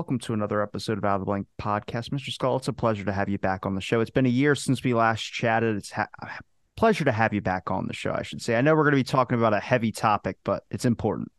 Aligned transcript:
Welcome 0.00 0.18
to 0.20 0.32
another 0.32 0.62
episode 0.62 0.96
of 0.96 1.04
Out 1.04 1.16
of 1.16 1.20
the 1.20 1.26
Blank 1.26 1.46
podcast. 1.60 2.08
Mr. 2.08 2.32
Scull, 2.32 2.56
it's 2.56 2.68
a 2.68 2.72
pleasure 2.72 3.04
to 3.04 3.12
have 3.12 3.28
you 3.28 3.36
back 3.36 3.66
on 3.66 3.74
the 3.74 3.82
show. 3.82 4.00
It's 4.00 4.10
been 4.10 4.24
a 4.24 4.30
year 4.30 4.54
since 4.54 4.82
we 4.82 4.94
last 4.94 5.20
chatted. 5.20 5.76
It's 5.76 5.92
a 5.92 6.08
ha- 6.22 6.38
pleasure 6.74 7.04
to 7.04 7.12
have 7.12 7.34
you 7.34 7.42
back 7.42 7.70
on 7.70 7.86
the 7.86 7.92
show, 7.92 8.10
I 8.10 8.22
should 8.22 8.40
say. 8.40 8.56
I 8.56 8.62
know 8.62 8.74
we're 8.74 8.84
going 8.84 8.92
to 8.92 8.96
be 8.96 9.04
talking 9.04 9.36
about 9.36 9.52
a 9.52 9.60
heavy 9.60 9.92
topic, 9.92 10.38
but 10.42 10.64
it's 10.70 10.86
important. 10.86 11.30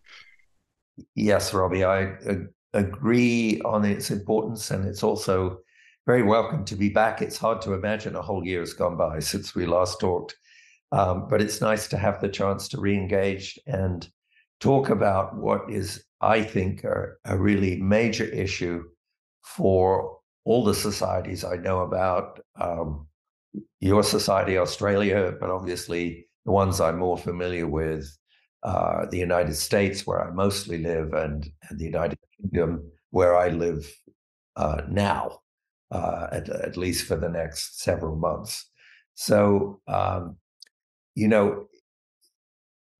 Yes, 1.15 1.55
Robbie, 1.55 1.83
I 1.83 2.13
agree 2.73 3.59
on 3.65 3.83
its 3.83 4.11
importance, 4.11 4.69
and 4.69 4.87
it's 4.87 5.01
also 5.01 5.61
very 6.05 6.21
welcome 6.21 6.63
to 6.65 6.75
be 6.75 6.89
back. 6.89 7.23
It's 7.23 7.39
hard 7.39 7.63
to 7.63 7.73
imagine 7.73 8.15
a 8.15 8.21
whole 8.21 8.45
year 8.45 8.59
has 8.59 8.73
gone 8.73 8.95
by 8.95 9.21
since 9.21 9.55
we 9.55 9.65
last 9.65 9.99
talked, 9.99 10.35
um, 10.91 11.27
but 11.27 11.41
it's 11.41 11.61
nice 11.61 11.87
to 11.87 11.97
have 11.97 12.21
the 12.21 12.29
chance 12.29 12.67
to 12.67 12.79
re 12.79 12.95
engage 12.95 13.57
and 13.65 14.07
talk 14.59 14.91
about 14.91 15.35
what 15.35 15.61
is 15.67 16.03
I 16.21 16.43
think, 16.43 16.85
are 16.85 17.19
a 17.25 17.37
really 17.37 17.81
major 17.81 18.25
issue 18.25 18.83
for 19.43 20.19
all 20.45 20.63
the 20.63 20.75
societies 20.75 21.43
I 21.43 21.57
know 21.57 21.81
about. 21.81 22.39
Um, 22.59 23.07
your 23.79 24.03
society, 24.03 24.57
Australia, 24.57 25.33
but 25.39 25.49
obviously 25.49 26.27
the 26.45 26.51
ones 26.51 26.79
I'm 26.79 26.99
more 26.99 27.17
familiar 27.17 27.67
with, 27.67 28.07
uh, 28.63 29.07
the 29.07 29.17
United 29.17 29.55
States, 29.55 30.05
where 30.05 30.21
I 30.25 30.31
mostly 30.31 30.77
live, 30.77 31.13
and, 31.13 31.49
and 31.69 31.79
the 31.79 31.85
United 31.85 32.19
Kingdom, 32.39 32.91
where 33.09 33.35
I 33.35 33.49
live 33.49 33.91
uh, 34.55 34.83
now, 34.87 35.39
uh, 35.91 36.27
at, 36.31 36.49
at, 36.49 36.77
least 36.77 37.07
for 37.07 37.15
the 37.15 37.29
next 37.29 37.81
several 37.81 38.15
months. 38.15 38.69
So, 39.15 39.81
um, 39.87 40.37
you 41.15 41.27
know, 41.27 41.67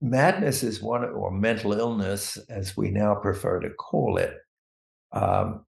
madness 0.02 0.64
is 0.64 0.82
one, 0.82 1.04
or 1.04 1.32
mental 1.32 1.74
illness, 1.74 2.38
as 2.50 2.76
we 2.76 2.90
now 2.90 3.16
prefer 3.16 3.60
to 3.60 3.70
call 3.70 4.18
it, 4.18 4.36
um, 5.12 5.66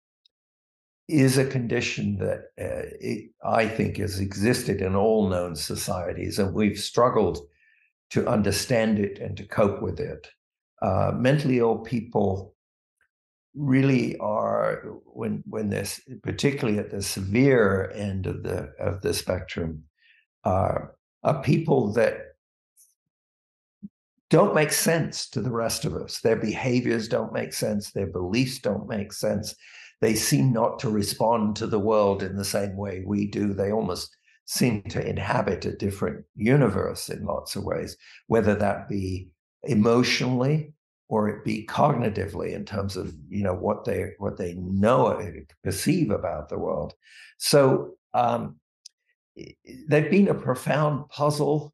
is 1.08 1.38
a 1.38 1.46
condition 1.46 2.18
that 2.18 2.40
uh, 2.60 2.90
it, 3.00 3.32
I 3.46 3.68
think 3.68 3.98
has 3.98 4.20
existed 4.20 4.82
in 4.82 4.96
all 4.96 5.30
known 5.30 5.56
societies, 5.56 6.40
and 6.40 6.54
we've 6.54 6.80
struggled 6.80 7.40
to 8.12 8.28
understand 8.28 9.00
it 9.00 9.20
and 9.20 9.38
to 9.38 9.46
cope 9.46 9.82
with 9.82 10.00
it. 10.00 10.28
Uh, 10.82 11.12
mentally 11.16 11.60
ill 11.60 11.80
people 11.80 12.54
really 13.56 14.18
are 14.18 14.82
when 15.06 15.44
when 15.46 15.70
this 15.70 16.02
particularly 16.24 16.80
at 16.80 16.90
the 16.90 17.02
severe 17.02 17.92
end 17.94 18.26
of 18.26 18.42
the 18.44 18.72
of 18.80 19.02
the 19.02 19.14
spectrum 19.14 19.84
uh, 20.44 20.80
are 21.24 21.42
people 21.44 21.94
that 21.94 22.33
don't 24.30 24.56
make 24.56 24.72
sense 24.72 25.30
to 25.30 25.42
the 25.42 25.52
rest 25.52 25.86
of 25.86 25.94
us. 25.96 26.20
Their 26.22 26.36
behaviors 26.36 27.08
don't 27.08 27.34
make 27.34 27.54
sense. 27.54 27.92
Their 27.92 28.08
beliefs 28.08 28.60
don't 28.60 28.88
make 28.88 29.14
sense. 29.14 29.56
They 30.02 30.16
seem 30.16 30.52
not 30.52 30.80
to 30.80 30.90
respond 30.90 31.56
to 31.58 31.68
the 31.68 31.80
world 31.80 32.24
in 32.24 32.36
the 32.36 32.46
same 32.46 32.76
way 32.76 33.04
we 33.06 33.28
do. 33.28 33.54
They 33.54 33.72
almost 33.72 34.16
seem 34.46 34.82
to 34.84 35.08
inhabit 35.08 35.66
a 35.66 35.76
different 35.76 36.26
universe 36.36 37.10
in 37.10 37.26
lots 37.26 37.56
of 37.56 37.64
ways, 37.64 37.96
whether 38.28 38.56
that 38.56 38.90
be 38.90 39.30
emotionally 39.64 40.74
or 41.10 41.30
it 41.30 41.46
be 41.46 41.66
cognitively 41.66 42.54
in 42.54 42.66
terms 42.66 42.98
of 42.98 43.14
you 43.30 43.44
know 43.44 43.54
what 43.54 43.86
they 43.86 44.14
what 44.18 44.38
they 44.38 44.56
know 44.56 45.22
perceive 45.64 46.12
about 46.12 46.50
the 46.50 46.58
world. 46.58 46.94
So 47.38 47.96
um, 48.14 48.58
they've 49.88 50.10
been 50.10 50.28
a 50.28 50.34
profound 50.34 51.10
puzzle 51.10 51.74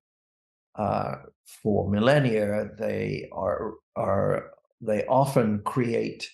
uh, 0.75 1.15
for 1.61 1.89
millennia, 1.89 2.69
they 2.77 3.29
are 3.31 3.73
are 3.95 4.51
they 4.81 5.05
often 5.05 5.61
create 5.63 6.29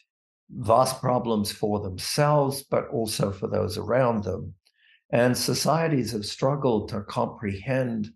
vast 0.50 1.02
problems 1.02 1.52
for 1.52 1.80
themselves, 1.80 2.64
but 2.64 2.88
also 2.90 3.32
for 3.32 3.48
those 3.48 3.78
around 3.78 4.24
them. 4.24 4.54
And 5.12 5.38
societies 5.38 6.12
have 6.12 6.26
struggled 6.26 6.90
to 6.90 7.02
comprehend 7.02 8.10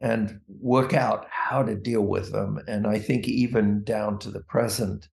and 0.00 0.40
work 0.60 0.92
out 0.92 1.26
how 1.30 1.62
to 1.62 1.74
deal 1.74 2.02
with 2.02 2.32
them. 2.32 2.58
And 2.68 2.86
I 2.86 2.98
think 2.98 3.28
even 3.28 3.82
down 3.84 4.18
to 4.20 4.30
the 4.30 4.40
present, 4.40 5.08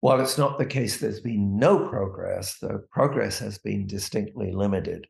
while 0.00 0.20
it's 0.20 0.38
not 0.38 0.58
the 0.58 0.66
case 0.66 0.98
there's 0.98 1.20
been 1.20 1.58
no 1.58 1.88
progress, 1.88 2.58
the 2.58 2.84
progress 2.90 3.38
has 3.38 3.58
been 3.58 3.86
distinctly 3.86 4.52
limited. 4.52 5.06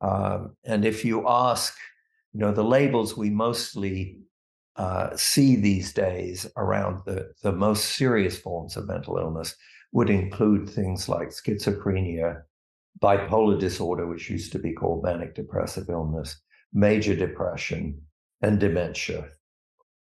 Um, 0.00 0.56
and 0.64 0.84
if 0.84 1.04
you 1.04 1.26
ask 1.26 1.74
you 2.34 2.40
know, 2.40 2.52
the 2.52 2.64
labels 2.64 3.16
we 3.16 3.30
mostly 3.30 4.18
uh, 4.76 5.16
see 5.16 5.54
these 5.54 5.92
days 5.92 6.46
around 6.56 7.00
the, 7.06 7.32
the 7.42 7.52
most 7.52 7.96
serious 7.96 8.36
forms 8.36 8.76
of 8.76 8.88
mental 8.88 9.16
illness 9.18 9.54
would 9.92 10.10
include 10.10 10.68
things 10.68 11.08
like 11.08 11.28
schizophrenia, 11.28 12.42
bipolar 13.00 13.58
disorder, 13.58 14.08
which 14.08 14.28
used 14.28 14.50
to 14.50 14.58
be 14.58 14.72
called 14.72 15.04
manic 15.04 15.36
depressive 15.36 15.88
illness, 15.88 16.40
major 16.72 17.14
depression, 17.14 18.00
and 18.42 18.58
dementia, 18.58 19.28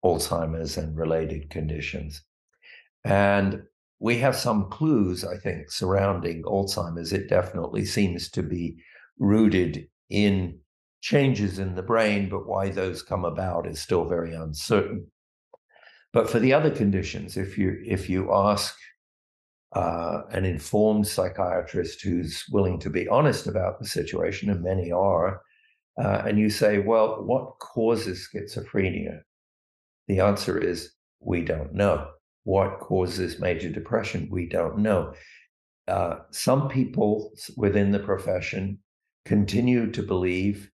Alzheimer's, 0.03 0.79
and 0.79 0.97
related 0.97 1.51
conditions. 1.51 2.23
And 3.05 3.63
we 3.99 4.17
have 4.19 4.37
some 4.37 4.71
clues, 4.71 5.23
I 5.23 5.37
think, 5.37 5.71
surrounding 5.71 6.45
Alzheimer's. 6.45 7.13
It 7.13 7.29
definitely 7.29 7.85
seems 7.85 8.31
to 8.31 8.43
be 8.43 8.79
rooted 9.19 9.87
in 10.09 10.59
changes 11.03 11.59
in 11.59 11.75
the 11.75 11.83
brain, 11.83 12.29
but 12.31 12.47
why 12.47 12.71
those 12.71 13.03
come 13.03 13.25
about 13.25 13.67
is 13.67 13.83
still 13.83 14.07
very 14.07 14.33
uncertain. 14.33 15.07
But 16.13 16.31
for 16.31 16.39
the 16.39 16.55
other 16.55 16.71
conditions, 16.71 17.37
if 17.37 17.59
you 17.59 17.83
if 17.85 18.09
you 18.09 18.33
ask 18.33 18.75
uh, 19.75 20.23
an 20.31 20.45
informed 20.45 21.07
psychiatrist 21.07 22.03
who's 22.03 22.45
willing 22.51 22.79
to 22.79 22.91
be 22.91 23.09
honest 23.09 23.47
about 23.47 23.79
the 23.79 23.87
situation, 23.87 24.49
and 24.49 24.63
many 24.63 24.93
are, 24.93 25.43
uh, 26.03 26.23
and 26.27 26.39
you 26.39 26.51
say, 26.51 26.79
well, 26.79 27.23
what 27.25 27.59
causes 27.59 28.29
schizophrenia? 28.29 29.21
The 30.09 30.21
answer 30.21 30.59
is 30.59 30.93
we 31.21 31.43
don't 31.43 31.75
know. 31.75 32.09
What 32.45 32.81
causes 32.81 33.41
major 33.41 33.71
depression? 33.71 34.29
We 34.31 34.47
don't 34.47 34.79
know. 34.79 35.15
Uh, 35.89 36.17
some 36.31 36.69
people 36.69 37.33
within 37.57 37.91
the 37.91 37.99
profession 37.99 38.79
continue 39.25 39.91
to 39.93 40.03
believe 40.03 40.72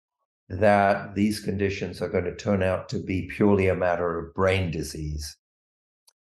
that 0.49 1.15
these 1.15 1.41
conditions 1.41 2.03
are 2.03 2.09
going 2.09 2.25
to 2.25 2.34
turn 2.34 2.62
out 2.62 2.88
to 2.91 2.99
be 2.99 3.28
purely 3.28 3.69
a 3.69 3.75
matter 3.75 4.19
of 4.19 4.34
brain 4.34 4.71
disease. 4.71 5.37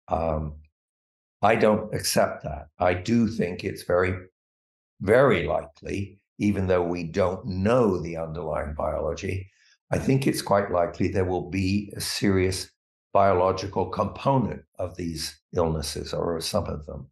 Um, 0.07 0.55
I 1.41 1.55
don't 1.55 1.93
accept 1.93 2.43
that. 2.43 2.67
I 2.77 2.93
do 2.93 3.27
think 3.27 3.63
it's 3.63 3.83
very, 3.83 4.13
very 4.99 5.45
likely, 5.47 6.19
even 6.37 6.67
though 6.67 6.83
we 6.83 7.03
don't 7.03 7.45
know 7.45 7.97
the 7.97 8.17
underlying 8.17 8.75
biology, 8.75 9.49
I 9.91 9.97
think 9.97 10.27
it's 10.27 10.41
quite 10.41 10.71
likely 10.71 11.07
there 11.07 11.25
will 11.25 11.49
be 11.49 11.91
a 11.95 12.01
serious 12.01 12.69
biological 13.13 13.87
component 13.87 14.61
of 14.79 14.95
these 14.95 15.39
illnesses 15.55 16.13
or 16.13 16.39
some 16.41 16.65
of 16.65 16.85
them. 16.85 17.09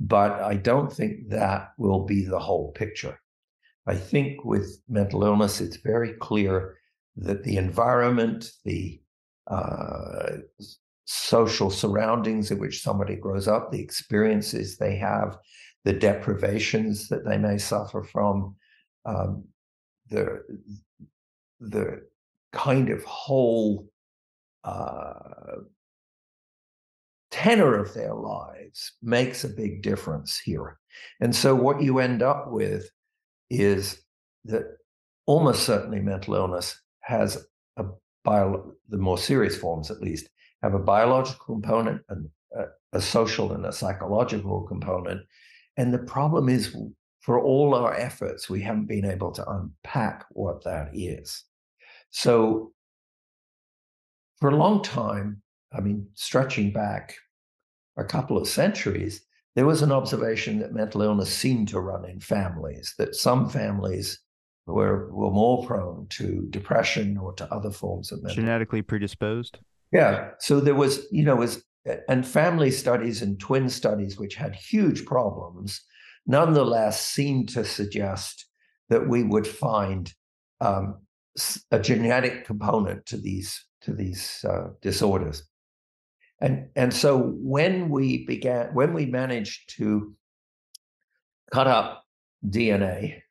But 0.00 0.32
I 0.42 0.54
don't 0.54 0.92
think 0.92 1.28
that 1.28 1.72
will 1.78 2.04
be 2.04 2.24
the 2.24 2.40
whole 2.40 2.72
picture. 2.72 3.18
I 3.86 3.96
think 3.96 4.44
with 4.44 4.80
mental 4.88 5.24
illness, 5.24 5.60
it's 5.60 5.76
very 5.76 6.12
clear 6.14 6.76
that 7.16 7.42
the 7.44 7.56
environment, 7.56 8.50
the 8.64 9.00
uh, 9.48 10.36
social 11.04 11.70
surroundings 11.70 12.50
in 12.50 12.58
which 12.58 12.82
somebody 12.82 13.16
grows 13.16 13.48
up, 13.48 13.70
the 13.70 13.82
experiences 13.82 14.76
they 14.76 14.96
have, 14.96 15.36
the 15.84 15.92
deprivations 15.92 17.08
that 17.08 17.24
they 17.24 17.38
may 17.38 17.58
suffer 17.58 18.02
from, 18.04 18.54
um, 19.04 19.44
the 20.10 20.42
the 21.60 22.02
kind 22.52 22.90
of 22.90 23.02
whole 23.04 23.88
uh, 24.64 25.12
tenor 27.30 27.76
of 27.78 27.94
their 27.94 28.14
lives 28.14 28.92
makes 29.02 29.42
a 29.42 29.48
big 29.48 29.82
difference 29.82 30.38
here. 30.38 30.78
And 31.20 31.34
so, 31.34 31.54
what 31.54 31.82
you 31.82 31.98
end 31.98 32.22
up 32.22 32.50
with 32.50 32.88
is 33.52 34.02
that 34.46 34.64
almost 35.26 35.64
certainly 35.64 36.00
mental 36.00 36.34
illness 36.34 36.80
has 37.00 37.46
a 37.76 37.84
bio, 38.24 38.72
the 38.88 38.96
more 38.96 39.18
serious 39.18 39.56
forms 39.56 39.90
at 39.90 40.00
least, 40.00 40.28
have 40.62 40.74
a 40.74 40.78
biological 40.78 41.44
component 41.44 42.00
and 42.08 42.28
a, 42.56 42.64
a 42.92 43.00
social 43.00 43.52
and 43.52 43.66
a 43.66 43.72
psychological 43.72 44.62
component. 44.62 45.20
And 45.76 45.92
the 45.92 45.98
problem 45.98 46.48
is, 46.48 46.76
for 47.20 47.40
all 47.40 47.74
our 47.74 47.94
efforts, 47.94 48.48
we 48.48 48.60
haven't 48.62 48.86
been 48.86 49.04
able 49.04 49.32
to 49.32 49.48
unpack 49.48 50.24
what 50.30 50.64
that 50.64 50.90
is. 50.92 51.44
So, 52.10 52.72
for 54.38 54.50
a 54.50 54.56
long 54.56 54.82
time, 54.82 55.42
I 55.72 55.80
mean, 55.80 56.08
stretching 56.14 56.72
back 56.72 57.14
a 57.96 58.04
couple 58.04 58.36
of 58.36 58.48
centuries, 58.48 59.24
there 59.54 59.66
was 59.66 59.82
an 59.82 59.92
observation 59.92 60.58
that 60.60 60.72
mental 60.72 61.02
illness 61.02 61.32
seemed 61.32 61.68
to 61.68 61.80
run 61.80 62.08
in 62.08 62.20
families, 62.20 62.94
that 62.98 63.14
some 63.14 63.48
families 63.48 64.18
were, 64.66 65.12
were 65.12 65.30
more 65.30 65.66
prone 65.66 66.06
to 66.10 66.46
depression 66.50 67.18
or 67.18 67.32
to 67.34 67.52
other 67.52 67.70
forms 67.70 68.12
of 68.12 68.22
mental 68.22 68.36
genetically 68.36 68.82
predisposed. 68.82 69.58
Yeah. 69.92 70.30
So 70.40 70.60
there 70.60 70.74
was, 70.74 71.06
you 71.10 71.24
know, 71.24 71.36
was 71.36 71.62
and 72.08 72.26
family 72.26 72.70
studies 72.70 73.22
and 73.22 73.38
twin 73.40 73.68
studies, 73.68 74.18
which 74.18 74.36
had 74.36 74.54
huge 74.54 75.04
problems, 75.04 75.82
nonetheless 76.26 77.04
seemed 77.04 77.48
to 77.50 77.64
suggest 77.64 78.46
that 78.88 79.08
we 79.08 79.22
would 79.22 79.46
find 79.46 80.12
um, 80.60 81.00
a 81.70 81.80
genetic 81.80 82.44
component 82.44 83.04
to 83.06 83.16
these 83.16 83.64
to 83.82 83.92
these 83.92 84.44
uh, 84.48 84.68
disorders. 84.80 85.42
And, 86.42 86.68
and 86.74 86.92
so 86.92 87.18
when 87.36 87.88
we 87.88 88.26
began, 88.26 88.74
when 88.74 88.92
we 88.92 89.06
managed 89.06 89.76
to 89.76 90.12
cut 91.52 91.68
up 91.68 92.04
DNA, 92.44 93.22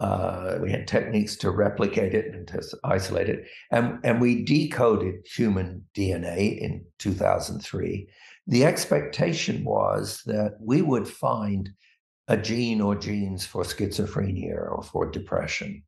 uh, 0.00 0.58
we 0.60 0.70
had 0.70 0.86
techniques 0.86 1.36
to 1.36 1.50
replicate 1.50 2.12
it 2.12 2.34
and 2.34 2.46
to 2.48 2.62
isolate 2.84 3.30
it, 3.30 3.46
and, 3.70 3.98
and 4.04 4.20
we 4.20 4.44
decoded 4.44 5.24
human 5.24 5.84
DNA 5.96 6.58
in 6.58 6.84
2003. 6.98 8.08
The 8.48 8.64
expectation 8.64 9.64
was 9.64 10.22
that 10.26 10.56
we 10.60 10.82
would 10.82 11.08
find 11.08 11.70
a 12.28 12.36
gene 12.36 12.80
or 12.80 12.96
genes 12.96 13.46
for 13.46 13.62
schizophrenia 13.62 14.54
or 14.54 14.82
for 14.82 15.10
depression. 15.10 15.84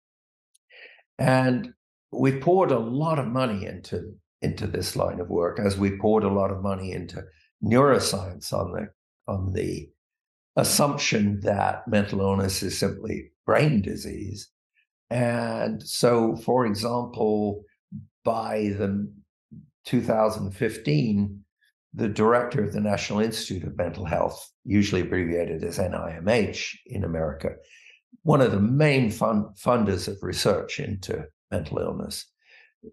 And 1.19 1.75
we 2.11 2.39
poured 2.39 2.71
a 2.71 2.79
lot 2.79 3.19
of 3.19 3.27
money 3.27 3.67
into 3.67 4.15
into 4.44 4.67
this 4.67 4.94
line 4.94 5.20
of 5.20 5.29
work 5.29 5.58
as 5.58 5.79
we 5.79 5.99
poured 5.99 6.25
a 6.25 6.29
lot 6.29 6.50
of 6.50 6.62
money 6.62 6.93
into 6.93 7.25
neuroscience 7.62 8.52
on 8.52 8.73
the 8.73 8.88
on 9.26 9.52
the 9.52 9.88
assumption 10.56 11.41
that 11.41 11.88
mental 11.88 12.20
illness 12.20 12.62
is 12.62 12.79
simply 12.79 13.32
brain 13.46 13.81
disease. 13.82 14.50
And 15.11 15.82
so, 15.82 16.37
for 16.37 16.67
example, 16.67 17.64
by 18.25 18.75
the 18.79 19.11
2015, 19.87 21.44
the 21.94 22.08
director 22.08 22.62
of 22.62 22.73
the 22.73 22.81
National 22.81 23.20
Institute 23.20 23.64
of 23.64 23.76
Mental 23.76 24.05
Health, 24.05 24.50
usually 24.64 25.02
abbreviated 25.02 25.62
as 25.62 25.79
NIMH 25.79 26.76
in 26.87 27.05
America, 27.05 27.50
one 28.23 28.41
of 28.41 28.52
the 28.52 28.61
main 28.61 29.11
fund, 29.11 29.46
funders 29.56 30.08
of 30.08 30.23
research 30.23 30.81
into 30.81 31.26
mental 31.50 31.79
illness, 31.79 32.26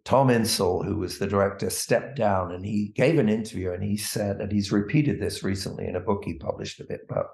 Tom 0.04 0.30
Insel, 0.30 0.84
who 0.84 0.98
was 0.98 1.20
the 1.20 1.28
director, 1.28 1.70
stepped 1.70 2.18
down 2.18 2.52
and 2.52 2.66
he 2.66 2.94
gave 2.96 3.20
an 3.20 3.30
interview 3.30 3.72
and 3.72 3.84
he 3.84 3.98
said, 3.98 4.40
and 4.40 4.52
he's 4.52 4.72
repeated 4.72 5.20
this 5.20 5.44
recently 5.44 5.88
in 5.88 5.96
a 5.96 6.00
book 6.00 6.24
he 6.24 6.36
published 6.36 6.80
a 6.80 6.86
bit 6.86 7.02
about 7.10 7.28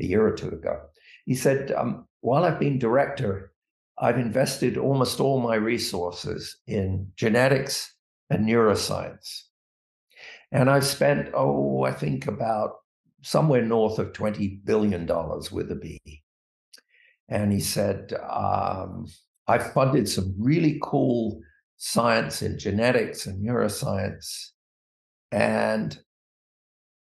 a 0.00 0.04
year 0.04 0.26
or 0.26 0.32
two 0.32 0.48
ago. 0.48 0.80
He 1.24 1.34
said, 1.34 1.72
um, 1.72 2.06
while 2.20 2.44
I've 2.44 2.58
been 2.58 2.78
director, 2.78 3.52
I've 3.98 4.18
invested 4.18 4.78
almost 4.78 5.20
all 5.20 5.40
my 5.40 5.56
resources 5.56 6.56
in 6.66 7.12
genetics 7.16 7.94
and 8.30 8.46
neuroscience. 8.46 9.42
And 10.52 10.70
I've 10.70 10.86
spent, 10.86 11.30
oh, 11.34 11.84
I 11.84 11.92
think 11.92 12.26
about 12.26 12.76
somewhere 13.22 13.62
north 13.62 13.98
of 13.98 14.12
$20 14.12 14.64
billion 14.64 15.06
with 15.52 15.70
a 15.70 15.76
B. 15.76 16.00
And 17.28 17.52
he 17.52 17.60
said, 17.60 18.14
um, 18.28 19.06
I've 19.46 19.72
funded 19.72 20.08
some 20.08 20.34
really 20.38 20.78
cool 20.82 21.40
science 21.82 22.42
in 22.42 22.58
genetics 22.58 23.24
and 23.24 23.42
neuroscience. 23.42 24.50
And 25.32 25.98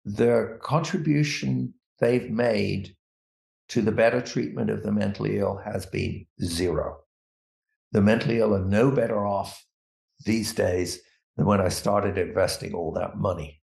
the 0.05 0.59
contribution 0.63 1.75
they've 1.99 2.31
made 2.31 2.95
to 3.71 3.83
the 3.83 3.91
better 3.91 4.21
treatment 4.21 4.71
of 4.71 4.85
the 4.85 4.93
mentally 4.93 5.39
ill 5.39 5.61
has 5.65 5.87
been 5.87 6.25
zero. 6.43 6.99
The 7.91 8.01
mentally 8.01 8.39
ill 8.39 8.55
are 8.55 8.65
no 8.65 8.93
better 8.93 9.27
off 9.27 9.65
these 10.25 10.55
days 10.55 11.01
than 11.37 11.47
when 11.47 11.61
I 11.61 11.69
started 11.69 12.17
investing 12.17 12.73
all 12.73 12.93
that 12.93 13.19
money. 13.19 13.61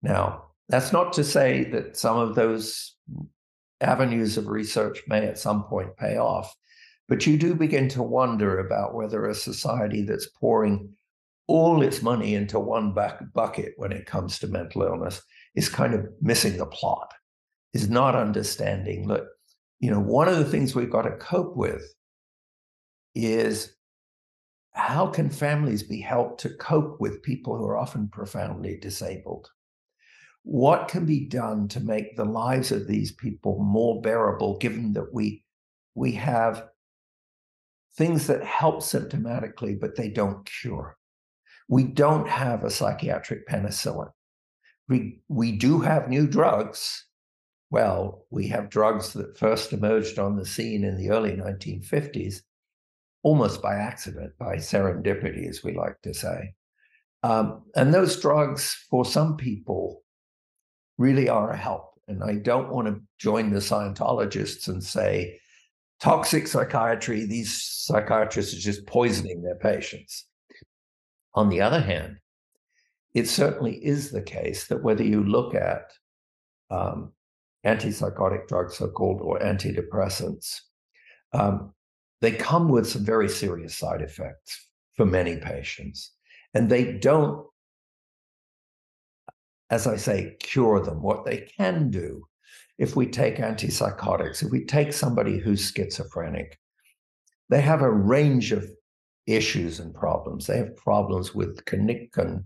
Now, 0.00 0.44
that's 0.70 0.92
not 0.92 1.12
to 1.14 1.24
say 1.24 1.64
that 1.64 1.98
some 1.98 2.16
of 2.16 2.34
those 2.34 2.96
avenues 3.82 4.38
of 4.38 4.46
research 4.46 5.02
may 5.06 5.26
at 5.26 5.38
some 5.38 5.64
point 5.64 5.96
pay 5.98 6.16
off, 6.16 6.54
but 7.12 7.26
you 7.26 7.36
do 7.36 7.54
begin 7.54 7.90
to 7.90 8.02
wonder 8.02 8.58
about 8.58 8.94
whether 8.94 9.26
a 9.26 9.34
society 9.34 10.00
that's 10.00 10.30
pouring 10.40 10.88
all 11.46 11.82
its 11.82 12.00
money 12.00 12.34
into 12.34 12.58
one 12.58 12.94
bucket 12.94 13.74
when 13.76 13.92
it 13.92 14.06
comes 14.06 14.38
to 14.38 14.46
mental 14.46 14.84
illness 14.84 15.20
is 15.54 15.68
kind 15.68 15.92
of 15.92 16.06
missing 16.22 16.56
the 16.56 16.64
plot, 16.64 17.12
is 17.74 17.90
not 17.90 18.14
understanding 18.14 19.08
that, 19.08 19.24
you 19.78 19.90
know, 19.90 20.00
one 20.00 20.26
of 20.26 20.38
the 20.38 20.44
things 20.46 20.74
we've 20.74 20.88
got 20.88 21.02
to 21.02 21.14
cope 21.18 21.54
with 21.54 21.82
is 23.14 23.76
how 24.70 25.06
can 25.06 25.28
families 25.28 25.82
be 25.82 26.00
helped 26.00 26.40
to 26.40 26.56
cope 26.56 26.98
with 26.98 27.22
people 27.22 27.58
who 27.58 27.66
are 27.66 27.76
often 27.76 28.08
profoundly 28.08 28.78
disabled? 28.80 29.50
What 30.44 30.88
can 30.88 31.04
be 31.04 31.26
done 31.26 31.68
to 31.68 31.80
make 31.80 32.16
the 32.16 32.24
lives 32.24 32.72
of 32.72 32.86
these 32.86 33.12
people 33.12 33.62
more 33.62 34.00
bearable, 34.00 34.56
given 34.56 34.94
that 34.94 35.12
we 35.12 35.44
we 35.94 36.12
have 36.12 36.71
things 37.96 38.26
that 38.26 38.44
help 38.44 38.80
symptomatically, 38.80 39.78
but 39.78 39.96
they 39.96 40.08
don't 40.08 40.44
cure. 40.46 40.96
We 41.68 41.84
don't 41.84 42.28
have 42.28 42.64
a 42.64 42.70
psychiatric 42.70 43.46
penicillin. 43.48 44.10
We, 44.88 45.20
we 45.28 45.52
do 45.52 45.80
have 45.80 46.08
new 46.08 46.26
drugs. 46.26 47.06
Well, 47.70 48.26
we 48.30 48.48
have 48.48 48.68
drugs 48.68 49.12
that 49.14 49.38
first 49.38 49.72
emerged 49.72 50.18
on 50.18 50.36
the 50.36 50.44
scene 50.44 50.84
in 50.84 50.96
the 50.96 51.10
early 51.10 51.32
1950s, 51.32 52.42
almost 53.22 53.62
by 53.62 53.76
accident, 53.76 54.32
by 54.38 54.56
serendipity, 54.56 55.48
as 55.48 55.62
we 55.62 55.74
like 55.74 56.00
to 56.02 56.12
say. 56.12 56.54
Um, 57.22 57.62
and 57.76 57.94
those 57.94 58.20
drugs, 58.20 58.76
for 58.90 59.04
some 59.04 59.36
people, 59.36 60.02
really 60.98 61.28
are 61.28 61.50
a 61.50 61.56
help. 61.56 61.92
And 62.08 62.22
I 62.24 62.34
don't 62.34 62.70
want 62.70 62.88
to 62.88 63.00
join 63.18 63.50
the 63.50 63.60
Scientologists 63.60 64.68
and 64.68 64.82
say, 64.82 65.40
toxic 66.02 66.48
psychiatry, 66.48 67.24
these 67.26 67.62
psychiatrists 67.62 68.54
are 68.54 68.60
just 68.60 68.84
poisoning 68.86 69.40
their 69.40 69.54
patients. 69.54 70.26
On 71.34 71.48
the 71.48 71.60
other 71.60 71.80
hand, 71.80 72.16
it 73.14 73.28
certainly 73.28 73.74
is 73.76 74.10
the 74.10 74.20
case 74.20 74.66
that 74.66 74.82
whether 74.82 75.04
you 75.04 75.22
look 75.22 75.54
at 75.54 75.92
um, 76.70 77.12
antipsychotic 77.64 78.48
drugs, 78.48 78.76
so 78.76 78.88
called, 78.88 79.20
or 79.22 79.38
antidepressants, 79.38 80.58
um, 81.32 81.72
they 82.20 82.32
come 82.32 82.68
with 82.68 82.88
some 82.88 83.04
very 83.04 83.28
serious 83.28 83.76
side 83.76 84.02
effects 84.02 84.68
for 84.96 85.06
many 85.06 85.36
patients. 85.36 86.12
And 86.52 86.68
they 86.68 86.94
don't, 86.94 87.46
as 89.70 89.86
I 89.86 89.96
say, 89.96 90.36
cure 90.40 90.80
them. 90.80 91.00
What 91.00 91.24
they 91.24 91.48
can 91.56 91.90
do 91.90 92.26
if 92.82 92.96
we 92.96 93.06
take 93.06 93.36
antipsychotics, 93.36 94.42
if 94.42 94.50
we 94.50 94.64
take 94.64 94.92
somebody 94.92 95.38
who's 95.38 95.72
schizophrenic, 95.72 96.58
they 97.48 97.60
have 97.60 97.80
a 97.80 97.88
range 97.88 98.50
of 98.50 98.68
issues 99.28 99.78
and 99.78 99.94
problems. 99.94 100.48
They 100.48 100.58
have 100.58 100.76
problems 100.76 101.32
with 101.32 101.64
connecting 101.64 102.44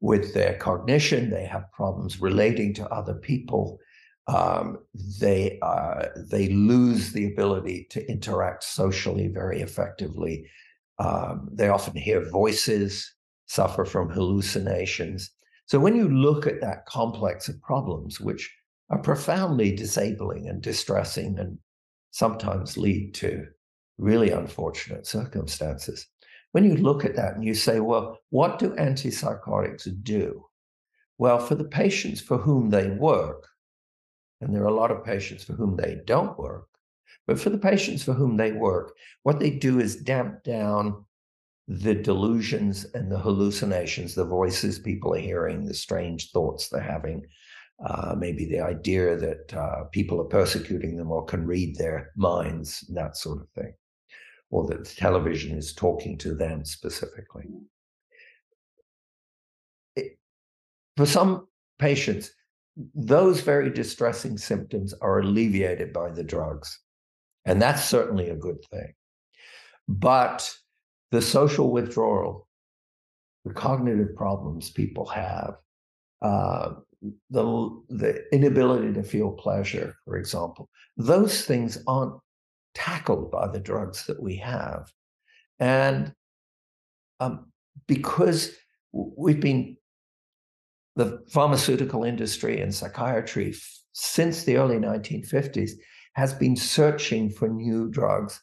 with 0.00 0.34
their 0.34 0.54
cognition. 0.54 1.30
They 1.30 1.44
have 1.44 1.70
problems 1.70 2.20
relating 2.20 2.74
to 2.74 2.88
other 2.88 3.14
people. 3.14 3.78
Um, 4.26 4.78
they 5.20 5.60
uh, 5.62 6.06
they 6.32 6.48
lose 6.48 7.12
the 7.12 7.26
ability 7.32 7.86
to 7.90 8.04
interact 8.10 8.64
socially 8.64 9.28
very 9.28 9.60
effectively. 9.60 10.50
Um, 10.98 11.48
they 11.52 11.68
often 11.68 11.94
hear 11.94 12.28
voices, 12.28 13.14
suffer 13.46 13.84
from 13.84 14.10
hallucinations. 14.10 15.30
So 15.66 15.78
when 15.78 15.94
you 15.94 16.08
look 16.08 16.44
at 16.48 16.60
that 16.62 16.86
complex 16.86 17.48
of 17.48 17.62
problems, 17.62 18.20
which 18.20 18.52
are 18.90 18.98
profoundly 18.98 19.74
disabling 19.74 20.48
and 20.48 20.62
distressing 20.62 21.38
and 21.38 21.58
sometimes 22.10 22.76
lead 22.76 23.14
to 23.14 23.46
really 23.98 24.30
unfortunate 24.30 25.06
circumstances. 25.06 26.06
When 26.52 26.64
you 26.64 26.76
look 26.76 27.04
at 27.04 27.16
that 27.16 27.34
and 27.34 27.44
you 27.44 27.54
say, 27.54 27.80
well, 27.80 28.18
what 28.30 28.58
do 28.58 28.70
antipsychotics 28.70 30.02
do? 30.02 30.46
Well, 31.18 31.38
for 31.38 31.54
the 31.54 31.64
patients 31.64 32.20
for 32.20 32.38
whom 32.38 32.70
they 32.70 32.88
work, 32.90 33.46
and 34.40 34.54
there 34.54 34.62
are 34.62 34.68
a 34.68 34.74
lot 34.74 34.90
of 34.90 35.04
patients 35.04 35.44
for 35.44 35.54
whom 35.54 35.76
they 35.76 35.98
don't 36.06 36.38
work, 36.38 36.68
but 37.26 37.40
for 37.40 37.50
the 37.50 37.58
patients 37.58 38.02
for 38.04 38.12
whom 38.12 38.36
they 38.36 38.52
work, 38.52 38.94
what 39.22 39.40
they 39.40 39.50
do 39.50 39.80
is 39.80 39.96
damp 39.96 40.44
down 40.44 41.04
the 41.68 41.94
delusions 41.94 42.86
and 42.94 43.10
the 43.10 43.18
hallucinations, 43.18 44.14
the 44.14 44.24
voices 44.24 44.78
people 44.78 45.14
are 45.14 45.18
hearing, 45.18 45.64
the 45.64 45.74
strange 45.74 46.30
thoughts 46.30 46.68
they're 46.68 46.80
having, 46.80 47.26
uh, 47.84 48.14
maybe 48.16 48.46
the 48.46 48.60
idea 48.60 49.16
that 49.16 49.54
uh, 49.54 49.84
people 49.92 50.20
are 50.20 50.24
persecuting 50.24 50.96
them 50.96 51.10
or 51.10 51.24
can 51.24 51.46
read 51.46 51.76
their 51.76 52.12
minds, 52.16 52.80
that 52.94 53.16
sort 53.16 53.40
of 53.40 53.48
thing, 53.50 53.74
or 54.50 54.66
that 54.66 54.86
television 54.96 55.56
is 55.56 55.74
talking 55.74 56.16
to 56.18 56.34
them 56.34 56.64
specifically. 56.64 57.44
It, 59.94 60.18
for 60.96 61.06
some 61.06 61.48
patients, 61.78 62.30
those 62.94 63.40
very 63.40 63.70
distressing 63.70 64.38
symptoms 64.38 64.94
are 65.00 65.20
alleviated 65.20 65.92
by 65.92 66.10
the 66.10 66.24
drugs. 66.24 66.80
And 67.44 67.60
that's 67.60 67.84
certainly 67.84 68.30
a 68.30 68.36
good 68.36 68.64
thing. 68.70 68.92
But 69.88 70.52
the 71.10 71.22
social 71.22 71.70
withdrawal, 71.70 72.48
the 73.44 73.52
cognitive 73.52 74.16
problems 74.16 74.70
people 74.70 75.06
have, 75.06 75.54
uh, 76.22 76.72
the 77.30 77.82
the 77.88 78.24
inability 78.32 78.92
to 78.94 79.02
feel 79.02 79.32
pleasure, 79.32 79.96
for 80.04 80.16
example. 80.16 80.68
Those 80.96 81.44
things 81.44 81.78
aren't 81.86 82.14
tackled 82.74 83.30
by 83.30 83.48
the 83.48 83.60
drugs 83.60 84.06
that 84.06 84.22
we 84.22 84.36
have, 84.36 84.90
and 85.58 86.12
um, 87.20 87.52
because 87.86 88.52
we've 88.92 89.40
been 89.40 89.76
the 90.96 91.22
pharmaceutical 91.30 92.04
industry 92.04 92.60
and 92.60 92.74
psychiatry 92.74 93.54
since 93.92 94.44
the 94.44 94.56
early 94.56 94.76
1950s 94.76 95.72
has 96.14 96.32
been 96.32 96.56
searching 96.56 97.30
for 97.30 97.48
new 97.48 97.90
drugs. 97.90 98.40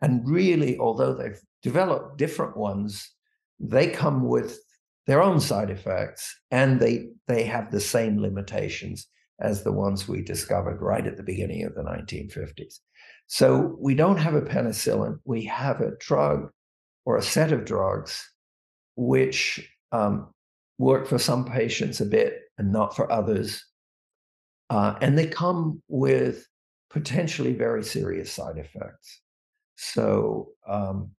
And 0.00 0.28
really, 0.28 0.78
although 0.78 1.14
they've 1.14 1.40
developed 1.62 2.16
different 2.18 2.56
ones, 2.56 3.10
they 3.58 3.88
come 3.88 4.28
with 4.28 4.60
their 5.06 5.22
own 5.22 5.40
side 5.40 5.70
effects 5.70 6.34
and 6.50 6.80
they, 6.80 7.08
they 7.28 7.44
have 7.44 7.70
the 7.70 7.80
same 7.80 8.20
limitations 8.20 9.06
as 9.40 9.62
the 9.62 9.72
ones 9.72 10.08
we 10.08 10.22
discovered 10.22 10.80
right 10.80 11.06
at 11.06 11.16
the 11.16 11.22
beginning 11.22 11.64
of 11.64 11.74
the 11.74 11.82
1950s. 11.82 12.80
So 13.26 13.76
we 13.80 13.94
don't 13.94 14.18
have 14.18 14.34
a 14.34 14.42
penicillin, 14.42 15.18
we 15.24 15.44
have 15.44 15.80
a 15.80 15.96
drug 15.98 16.50
or 17.04 17.16
a 17.16 17.22
set 17.22 17.52
of 17.52 17.64
drugs 17.64 18.28
which 18.96 19.68
um, 19.92 20.28
work 20.78 21.06
for 21.06 21.18
some 21.18 21.44
patients 21.44 22.00
a 22.00 22.06
bit 22.06 22.40
and 22.58 22.72
not 22.72 22.96
for 22.96 23.10
others. 23.12 23.64
Uh, 24.70 24.94
and 25.00 25.16
they 25.16 25.26
come 25.26 25.82
with 25.88 26.46
potentially 26.90 27.52
very 27.52 27.84
serious 27.84 28.32
side 28.32 28.58
effects. 28.58 29.20
So, 29.76 30.48
um, 30.66 31.10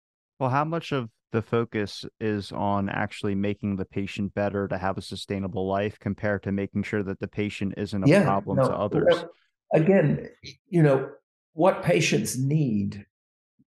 well, 0.41 0.51
how 0.51 0.65
much 0.65 0.93
of 0.93 1.09
the 1.37 1.43
focus 1.43 2.07
is 2.19 2.51
on 2.51 2.89
actually 2.89 3.35
making 3.35 3.77
the 3.77 3.85
patient 3.85 4.33
better 4.33 4.67
to 4.67 4.79
have 4.79 4.97
a 4.97 5.03
sustainable 5.03 5.69
life 5.69 5.99
compared 5.99 6.43
to 6.43 6.51
making 6.51 6.83
sure 6.83 7.03
that 7.03 7.21
the 7.21 7.29
patient 7.29 7.75
isn't 7.77 8.05
a 8.05 8.09
yeah, 8.09 8.23
problem 8.23 8.57
no, 8.57 8.67
to 8.67 8.75
others? 8.75 9.27
Again, 9.75 10.31
you 10.67 10.83
know, 10.83 11.11
what 11.53 11.83
patients 11.83 12.39
need, 12.39 13.05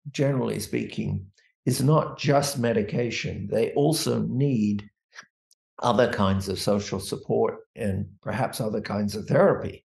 generally 0.10 0.60
speaking, 0.60 1.28
is 1.68 1.80
not 1.80 2.18
just 2.18 2.58
medication. 2.58 3.48
They 3.52 3.72
also 3.74 4.24
need 4.24 4.90
other 5.84 6.12
kinds 6.12 6.50
of 6.50 6.58
social 6.58 7.00
support 7.00 7.60
and 7.76 8.08
perhaps 8.24 8.60
other 8.60 8.82
kinds 8.82 9.16
of 9.16 9.28
therapy. 9.28 9.86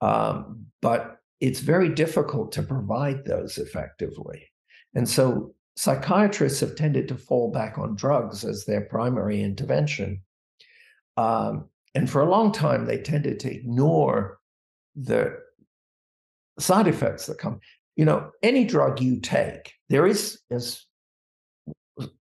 Um, 0.00 0.66
but 0.80 1.16
it's 1.40 1.58
very 1.58 1.88
difficult 1.88 2.52
to 2.52 2.62
provide 2.62 3.24
those 3.24 3.58
effectively. 3.58 4.52
And 4.94 5.08
so 5.08 5.56
psychiatrists 5.76 6.60
have 6.60 6.76
tended 6.76 7.08
to 7.08 7.16
fall 7.16 7.50
back 7.50 7.78
on 7.78 7.96
drugs 7.96 8.44
as 8.44 8.64
their 8.64 8.82
primary 8.82 9.42
intervention. 9.42 10.22
Um, 11.16 11.68
and 11.94 12.08
for 12.08 12.22
a 12.22 12.28
long 12.28 12.52
time, 12.52 12.86
they 12.86 12.98
tended 12.98 13.40
to 13.40 13.52
ignore 13.52 14.38
the 14.94 15.38
side 16.58 16.88
effects 16.88 17.26
that 17.26 17.38
come. 17.38 17.60
You 17.96 18.04
know, 18.04 18.30
any 18.42 18.64
drug 18.64 19.00
you 19.00 19.20
take, 19.20 19.72
there 19.88 20.06
is, 20.06 20.40
as 20.50 20.84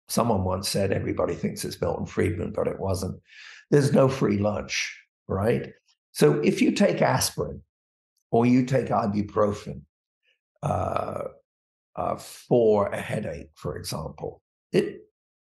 someone 0.08 0.44
once 0.44 0.68
said, 0.68 0.92
everybody 0.92 1.34
thinks 1.34 1.64
it's 1.64 1.80
Milton 1.80 2.06
Friedman, 2.06 2.52
but 2.52 2.66
it 2.66 2.80
wasn't. 2.80 3.20
There's 3.70 3.92
no 3.92 4.08
free 4.08 4.38
lunch, 4.38 4.98
right? 5.26 5.70
So 6.12 6.40
if 6.40 6.62
you 6.62 6.72
take 6.72 7.02
aspirin 7.02 7.62
or 8.30 8.46
you 8.46 8.64
take 8.64 8.86
ibuprofen 8.86 9.82
uh, 10.62 11.24
uh, 11.98 12.16
for 12.16 12.86
a 12.90 13.00
headache, 13.00 13.50
for 13.54 13.76
example, 13.76 14.40
it 14.72 15.00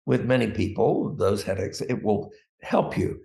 with 0.05 0.27
many 0.27 0.51
people, 0.51 1.15
those 1.17 1.43
headaches, 1.43 1.81
it 1.81 2.03
will 2.03 2.31
help 2.61 2.99
you. 2.99 3.21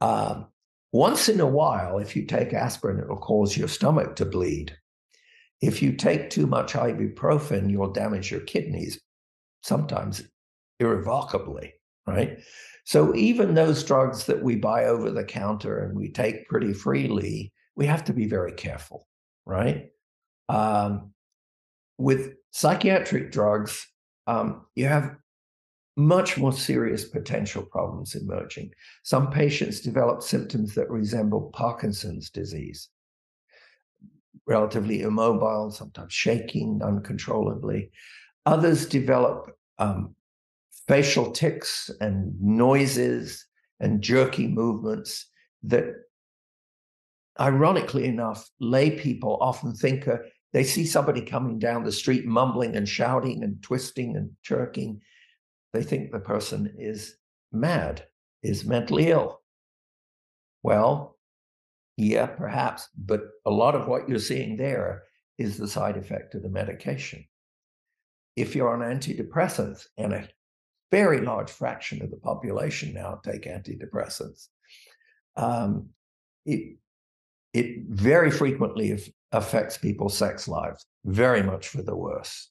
Um, 0.00 0.48
once 0.92 1.28
in 1.28 1.40
a 1.40 1.46
while, 1.46 1.98
if 1.98 2.14
you 2.14 2.26
take 2.26 2.52
aspirin, 2.52 2.98
it 2.98 3.08
will 3.08 3.16
cause 3.16 3.56
your 3.56 3.68
stomach 3.68 4.16
to 4.16 4.26
bleed. 4.26 4.76
If 5.62 5.80
you 5.80 5.92
take 5.92 6.28
too 6.28 6.46
much 6.46 6.74
ibuprofen, 6.74 7.70
you'll 7.70 7.92
damage 7.92 8.30
your 8.30 8.40
kidneys. 8.40 9.00
Sometimes 9.62 10.22
irrevocably, 10.78 11.72
right? 12.06 12.38
So 12.84 13.14
even 13.14 13.54
those 13.54 13.82
drugs 13.84 14.26
that 14.26 14.42
we 14.42 14.56
buy 14.56 14.84
over 14.84 15.10
the 15.10 15.24
counter 15.24 15.84
and 15.84 15.96
we 15.96 16.10
take 16.10 16.48
pretty 16.48 16.72
freely, 16.72 17.52
we 17.76 17.86
have 17.86 18.04
to 18.04 18.12
be 18.12 18.26
very 18.26 18.52
careful, 18.52 19.06
right? 19.46 19.90
Um, 20.48 21.12
with 21.98 22.37
psychiatric 22.50 23.32
drugs, 23.32 23.86
um, 24.26 24.66
you 24.74 24.86
have 24.86 25.16
much 25.96 26.38
more 26.38 26.52
serious 26.52 27.04
potential 27.04 27.62
problems 27.62 28.14
emerging. 28.14 28.70
Some 29.02 29.30
patients 29.30 29.80
develop 29.80 30.22
symptoms 30.22 30.74
that 30.76 30.88
resemble 30.90 31.50
Parkinson's 31.52 32.30
disease, 32.30 32.88
relatively 34.46 35.02
immobile, 35.02 35.72
sometimes 35.72 36.12
shaking 36.12 36.80
uncontrollably. 36.84 37.90
Others 38.46 38.86
develop 38.86 39.50
um, 39.78 40.14
facial 40.86 41.32
tics 41.32 41.90
and 42.00 42.40
noises 42.40 43.44
and 43.80 44.00
jerky 44.00 44.46
movements 44.46 45.26
that, 45.64 45.86
ironically 47.40 48.04
enough, 48.04 48.48
lay 48.60 48.90
people 48.90 49.36
often 49.40 49.74
think 49.74 50.06
uh, 50.06 50.18
they 50.52 50.64
see 50.64 50.86
somebody 50.86 51.20
coming 51.22 51.58
down 51.58 51.84
the 51.84 51.92
street 51.92 52.24
mumbling 52.26 52.76
and 52.76 52.88
shouting 52.88 53.42
and 53.42 53.62
twisting 53.62 54.16
and 54.16 54.30
jerking. 54.42 55.00
They 55.72 55.82
think 55.82 56.10
the 56.10 56.20
person 56.20 56.74
is 56.78 57.16
mad, 57.52 58.04
is 58.42 58.64
mentally 58.64 59.08
ill. 59.08 59.40
Well, 60.62 61.16
yeah, 61.96 62.26
perhaps, 62.26 62.88
but 62.96 63.22
a 63.44 63.50
lot 63.50 63.74
of 63.74 63.88
what 63.88 64.08
you're 64.08 64.18
seeing 64.18 64.56
there 64.56 65.02
is 65.36 65.56
the 65.56 65.68
side 65.68 65.96
effect 65.96 66.34
of 66.34 66.42
the 66.42 66.48
medication. 66.48 67.24
If 68.36 68.54
you're 68.54 68.72
on 68.72 68.80
antidepressants 68.80 69.86
and 69.96 70.12
a 70.12 70.28
very 70.90 71.20
large 71.20 71.50
fraction 71.50 72.02
of 72.02 72.10
the 72.10 72.16
population 72.16 72.94
now 72.94 73.20
take 73.24 73.42
antidepressants. 73.42 74.48
Um, 75.36 75.90
it 76.46 76.76
it 77.52 77.82
very 77.88 78.30
frequently 78.30 78.98
affects 79.32 79.78
people's 79.78 80.16
sex 80.16 80.48
lives, 80.48 80.86
very 81.04 81.42
much 81.42 81.68
for 81.68 81.82
the 81.82 81.96
worse. 81.96 82.50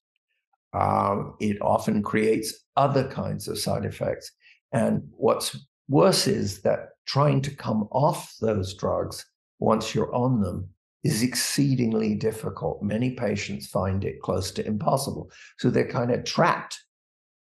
Um, 0.73 1.35
it 1.39 1.57
often 1.61 2.03
creates 2.03 2.53
other 2.75 3.07
kinds 3.07 3.47
of 3.47 3.57
side 3.57 3.85
effects. 3.85 4.31
And 4.71 5.03
what's 5.11 5.57
worse 5.87 6.27
is 6.27 6.61
that 6.61 6.89
trying 7.05 7.41
to 7.41 7.55
come 7.55 7.87
off 7.91 8.35
those 8.41 8.73
drugs 8.75 9.25
once 9.59 9.95
you're 9.95 10.13
on 10.13 10.41
them 10.41 10.69
is 11.03 11.23
exceedingly 11.23 12.15
difficult. 12.15 12.83
Many 12.83 13.11
patients 13.11 13.67
find 13.67 14.03
it 14.03 14.21
close 14.21 14.51
to 14.51 14.65
impossible. 14.65 15.31
So 15.57 15.69
they're 15.69 15.87
kind 15.87 16.11
of 16.11 16.25
trapped 16.25 16.77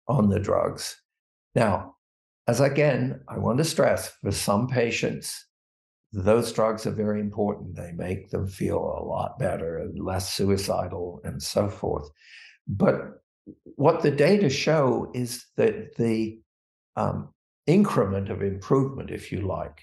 on 0.08 0.28
the 0.28 0.40
drugs. 0.40 1.00
Now, 1.54 1.94
as 2.48 2.60
again, 2.60 3.20
I 3.28 3.38
want 3.38 3.58
to 3.58 3.64
stress 3.64 4.12
for 4.20 4.32
some 4.32 4.66
patients, 4.66 5.46
those 6.12 6.52
drugs 6.52 6.87
are 6.87 6.92
very 6.92 7.21
important. 7.21 7.75
They 7.75 7.92
make 7.92 8.31
them 8.31 8.47
feel 8.47 8.78
a 8.78 9.04
lot 9.04 9.38
better 9.38 9.78
and 9.78 9.99
less 9.99 10.35
suicidal 10.35 11.21
and 11.25 11.42
so 11.42 11.69
forth. 11.69 12.09
But 12.69 13.23
what 13.76 14.02
the 14.02 14.11
data 14.11 14.50
show 14.50 15.11
is 15.14 15.47
that 15.57 15.97
the 15.97 16.38
um, 16.97 17.31
increment 17.66 18.28
of 18.28 18.42
improvement, 18.42 19.11
if 19.11 19.33
you 19.33 19.40
like, 19.40 19.81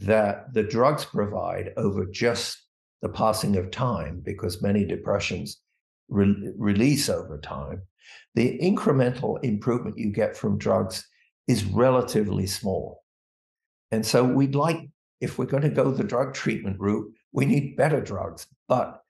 that 0.00 0.52
the 0.52 0.62
drugs 0.62 1.04
provide 1.04 1.72
over 1.76 2.04
just 2.06 2.58
the 3.02 3.08
passing 3.08 3.56
of 3.56 3.70
time, 3.70 4.20
because 4.24 4.60
many 4.62 4.84
depressions 4.84 5.60
re- 6.08 6.52
release 6.58 7.08
over 7.08 7.38
time, 7.38 7.82
the 8.34 8.58
incremental 8.58 9.42
improvement 9.44 9.96
you 9.96 10.10
get 10.10 10.36
from 10.36 10.58
drugs 10.58 11.06
is 11.46 11.64
relatively 11.64 12.46
small. 12.46 13.04
And 13.92 14.04
so 14.04 14.24
we'd 14.24 14.54
like, 14.54 14.80
if 15.20 15.38
we're 15.38 15.46
going 15.46 15.62
to 15.62 15.68
go 15.68 15.90
the 15.90 16.04
drug 16.04 16.34
treatment 16.34 16.78
route, 16.78 17.12
we 17.32 17.46
need 17.46 17.76
better 17.76 18.00
drugs. 18.00 18.46
But 18.68 19.02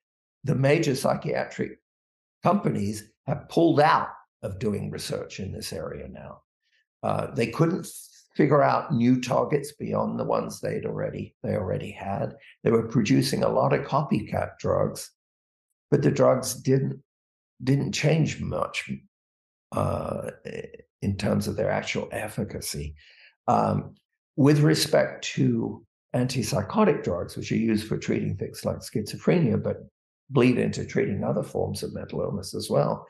the 0.44 0.54
major 0.54 0.94
psychiatric 0.94 1.80
companies 2.42 3.08
have 3.26 3.48
pulled 3.48 3.80
out 3.80 4.08
of 4.42 4.58
doing 4.58 4.90
research 4.90 5.40
in 5.40 5.52
this 5.52 5.72
area 5.72 6.08
now. 6.08 6.42
Uh, 7.02 7.34
they 7.34 7.48
couldn't 7.48 7.88
figure 8.34 8.62
out 8.62 8.92
new 8.92 9.20
targets 9.20 9.72
beyond 9.72 10.18
the 10.18 10.24
ones 10.24 10.60
they'd 10.60 10.84
already 10.84 11.34
they 11.42 11.56
already 11.56 11.90
had. 11.90 12.34
They 12.62 12.70
were 12.70 12.86
producing 12.86 13.42
a 13.42 13.48
lot 13.48 13.72
of 13.72 13.86
copycat 13.86 14.58
drugs, 14.58 15.10
but 15.90 16.02
the 16.02 16.10
drugs 16.10 16.54
didn't 16.54 17.02
didn't 17.62 17.92
change 17.92 18.40
much 18.40 18.90
uh, 19.72 20.30
in 21.02 21.16
terms 21.16 21.48
of 21.48 21.56
their 21.56 21.70
actual 21.70 22.08
efficacy. 22.12 22.94
Um, 23.48 23.94
with 24.36 24.60
respect 24.60 25.24
to 25.36 25.84
antipsychotic 26.16 27.04
drugs, 27.04 27.36
which 27.36 27.52
are 27.52 27.56
used 27.56 27.86
for 27.86 27.98
treating 27.98 28.36
things 28.36 28.64
like 28.64 28.78
schizophrenia, 28.78 29.62
but 29.62 29.88
bleed 30.30 30.58
into 30.58 30.84
treating 30.84 31.22
other 31.22 31.42
forms 31.42 31.82
of 31.82 31.94
mental 31.94 32.22
illness 32.22 32.54
as 32.54 32.68
well. 32.70 33.06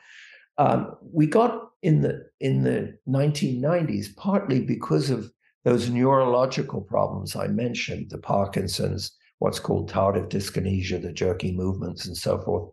Um, 0.57 0.95
we 1.01 1.27
got 1.27 1.69
in 1.83 2.01
the 2.01 2.27
in 2.39 2.63
the 2.63 2.97
1990s 3.07 4.15
partly 4.15 4.61
because 4.61 5.09
of 5.09 5.31
those 5.63 5.89
neurological 5.89 6.81
problems 6.81 7.35
I 7.35 7.47
mentioned, 7.47 8.09
the 8.09 8.17
Parkinson's, 8.17 9.11
what's 9.39 9.59
called 9.59 9.91
tardive 9.91 10.29
dyskinesia, 10.29 11.01
the 11.01 11.11
jerky 11.11 11.51
movements, 11.51 12.07
and 12.07 12.15
so 12.15 12.39
forth. 12.39 12.71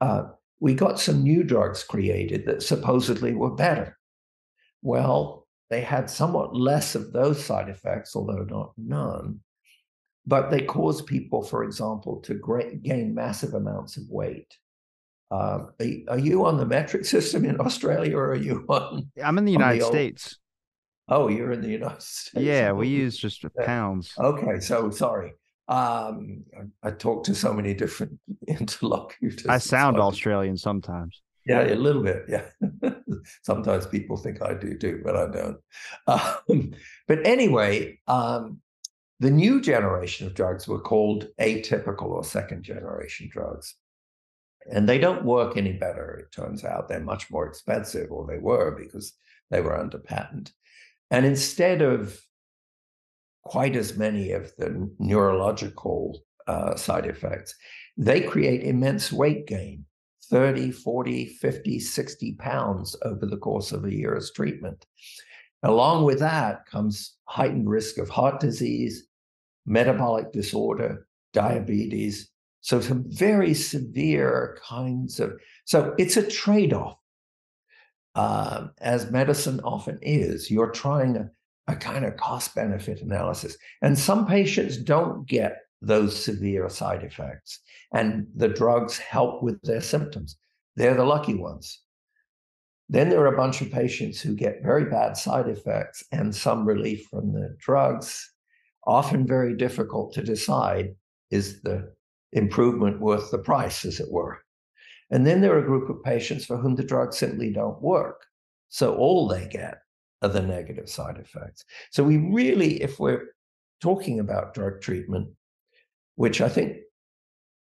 Uh, 0.00 0.24
we 0.60 0.74
got 0.74 1.00
some 1.00 1.22
new 1.22 1.42
drugs 1.42 1.82
created 1.82 2.46
that 2.46 2.62
supposedly 2.62 3.34
were 3.34 3.54
better. 3.54 3.98
Well, 4.82 5.46
they 5.70 5.80
had 5.80 6.10
somewhat 6.10 6.54
less 6.54 6.94
of 6.94 7.12
those 7.12 7.44
side 7.44 7.68
effects, 7.68 8.14
although 8.14 8.44
not 8.44 8.72
none. 8.76 9.40
But 10.26 10.50
they 10.50 10.62
cause 10.62 11.02
people, 11.02 11.42
for 11.42 11.62
example, 11.62 12.20
to 12.22 12.34
gain 12.82 13.14
massive 13.14 13.54
amounts 13.54 13.96
of 13.96 14.04
weight. 14.08 14.52
Uh, 15.30 15.64
are, 16.08 16.18
you 16.18 16.44
on 16.44 16.56
the 16.56 16.66
metric 16.66 17.04
system 17.16 17.44
in 17.44 17.60
Australia 17.60 18.16
or 18.16 18.30
are 18.30 18.36
you 18.36 18.64
on? 18.68 19.10
I'm 19.22 19.38
in 19.38 19.44
the 19.44 19.52
United 19.52 19.82
the 19.82 19.86
States. 19.86 20.38
Oh, 21.08 21.28
you're 21.28 21.52
in 21.52 21.60
the 21.60 21.68
United 21.68 22.02
States. 22.02 22.44
Yeah, 22.44 22.72
we 22.72 22.88
use 22.88 23.16
just 23.16 23.44
pounds. 23.64 24.12
Okay, 24.18 24.60
so 24.60 24.90
sorry. 24.90 25.32
Um, 25.68 26.44
I, 26.82 26.88
I 26.88 26.90
talk 26.92 27.24
to 27.24 27.34
so 27.34 27.52
many 27.52 27.74
different 27.74 28.18
interlocutors. 28.48 29.46
I 29.46 29.58
sound 29.58 29.98
Australian 29.98 30.56
sometimes. 30.56 31.22
Yeah, 31.44 31.62
a 31.62 31.74
little 31.74 32.02
bit. 32.02 32.24
Yeah. 32.28 32.46
Sometimes 33.44 33.86
people 33.86 34.16
think 34.16 34.42
I 34.42 34.54
do 34.54 34.76
too, 34.76 35.00
but 35.04 35.16
I 35.16 35.26
don't. 35.28 35.58
Um, 36.08 36.72
but 37.06 37.24
anyway, 37.24 38.00
um, 38.08 38.60
the 39.20 39.30
new 39.30 39.60
generation 39.60 40.26
of 40.26 40.34
drugs 40.34 40.68
were 40.68 40.80
called 40.80 41.28
atypical 41.40 42.08
or 42.08 42.24
second 42.24 42.62
generation 42.62 43.28
drugs. 43.30 43.74
And 44.70 44.88
they 44.88 44.98
don't 44.98 45.24
work 45.24 45.56
any 45.56 45.72
better, 45.72 46.18
it 46.18 46.32
turns 46.32 46.64
out. 46.64 46.88
They're 46.88 47.00
much 47.00 47.30
more 47.30 47.46
expensive, 47.46 48.10
or 48.10 48.26
they 48.26 48.38
were 48.38 48.72
because 48.72 49.12
they 49.50 49.60
were 49.60 49.78
under 49.78 49.98
patent. 49.98 50.52
And 51.10 51.24
instead 51.24 51.82
of 51.82 52.20
quite 53.44 53.76
as 53.76 53.96
many 53.96 54.32
of 54.32 54.52
the 54.58 54.90
neurological 54.98 56.20
uh, 56.48 56.74
side 56.74 57.06
effects, 57.06 57.54
they 57.96 58.20
create 58.20 58.64
immense 58.64 59.12
weight 59.12 59.46
gain 59.46 59.84
30, 60.30 60.72
40, 60.72 61.26
50, 61.26 61.78
60 61.78 62.32
pounds 62.32 62.96
over 63.02 63.24
the 63.26 63.36
course 63.36 63.70
of 63.70 63.84
a 63.84 63.94
year's 63.94 64.32
treatment. 64.32 64.84
Along 65.62 66.04
with 66.04 66.18
that 66.20 66.66
comes 66.66 67.16
heightened 67.24 67.68
risk 67.68 67.98
of 67.98 68.08
heart 68.08 68.40
disease, 68.40 69.06
metabolic 69.64 70.32
disorder, 70.32 71.06
diabetes. 71.32 72.30
So, 72.60 72.80
some 72.80 73.04
very 73.06 73.54
severe 73.54 74.58
kinds 74.62 75.20
of. 75.20 75.38
So, 75.64 75.94
it's 75.98 76.16
a 76.16 76.28
trade 76.28 76.72
off 76.72 76.98
uh, 78.16 78.68
as 78.78 79.10
medicine 79.10 79.60
often 79.60 79.98
is. 80.02 80.50
You're 80.50 80.70
trying 80.70 81.16
a, 81.16 81.30
a 81.68 81.76
kind 81.76 82.04
of 82.04 82.16
cost 82.16 82.54
benefit 82.54 83.02
analysis. 83.02 83.56
And 83.82 83.96
some 83.96 84.26
patients 84.26 84.78
don't 84.78 85.26
get 85.28 85.58
those 85.82 86.24
severe 86.24 86.68
side 86.70 87.04
effects, 87.04 87.60
and 87.92 88.26
the 88.34 88.48
drugs 88.48 88.98
help 88.98 89.42
with 89.42 89.60
their 89.62 89.82
symptoms. 89.82 90.36
They're 90.74 90.94
the 90.94 91.04
lucky 91.04 91.34
ones. 91.34 91.82
Then 92.88 93.08
there 93.08 93.20
are 93.20 93.34
a 93.34 93.36
bunch 93.36 93.60
of 93.60 93.70
patients 93.70 94.20
who 94.20 94.34
get 94.34 94.62
very 94.62 94.84
bad 94.84 95.16
side 95.16 95.48
effects 95.48 96.04
and 96.12 96.34
some 96.34 96.64
relief 96.64 97.06
from 97.10 97.32
the 97.32 97.56
drugs. 97.58 98.32
Often 98.86 99.26
very 99.26 99.56
difficult 99.56 100.12
to 100.14 100.22
decide 100.22 100.94
is 101.30 101.62
the 101.62 101.92
improvement 102.32 103.00
worth 103.00 103.30
the 103.30 103.38
price, 103.38 103.84
as 103.84 103.98
it 103.98 104.10
were. 104.12 104.38
And 105.10 105.26
then 105.26 105.40
there 105.40 105.54
are 105.54 105.62
a 105.62 105.66
group 105.66 105.88
of 105.88 106.02
patients 106.04 106.44
for 106.44 106.56
whom 106.56 106.76
the 106.76 106.84
drugs 106.84 107.18
simply 107.18 107.52
don't 107.52 107.80
work. 107.82 108.24
So 108.68 108.94
all 108.94 109.26
they 109.26 109.46
get 109.48 109.78
are 110.22 110.28
the 110.28 110.42
negative 110.42 110.88
side 110.88 111.18
effects. 111.18 111.64
So 111.90 112.04
we 112.04 112.18
really, 112.18 112.82
if 112.82 113.00
we're 113.00 113.34
talking 113.80 114.20
about 114.20 114.54
drug 114.54 114.80
treatment, 114.80 115.28
which 116.14 116.40
I 116.40 116.48
think, 116.48 116.78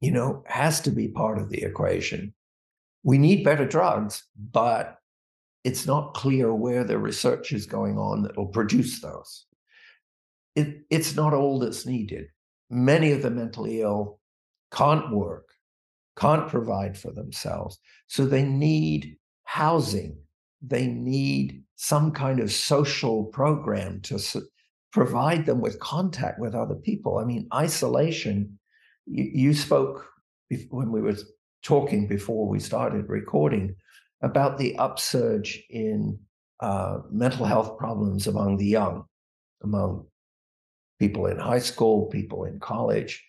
you 0.02 0.12
know, 0.12 0.44
has 0.48 0.82
to 0.82 0.92
be 0.92 1.08
part 1.08 1.38
of 1.38 1.50
the 1.50 1.64
equation, 1.64 2.34
we 3.04 3.18
need 3.18 3.44
better 3.44 3.66
drugs, 3.66 4.24
but 4.52 4.98
it's 5.64 5.86
not 5.86 6.14
clear 6.14 6.54
where 6.54 6.84
the 6.84 6.98
research 6.98 7.52
is 7.52 7.66
going 7.66 7.98
on 7.98 8.24
that 8.24 8.38
will 8.38 8.48
produce 8.48 9.02
those. 9.02 9.46
It, 10.56 10.82
it's 10.90 11.16
not 11.16 11.34
all 11.34 11.60
that's 11.60 11.86
needed. 11.86 12.28
Many 12.70 13.12
of 13.12 13.22
the 13.22 13.30
mentally 13.30 13.82
ill 13.82 14.20
can't 14.72 15.12
work 15.12 15.54
can't 16.18 16.48
provide 16.48 16.98
for 16.98 17.12
themselves. 17.12 17.80
So 18.08 18.26
they 18.26 18.44
need 18.44 19.18
housing. 19.44 20.18
They 20.62 20.88
need 20.88 21.64
some 21.76 22.12
kind 22.12 22.40
of 22.40 22.52
social 22.52 23.26
program 23.26 24.02
to 24.02 24.20
su- 24.20 24.48
provide 24.92 25.46
them 25.46 25.60
with 25.60 25.80
contact 25.80 26.40
with 26.40 26.54
other 26.54 26.76
people. 26.76 27.18
I 27.18 27.26
mean, 27.26 27.48
isolation, 27.54 28.60
you, 29.06 29.30
you 29.34 29.54
spoke 29.54 30.08
when 30.70 30.92
we 30.92 31.02
were 31.02 31.18
talking 31.64 32.08
before 32.08 32.48
we 32.48 32.60
started 32.60 33.10
recording 33.10 33.76
about 34.24 34.58
the 34.58 34.76
upsurge 34.78 35.62
in 35.70 36.18
uh, 36.62 37.00
mental 37.12 37.46
health 37.46 37.78
problems 37.78 38.26
among 38.26 38.58
the 38.58 38.66
young, 38.66 39.04
among 39.62 40.06
people 40.98 41.28
in 41.28 41.38
high 41.38 41.60
school, 41.60 42.06
people 42.08 42.46
in 42.46 42.60
college. 42.60 43.24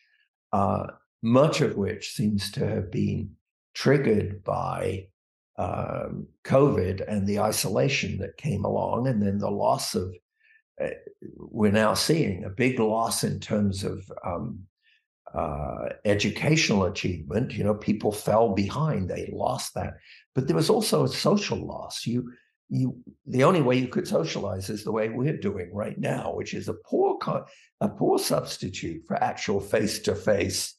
Uh, 0.52 0.86
much 1.22 1.60
of 1.60 1.76
which 1.76 2.12
seems 2.12 2.50
to 2.52 2.66
have 2.66 2.92
been 2.92 3.30
triggered 3.74 4.44
by 4.44 5.08
um, 5.58 6.28
COVID 6.44 7.02
and 7.08 7.26
the 7.26 7.40
isolation 7.40 8.18
that 8.18 8.36
came 8.36 8.64
along, 8.64 9.08
and 9.08 9.20
then 9.20 9.38
the 9.38 9.50
loss 9.50 9.94
of. 9.94 10.14
Uh, 10.80 10.88
we're 11.36 11.70
now 11.70 11.94
seeing 11.94 12.44
a 12.44 12.50
big 12.50 12.80
loss 12.80 13.22
in 13.22 13.38
terms 13.38 13.84
of 13.84 14.10
um, 14.26 14.58
uh, 15.34 15.90
educational 16.04 16.84
achievement. 16.84 17.52
You 17.52 17.64
know, 17.64 17.74
people 17.74 18.12
fell 18.12 18.54
behind; 18.54 19.08
they 19.08 19.30
lost 19.32 19.74
that. 19.74 19.94
But 20.34 20.46
there 20.46 20.56
was 20.56 20.70
also 20.70 21.04
a 21.04 21.08
social 21.08 21.64
loss. 21.64 22.06
You, 22.06 22.32
you, 22.68 22.96
the 23.26 23.44
only 23.44 23.62
way 23.62 23.76
you 23.76 23.88
could 23.88 24.08
socialize 24.08 24.70
is 24.70 24.84
the 24.84 24.92
way 24.92 25.08
we're 25.08 25.36
doing 25.36 25.70
right 25.72 25.98
now, 25.98 26.34
which 26.34 26.54
is 26.54 26.68
a 26.68 26.74
poor, 26.74 27.18
a 27.80 27.88
poor 27.88 28.18
substitute 28.18 29.02
for 29.06 29.22
actual 29.22 29.60
face-to-face 29.60 30.74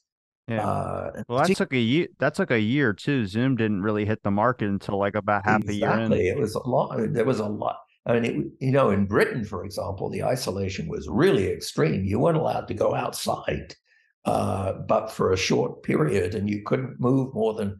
yeah. 0.48 0.68
Uh, 0.68 1.24
well, 1.28 1.44
that 1.44 1.56
took 1.56 1.74
a 1.74 1.80
year. 1.80 2.08
That 2.20 2.36
took 2.36 2.52
a 2.52 2.60
year 2.60 2.94
too. 2.94 3.26
Zoom 3.26 3.56
didn't 3.56 3.82
really 3.82 4.06
hit 4.06 4.22
the 4.24 4.32
market 4.32 4.70
until 4.70 5.00
like 5.00 5.15
about 5.15 5.46
half 5.46 5.63
exactly. 5.63 6.20
a 6.20 6.24
year 6.24 6.34
in. 6.34 6.38
It 6.38 6.39
was 6.39 6.56
a 6.56 6.60
lot. 6.68 6.98
There 7.13 7.26
was 7.26 7.39
a 7.39 7.48
lot. 7.48 7.80
I 8.06 8.13
mean, 8.13 8.26
it, 8.26 8.65
you 8.65 8.72
know, 8.72 8.91
in 8.91 9.08
Britain, 9.08 9.44
for 9.44 9.65
example, 9.65 10.10
the 10.10 10.24
isolation 10.24 10.88
was 10.88 11.08
really 11.10 11.48
extreme. 11.48 12.06
You 12.06 12.20
weren't 12.20 12.38
allowed 12.38 12.68
to 12.68 12.76
go 12.76 12.94
outside, 12.94 13.74
uh, 14.26 14.74
but 14.74 15.12
for 15.12 15.32
a 15.32 15.38
short 15.38 15.84
period, 15.84 16.36
and 16.36 16.50
you 16.50 16.64
couldn't 16.66 17.00
move 17.00 17.34
more 17.34 17.54
than 17.54 17.78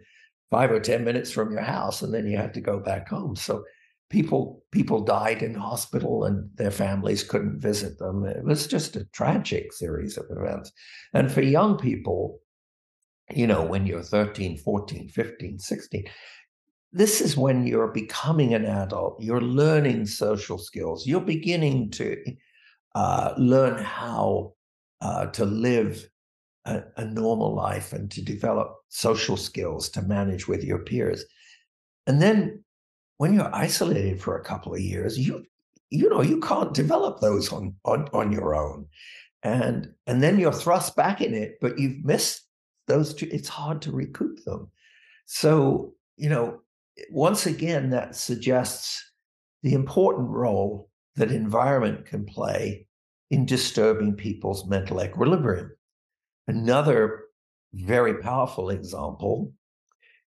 five 0.52 0.72
or 0.72 0.80
ten 0.80 1.04
minutes 1.04 1.32
from 1.32 1.52
your 1.52 1.62
house, 1.62 2.02
and 2.02 2.14
then 2.14 2.28
you 2.28 2.38
had 2.38 2.54
to 2.54 2.62
go 2.62 2.80
back 2.80 3.10
home. 3.10 3.36
So 3.36 3.64
people 4.10 4.64
people 4.72 5.04
died 5.04 5.42
in 5.42 5.56
hospital 5.56 6.26
and 6.26 6.50
their 6.56 6.72
families 6.72 7.24
couldn't 7.24 7.60
visit 7.60 7.98
them. 7.98 8.26
It 8.26 8.44
was 8.44 8.68
just 8.68 8.96
a 8.96 9.06
tragic 9.06 9.74
series 9.74 10.18
of 10.18 10.26
events. 10.30 10.72
And 11.14 11.32
for 11.32 11.42
young 11.42 11.78
people, 11.78 12.40
you 13.34 13.48
know, 13.48 13.64
when 13.64 13.86
you're 13.86 14.04
13, 14.04 14.58
14, 14.58 15.10
15, 15.10 15.60
16. 15.60 16.06
This 16.92 17.20
is 17.20 17.36
when 17.36 17.68
you're 17.68 17.92
becoming 17.92 18.54
an 18.54 18.66
adult, 18.66 19.22
you're 19.22 19.42
learning 19.42 20.06
social 20.06 20.58
skills, 20.58 21.06
you're 21.06 21.20
beginning 21.20 21.92
to 21.92 22.18
uh, 22.94 23.34
learn 23.38 23.84
how 23.84 24.54
uh, 25.02 25.26
to 25.28 25.46
live 25.46 26.08
a, 26.66 26.84
a 26.98 27.06
normal 27.06 27.54
life 27.54 27.94
and 27.94 28.10
to 28.12 28.22
develop 28.22 28.76
social 28.90 29.38
skills 29.38 29.90
to 29.90 30.02
manage 30.02 30.48
with 30.48 30.64
your 30.64 30.80
peers. 30.80 31.26
And 32.08 32.22
then 32.22 32.64
when 33.18 33.34
you're 33.34 33.56
isolated 33.56 34.22
for 34.22 34.38
a 34.38 34.44
couple 34.44 34.74
of 34.74 34.82
years, 34.82 35.18
you 35.18 35.46
you 35.92 36.10
know 36.10 36.22
you 36.22 36.40
can't 36.40 36.74
develop 36.74 37.20
those 37.20 37.54
on 37.54 37.76
on 37.86 38.10
on 38.12 38.32
your 38.32 38.56
own 38.56 38.88
and 39.44 39.94
and 40.08 40.22
then 40.24 40.40
you're 40.40 40.52
thrust 40.52 40.96
back 40.96 41.22
in 41.22 41.36
it 41.36 41.60
but 41.62 41.78
you've 41.78 42.04
missed 42.04 42.46
those 42.88 43.14
two, 43.14 43.28
it's 43.32 43.50
hard 43.50 43.82
to 43.84 43.92
recoup 43.92 44.44
them. 44.44 44.70
So, 45.26 45.94
you 46.18 46.30
know, 46.30 46.62
once 47.10 47.46
again, 47.46 47.90
that 47.90 48.16
suggests 48.16 49.04
the 49.64 49.74
important 49.74 50.30
role 50.30 50.90
that 51.16 51.32
environment 51.32 52.06
can 52.06 52.26
play 52.26 52.88
in 53.32 53.46
disturbing 53.46 54.16
people's 54.16 54.68
mental 54.68 55.02
equilibrium. 55.02 55.75
Another 56.48 57.26
very 57.74 58.22
powerful 58.22 58.70
example 58.70 59.54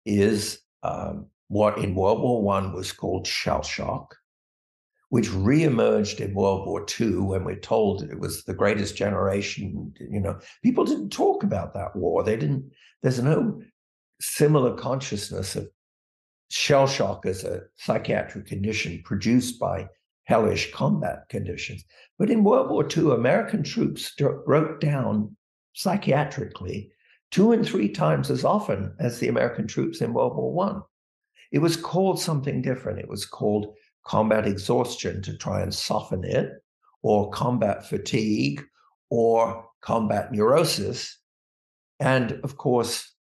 is 0.05 0.59
um, 0.83 1.27
what 1.47 1.77
in 1.77 1.95
World 1.95 2.21
War 2.21 2.41
One 2.41 2.73
was 2.73 2.91
called 2.91 3.27
shell 3.27 3.63
shock, 3.63 4.15
which 5.09 5.29
reemerged 5.29 6.19
in 6.19 6.33
World 6.33 6.67
War 6.67 6.85
II 6.99 7.17
when 7.17 7.43
we're 7.43 7.59
told 7.59 8.03
it 8.03 8.19
was 8.19 8.43
the 8.43 8.53
greatest 8.53 8.95
generation. 8.95 9.93
You 9.99 10.19
know, 10.19 10.39
people 10.63 10.85
didn't 10.85 11.11
talk 11.11 11.43
about 11.43 11.73
that 11.73 11.95
war. 11.95 12.23
They 12.23 12.37
didn't, 12.37 12.71
there's 13.01 13.21
no 13.21 13.61
similar 14.21 14.75
consciousness 14.75 15.55
of 15.55 15.69
shell 16.49 16.87
shock 16.87 17.25
as 17.25 17.43
a 17.43 17.61
psychiatric 17.77 18.47
condition 18.47 19.01
produced 19.03 19.59
by 19.59 19.87
hellish 20.23 20.71
combat 20.71 21.27
conditions. 21.29 21.83
But 22.17 22.29
in 22.29 22.43
World 22.43 22.69
War 22.69 22.87
II, 22.87 23.11
American 23.11 23.63
troops 23.63 24.15
broke 24.45 24.79
down 24.79 25.35
psychiatrically 25.79 26.91
two 27.31 27.53
and 27.53 27.65
three 27.65 27.87
times 27.87 28.29
as 28.29 28.43
often 28.43 28.93
as 28.99 29.19
the 29.19 29.29
American 29.29 29.65
troops 29.65 30.01
in 30.01 30.13
World 30.13 30.35
War 30.35 30.51
One. 30.51 30.81
It 31.53 31.59
was 31.59 31.77
called 31.77 32.19
something 32.19 32.61
different. 32.61 32.99
It 32.99 33.07
was 33.07 33.25
called 33.25 33.73
combat 34.05 34.45
exhaustion 34.45 35.21
to 35.21 35.37
try 35.37 35.61
and 35.61 35.73
soften 35.73 36.25
it, 36.25 36.51
or 37.01 37.29
combat 37.31 37.87
fatigue, 37.87 38.61
or 39.09 39.65
combat 39.81 40.33
neurosis. 40.33 41.17
And 41.99 42.33
of 42.43 42.57
course, 42.57 43.13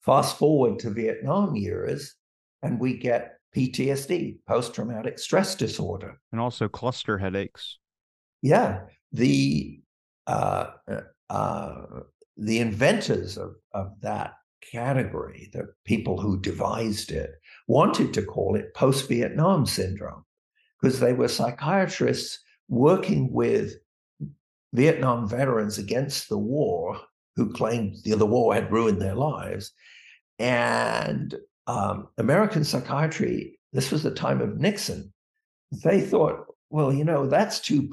fast 0.00 0.38
forward 0.38 0.78
to 0.80 0.90
Vietnam 0.90 1.56
years, 1.56 2.14
and 2.62 2.78
we 2.78 2.98
get 2.98 3.32
PTSD, 3.56 4.38
post 4.46 4.74
traumatic 4.74 5.18
stress 5.18 5.56
disorder. 5.56 6.20
And 6.30 6.40
also 6.40 6.68
cluster 6.68 7.18
headaches. 7.18 7.78
Yeah. 8.42 8.82
The 9.12 9.80
uh, 10.28 10.66
uh, 11.30 11.86
the 12.36 12.58
inventors 12.58 13.38
of, 13.38 13.54
of 13.72 13.92
that 14.02 14.34
category, 14.72 15.48
the 15.52 15.68
people 15.84 16.20
who 16.20 16.40
devised 16.40 17.10
it, 17.12 17.30
wanted 17.68 18.12
to 18.14 18.22
call 18.22 18.56
it 18.56 18.74
post 18.74 19.08
Vietnam 19.08 19.64
syndrome 19.64 20.24
because 20.80 21.00
they 21.00 21.12
were 21.12 21.28
psychiatrists 21.28 22.40
working 22.68 23.32
with 23.32 23.74
Vietnam 24.72 25.28
veterans 25.28 25.78
against 25.78 26.28
the 26.28 26.38
war 26.38 27.00
who 27.36 27.52
claimed 27.52 27.96
the, 28.04 28.14
the 28.16 28.26
war 28.26 28.54
had 28.54 28.72
ruined 28.72 29.00
their 29.00 29.14
lives. 29.14 29.72
And 30.38 31.34
um, 31.66 32.08
American 32.18 32.64
psychiatry, 32.64 33.58
this 33.72 33.90
was 33.90 34.02
the 34.02 34.10
time 34.10 34.40
of 34.40 34.58
Nixon, 34.58 35.12
they 35.84 36.00
thought, 36.00 36.46
well, 36.70 36.92
you 36.92 37.04
know, 37.04 37.26
that's 37.26 37.60
too 37.60 37.88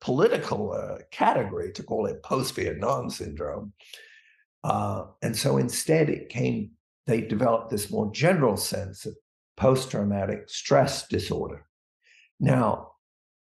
political 0.00 0.72
uh, 0.72 0.98
category 1.10 1.72
to 1.72 1.82
call 1.82 2.06
it 2.06 2.22
post 2.22 2.54
Vietnam 2.54 3.10
syndrome. 3.10 3.72
Uh, 4.64 5.04
and 5.22 5.36
so 5.36 5.56
instead, 5.56 6.08
it 6.08 6.28
came, 6.28 6.70
they 7.06 7.20
developed 7.20 7.70
this 7.70 7.90
more 7.90 8.10
general 8.12 8.56
sense 8.56 9.06
of 9.06 9.14
post 9.56 9.90
traumatic 9.90 10.48
stress 10.48 11.06
disorder. 11.08 11.66
Now, 12.38 12.92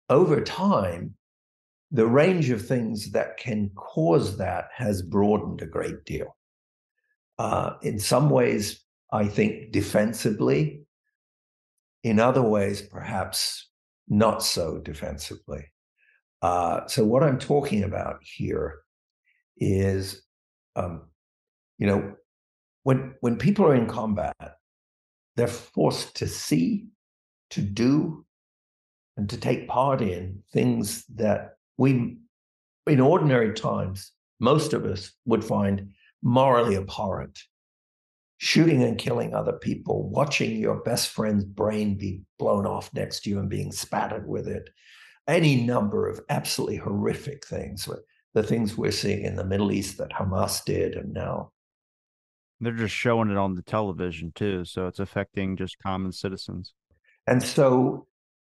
over 0.09 0.41
time, 0.41 1.15
the 1.91 2.07
range 2.07 2.51
of 2.51 2.67
things 2.67 3.11
that 3.13 3.37
can 3.37 3.71
cause 3.75 4.37
that 4.39 4.69
has 4.75 5.03
broadened 5.03 5.61
a 5.61 5.67
great 5.67 6.05
deal. 6.05 6.37
Uh, 7.39 7.75
in 7.83 7.99
some 7.99 8.31
ways, 8.31 8.85
I 9.13 9.27
think 9.27 9.73
defensively. 9.73 10.83
In 12.03 12.21
other 12.21 12.43
ways, 12.43 12.81
perhaps 12.81 13.69
not 14.09 14.43
so 14.43 14.79
defensively. 14.79 15.67
Uh, 16.43 16.87
so, 16.87 17.05
what 17.05 17.23
I'm 17.23 17.39
talking 17.39 17.85
about 17.85 18.21
here 18.23 18.81
is, 19.59 20.23
um, 20.77 21.03
you 21.79 21.87
know, 21.87 22.15
when 22.83 23.15
when 23.21 23.37
people 23.37 23.67
are 23.67 23.75
in 23.75 23.87
combat, 23.87 24.35
they're 25.37 25.47
forced 25.47 26.17
to 26.17 26.27
see, 26.27 26.87
to 27.51 27.61
do, 27.61 28.25
and 29.17 29.29
to 29.29 29.37
take 29.37 29.69
part 29.69 30.01
in 30.01 30.43
things 30.53 31.05
that 31.15 31.57
we, 31.77 32.17
in 32.87 33.01
ordinary 33.01 33.53
times, 33.53 34.13
most 34.41 34.73
of 34.73 34.85
us 34.87 35.13
would 35.27 35.45
find 35.45 35.91
morally 36.23 36.77
abhorrent. 36.77 37.39
Shooting 38.39 38.83
and 38.83 38.97
killing 38.97 39.35
other 39.35 39.53
people, 39.53 40.09
watching 40.09 40.57
your 40.57 40.77
best 40.77 41.11
friend's 41.11 41.45
brain 41.45 41.99
be 41.99 42.23
blown 42.39 42.65
off 42.65 42.91
next 42.95 43.21
to 43.25 43.31
you 43.31 43.39
and 43.39 43.51
being 43.51 43.71
spattered 43.71 44.27
with 44.27 44.49
it, 44.49 44.71
any 45.29 45.63
number 45.63 46.09
of 46.09 46.21
absolutely 46.29 46.77
horrific 46.77 47.47
things, 47.47 47.89
the 48.35 48.43
things 48.43 48.77
we're 48.77 48.91
seeing 48.91 49.25
in 49.25 49.37
the 49.37 49.45
Middle 49.45 49.73
East 49.73 49.99
that 49.99 50.11
Hamas 50.11 50.65
did 50.65 50.95
and 50.95 51.13
now. 51.13 51.53
They're 52.61 52.73
just 52.73 52.95
showing 52.95 53.31
it 53.31 53.37
on 53.37 53.55
the 53.55 53.63
television 53.63 54.33
too. 54.35 54.65
So 54.65 54.87
it's 54.87 54.99
affecting 54.99 55.57
just 55.57 55.79
common 55.79 56.13
citizens. 56.13 56.75
And 57.27 57.43
so 57.43 58.07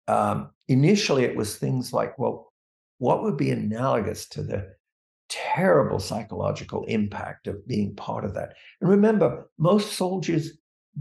um, 0.07 0.49
initially 0.67 1.23
it 1.23 1.35
was 1.35 1.55
things 1.55 1.93
like, 1.93 2.17
well, 2.17 2.51
what 2.97 3.23
would 3.23 3.37
be 3.37 3.51
analogous 3.51 4.27
to 4.29 4.41
the 4.41 4.73
terrible 5.29 5.99
psychological 5.99 6.83
impact 6.85 7.47
of 7.47 7.65
being 7.67 7.95
part 7.95 8.25
of 8.25 8.33
that. 8.33 8.55
And 8.81 8.89
remember, 8.89 9.49
most 9.57 9.93
soldiers 9.93 10.51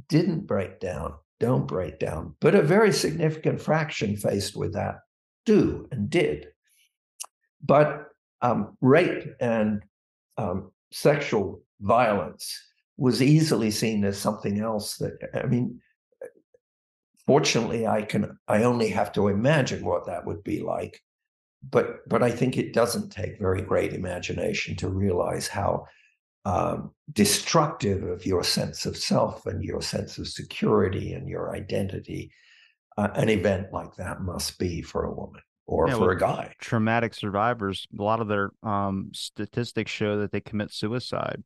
didn't 0.09 0.47
break 0.47 0.81
down, 0.81 1.15
don't 1.41 1.67
break 1.67 1.99
down, 1.99 2.35
but 2.41 2.55
a 2.55 2.63
very 2.63 2.93
significant 2.93 3.61
fraction 3.61 4.17
faced 4.17 4.55
with 4.55 4.75
that 4.75 4.97
do 5.53 5.89
and 5.91 6.11
did. 6.11 6.49
But 7.65 8.09
um, 8.41 8.77
rape 8.81 9.25
and 9.41 9.83
um, 10.37 10.71
sexual 10.93 11.63
violence 11.81 12.47
was 12.97 13.23
easily 13.23 13.71
seen 13.71 14.05
as 14.05 14.19
something 14.19 14.61
else 14.61 14.97
that, 14.97 15.13
I 15.35 15.47
mean, 15.47 15.81
fortunately, 17.27 17.87
I 17.87 18.03
can, 18.03 18.39
I 18.47 18.63
only 18.63 18.89
have 18.91 19.13
to 19.13 19.29
imagine 19.29 19.85
what 19.85 20.07
that 20.07 20.27
would 20.27 20.43
be 20.43 20.61
like 20.61 21.01
but 21.71 22.09
but 22.09 22.23
I 22.23 22.31
think 22.31 22.57
it 22.57 22.73
doesn't 22.73 23.11
take 23.11 23.39
very 23.39 23.63
great 23.63 23.93
imagination 23.93 24.77
to 24.77 24.89
realize 24.89 25.49
how 25.49 25.87
um, 26.45 26.93
destructive 27.13 28.05
of 28.05 28.25
your 28.25 28.45
sense 28.45 28.87
of 28.87 28.97
self 28.97 29.45
and 29.47 29.63
your 29.63 29.83
sense 29.83 30.19
of 30.19 30.29
security 30.29 31.13
and 31.13 31.29
your 31.29 31.55
identity 31.55 32.31
uh, 32.99 33.11
an 33.15 33.29
event 33.29 33.73
like 33.73 33.95
that 33.95 34.23
must 34.23 34.59
be 34.59 34.83
for 34.83 35.05
a 35.05 35.15
woman 35.15 35.41
or 35.67 35.87
yeah, 35.87 35.95
for 35.95 36.11
a 36.11 36.19
guy. 36.19 36.53
Traumatic 36.61 37.15
survivors, 37.15 37.87
a 37.97 38.03
lot 38.03 38.21
of 38.21 38.27
their 38.27 38.51
um, 38.65 39.11
statistics 39.15 39.93
show 39.93 40.19
that 40.19 40.33
they 40.33 40.41
commit 40.41 40.73
suicide. 40.73 41.45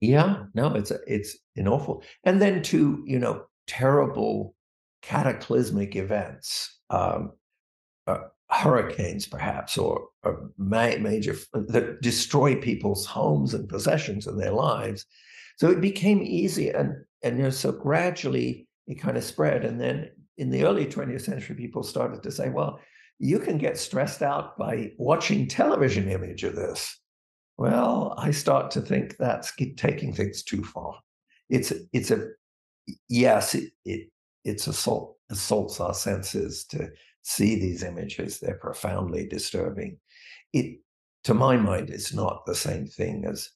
Yeah, 0.00 0.44
no, 0.54 0.74
it's 0.74 0.90
a, 0.90 0.98
it's 1.06 1.36
an 1.56 1.68
awful, 1.68 2.02
and 2.24 2.40
then 2.40 2.62
to 2.64 3.04
you 3.06 3.18
know 3.18 3.44
terrible 3.66 4.54
cataclysmic 5.02 5.96
events. 5.96 6.78
Um, 6.88 7.32
uh, 8.06 8.22
hurricanes, 8.48 9.26
perhaps, 9.26 9.78
or, 9.78 10.08
or 10.24 10.50
major 10.58 11.36
that 11.52 11.98
destroy 12.00 12.56
people's 12.56 13.06
homes 13.06 13.54
and 13.54 13.68
possessions 13.68 14.26
and 14.26 14.40
their 14.40 14.50
lives. 14.50 15.06
So 15.58 15.70
it 15.70 15.82
became 15.82 16.22
easy, 16.22 16.70
and 16.70 16.94
and 17.22 17.36
you 17.36 17.42
know, 17.44 17.50
so 17.50 17.70
gradually 17.70 18.66
it 18.86 18.94
kind 18.94 19.18
of 19.18 19.22
spread. 19.22 19.64
And 19.64 19.78
then 19.78 20.10
in 20.40 20.48
the 20.48 20.64
early 20.64 20.86
20th 20.86 21.20
century, 21.20 21.54
people 21.54 21.82
started 21.82 22.22
to 22.22 22.32
say, 22.32 22.48
well, 22.48 22.80
you 23.18 23.38
can 23.38 23.58
get 23.58 23.76
stressed 23.76 24.22
out 24.22 24.56
by 24.56 24.90
watching 24.96 25.46
television 25.46 26.10
image 26.10 26.44
of 26.44 26.56
this. 26.56 26.98
Well, 27.58 28.14
I 28.16 28.30
start 28.30 28.70
to 28.72 28.80
think 28.80 29.18
that's 29.18 29.52
taking 29.76 30.14
things 30.14 30.42
too 30.42 30.64
far. 30.64 30.98
It's 31.50 31.74
it's 31.92 32.10
a 32.10 32.28
yes, 33.10 33.54
it, 33.54 33.72
it 33.84 34.08
it's 34.46 34.66
assault 34.66 35.18
assaults 35.30 35.78
our 35.78 35.92
senses 35.92 36.64
to 36.70 36.90
see 37.20 37.60
these 37.60 37.82
images. 37.82 38.40
They're 38.40 38.54
profoundly 38.54 39.26
disturbing. 39.26 39.98
It, 40.54 40.80
to 41.24 41.34
my 41.34 41.58
mind, 41.58 41.90
is 41.90 42.14
not 42.14 42.46
the 42.46 42.54
same 42.54 42.86
thing 42.86 43.26
as 43.26 43.50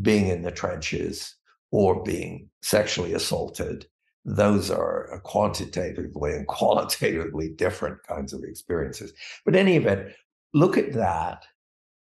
being 0.00 0.28
in 0.28 0.40
the 0.40 0.50
trenches 0.50 1.36
or 1.70 2.02
being 2.02 2.48
sexually 2.62 3.12
assaulted. 3.12 3.86
Those 4.24 4.70
are 4.70 5.20
quantitatively 5.24 6.32
and 6.32 6.46
qualitatively 6.46 7.48
different 7.48 8.02
kinds 8.04 8.32
of 8.32 8.44
experiences. 8.44 9.12
But 9.44 9.56
any 9.56 9.76
event, 9.76 10.12
look 10.54 10.78
at 10.78 10.92
that. 10.92 11.44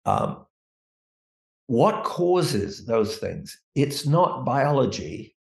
Um, 0.06 0.46
what 1.68 2.04
causes 2.04 2.86
those 2.86 3.18
things? 3.18 3.60
It's 3.74 4.06
not 4.06 4.46
biology, 4.46 5.36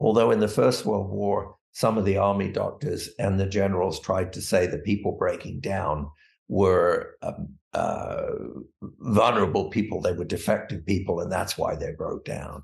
although 0.00 0.30
in 0.30 0.40
the 0.40 0.48
First 0.48 0.86
World 0.86 1.10
War, 1.10 1.56
some 1.72 1.98
of 1.98 2.04
the 2.04 2.16
army 2.16 2.50
doctors 2.50 3.10
and 3.18 3.38
the 3.38 3.46
generals 3.46 4.00
tried 4.00 4.32
to 4.34 4.40
say 4.40 4.66
that 4.66 4.84
people 4.84 5.12
breaking 5.12 5.60
down 5.60 6.08
were 6.48 7.16
um, 7.22 7.48
uh, 7.72 8.30
vulnerable 9.00 9.70
people, 9.70 10.00
they 10.00 10.12
were 10.12 10.24
defective 10.24 10.84
people, 10.84 11.20
and 11.20 11.32
that's 11.32 11.56
why 11.56 11.74
they 11.74 11.92
broke 11.92 12.24
down. 12.24 12.62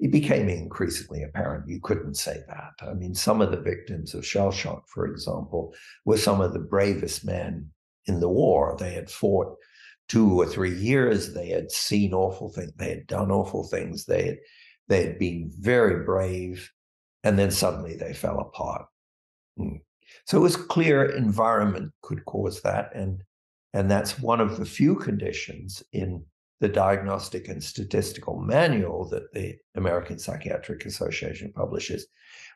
It 0.00 0.10
became 0.10 0.48
increasingly 0.48 1.22
apparent 1.22 1.68
you 1.68 1.80
couldn't 1.80 2.14
say 2.14 2.38
that. 2.48 2.72
I 2.82 2.94
mean, 2.94 3.14
some 3.14 3.40
of 3.40 3.50
the 3.50 3.60
victims 3.60 4.14
of 4.14 4.26
shell 4.26 4.50
shock, 4.50 4.88
for 4.88 5.06
example, 5.06 5.74
were 6.04 6.16
some 6.16 6.40
of 6.40 6.52
the 6.52 6.58
bravest 6.58 7.24
men 7.24 7.70
in 8.06 8.18
the 8.18 8.28
war. 8.28 8.76
They 8.78 8.94
had 8.94 9.10
fought 9.10 9.56
two 10.08 10.40
or 10.40 10.46
three 10.46 10.74
years. 10.74 11.34
They 11.34 11.50
had 11.50 11.70
seen 11.70 12.14
awful 12.14 12.48
things. 12.48 12.72
They 12.76 12.88
had 12.88 13.06
done 13.06 13.30
awful 13.30 13.64
things. 13.68 14.06
They 14.06 14.26
had 14.26 14.38
they 14.88 15.06
had 15.06 15.18
been 15.18 15.52
very 15.56 16.04
brave 16.04 16.68
and 17.24 17.38
then 17.38 17.50
suddenly 17.50 17.96
they 17.96 18.12
fell 18.12 18.38
apart. 18.38 18.86
Mm. 19.58 19.80
So 20.26 20.38
it 20.38 20.40
was 20.40 20.56
clear 20.56 21.04
environment 21.04 21.92
could 22.02 22.24
cause 22.24 22.60
that, 22.62 22.90
and 22.94 23.22
and 23.72 23.90
that's 23.90 24.18
one 24.18 24.40
of 24.40 24.58
the 24.58 24.64
few 24.64 24.96
conditions 24.96 25.82
in 25.92 26.24
the 26.60 26.68
Diagnostic 26.68 27.48
and 27.48 27.62
Statistical 27.62 28.38
Manual 28.38 29.08
that 29.08 29.32
the 29.32 29.56
American 29.74 30.18
Psychiatric 30.18 30.84
Association 30.84 31.52
publishes, 31.54 32.06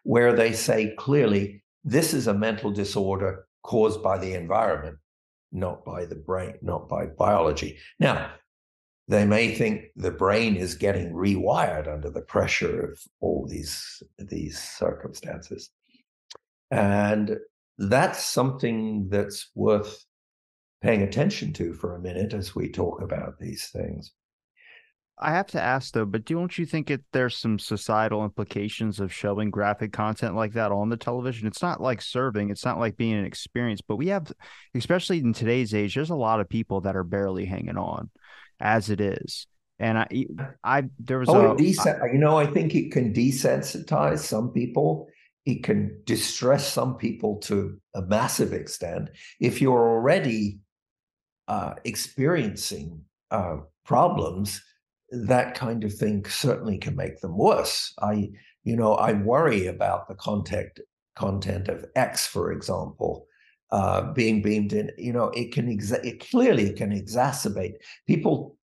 where 0.03 0.35
they 0.35 0.53
say 0.53 0.95
clearly 0.99 1.63
this 1.85 2.15
is 2.15 2.27
a 2.27 2.35
mental 2.35 2.71
disorder 2.71 3.47
caused 3.63 4.03
by 4.03 4.19
the 4.19 4.35
environment, 4.35 4.99
not 5.53 5.85
by 5.85 6.05
the 6.05 6.17
brain, 6.17 6.55
not 6.63 6.89
by 6.89 7.07
biology. 7.07 7.79
Now, 7.99 8.33
they 9.09 9.25
may 9.25 9.55
think 9.55 9.87
the 9.97 10.11
brain 10.11 10.57
is 10.57 10.75
getting 10.75 11.13
rewired 11.13 11.93
under 11.93 12.11
the 12.11 12.23
pressure 12.23 12.93
of 12.93 13.01
all 13.21 13.47
these 13.47 14.03
these 14.19 14.59
circumstances 14.59 15.71
and 16.71 17.39
that's 17.79 18.25
something 18.25 19.09
that's 19.09 19.51
worth 19.55 20.05
paying 20.85 21.03
attention 21.03 21.53
to 21.55 21.73
for 21.73 21.97
a 21.97 22.01
minute 22.01 22.35
as 22.35 22.55
we 22.55 22.69
talk 22.69 23.01
about 23.01 23.39
these 23.39 23.69
things 23.69 24.13
I 25.19 25.31
have 25.31 25.47
to 25.49 25.63
ask 25.63 25.95
though, 25.95 26.05
but 26.05 26.25
don't 26.25 26.59
you 26.59 26.67
think 26.67 26.91
it 26.91 27.03
there's 27.13 27.37
some 27.37 27.59
societal 27.59 28.25
implications 28.25 28.99
of 28.99 29.13
showing 29.13 29.51
graphic 29.51 29.93
content 29.93 30.35
like 30.35 30.55
that 30.55 30.73
on 30.73 30.89
the 30.89 30.97
television? 30.97 31.47
It's 31.47 31.63
not 31.63 31.81
like 31.81 32.03
serving, 32.03 32.51
it's 32.51 32.65
not 32.65 32.81
like 32.81 32.97
being 32.97 33.15
an 33.15 33.25
experience, 33.25 33.81
but 33.81 33.97
we 33.97 34.09
have, 34.09 34.33
especially 34.75 35.19
in 35.19 35.33
today's 35.33 35.73
age, 35.73 35.95
there's 35.95 36.11
a 36.11 36.17
lot 36.17 36.41
of 36.41 36.49
people 36.49 36.81
that 36.81 36.97
are 36.97 37.05
barely 37.05 37.45
hanging 37.45 37.79
on 37.79 38.11
as 38.59 38.91
it 38.91 39.01
is. 39.01 39.47
And 39.79 39.99
I, 39.99 40.27
I 40.65 40.85
there 40.99 41.21
was 41.21 41.29
oh, 41.29 41.53
a, 41.53 41.57
desen- 41.57 42.03
I, 42.03 42.13
you 42.13 42.19
know, 42.19 42.37
I 42.37 42.47
think 42.47 42.75
it 42.75 42.91
can 42.91 43.13
desensitize 43.13 44.19
some 44.19 44.51
people. 44.51 45.07
It 45.47 45.63
can 45.63 46.01
distress 46.05 46.73
some 46.73 46.97
people 46.97 47.37
to 47.43 47.79
a 47.95 48.03
massive 48.03 48.53
extent. 48.53 49.11
If 49.39 49.61
you're 49.61 49.91
already 49.91 50.59
uh, 51.49 51.75
experiencing 51.85 53.03
uh, 53.31 53.57
problems, 53.85 54.63
that 55.11 55.55
kind 55.55 55.85
of 55.85 55.93
thing 55.93 56.25
certainly 56.27 56.79
can 56.79 56.97
make 56.97 57.21
them 57.21 57.37
worse. 57.37 57.93
I, 58.01 58.31
you 58.65 58.77
know, 58.77 58.95
I 58.95 59.13
worry 59.13 59.67
about 59.67 60.09
the 60.09 60.15
content 60.15 60.79
content 61.17 61.69
of 61.69 61.85
X, 61.95 62.27
for 62.27 62.51
example, 62.51 63.27
uh, 63.71 64.13
being 64.13 64.43
beamed 64.43 64.73
in, 64.73 64.91
you 64.99 65.13
know, 65.13 65.29
it 65.29 65.53
can 65.53 65.67
exa- 65.67 66.05
it 66.05 66.29
clearly 66.29 66.73
can 66.73 66.91
exacerbate. 66.91 67.75
People 68.07 68.57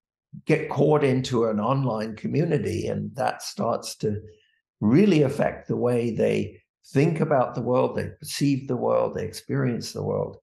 get 0.46 0.70
caught 0.70 1.04
into 1.04 1.46
an 1.46 1.60
online 1.60 2.16
community, 2.16 2.88
and 2.88 3.16
that 3.16 3.42
starts 3.42 3.96
to 3.98 4.22
really 4.80 5.22
affect 5.22 5.68
the 5.68 5.78
way 5.78 6.12
they 6.14 6.62
think 6.94 7.20
about 7.20 7.56
the 7.56 7.62
world, 7.62 7.96
they 7.96 8.10
perceive 8.20 8.68
the 8.68 8.76
world, 8.76 9.16
they 9.16 9.24
experience 9.24 9.94
the 9.94 10.04
world. 10.04 10.38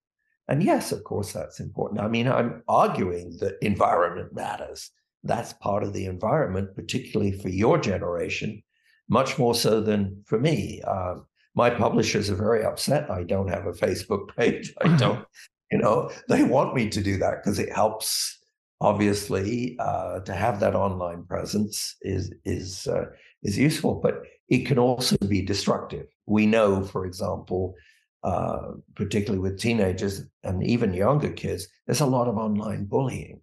And 0.49 0.63
yes, 0.63 0.93
of 0.93 1.05
course, 1.05 1.33
that's 1.33 1.61
important. 1.61 2.01
I 2.01 2.09
mean, 2.09 2.27
I'm 2.27 2.63
arguing 2.69 3.37
that 3.41 3.59
environment 3.61 4.35
matters. 4.35 4.91
That's 5.23 5.53
part 5.53 5.83
of 5.83 5.93
the 5.93 6.07
environment, 6.07 6.75
particularly 6.75 7.33
for 7.33 7.51
your 7.51 7.79
generation, 7.79 8.63
much 9.09 9.39
more 9.39 9.55
so 9.55 9.81
than 9.81 10.23
for 10.27 10.41
me. 10.41 10.83
Uh, 10.87 11.17
my 11.55 11.71
publishers 11.71 12.31
are 12.31 12.37
very 12.37 12.65
upset 12.65 13.11
I 13.11 13.25
don't 13.25 13.49
have 13.49 13.67
a 13.67 13.73
Facebook 13.73 14.35
page. 14.37 14.73
I 14.81 14.97
don't, 14.97 15.27
you 15.71 15.79
know, 15.79 16.11
they 16.29 16.45
want 16.45 16.75
me 16.75 16.89
to 16.89 17.03
do 17.03 17.19
that 17.19 17.43
because 17.43 17.59
it 17.59 17.73
helps. 17.73 18.37
Obviously, 18.81 19.77
uh, 19.81 20.21
to 20.21 20.33
have 20.33 20.61
that 20.61 20.77
online 20.77 21.25
presence 21.25 21.97
is 22.03 22.33
is 22.45 22.87
uh, 22.87 23.07
is 23.43 23.59
useful, 23.59 23.97
but 24.01 24.23
it 24.49 24.67
can 24.67 24.79
also 24.79 25.17
be 25.27 25.43
destructive. 25.43 26.07
We 26.27 26.47
know, 26.47 26.85
for 26.85 27.05
example, 27.05 27.75
uh, 28.23 28.73
particularly 28.95 29.39
with 29.39 29.61
teenagers 29.61 30.23
and 30.43 30.65
even 30.65 30.93
younger 30.93 31.31
kids, 31.31 31.69
there's 31.87 32.01
a 32.01 32.07
lot 32.07 32.29
of 32.29 32.37
online 32.37 32.85
bullying, 32.85 33.41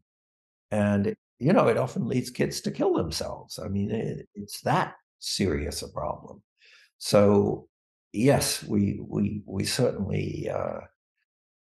and 0.72 1.16
you 1.40 1.54
know 1.54 1.68
it 1.68 1.78
often 1.78 2.08
leads 2.08 2.30
kids 2.30 2.62
to 2.62 2.72
kill 2.72 2.94
themselves. 2.94 3.58
I 3.58 3.68
mean, 3.68 3.92
it, 3.92 4.28
it's 4.36 4.62
that 4.62 4.96
serious 5.20 5.82
a 5.82 5.90
problem. 5.90 6.42
So 6.98 7.68
yes, 8.12 8.64
we 8.64 9.00
we 9.08 9.42
we 9.46 9.64
certainly 9.64 10.50
uh, 10.50 10.82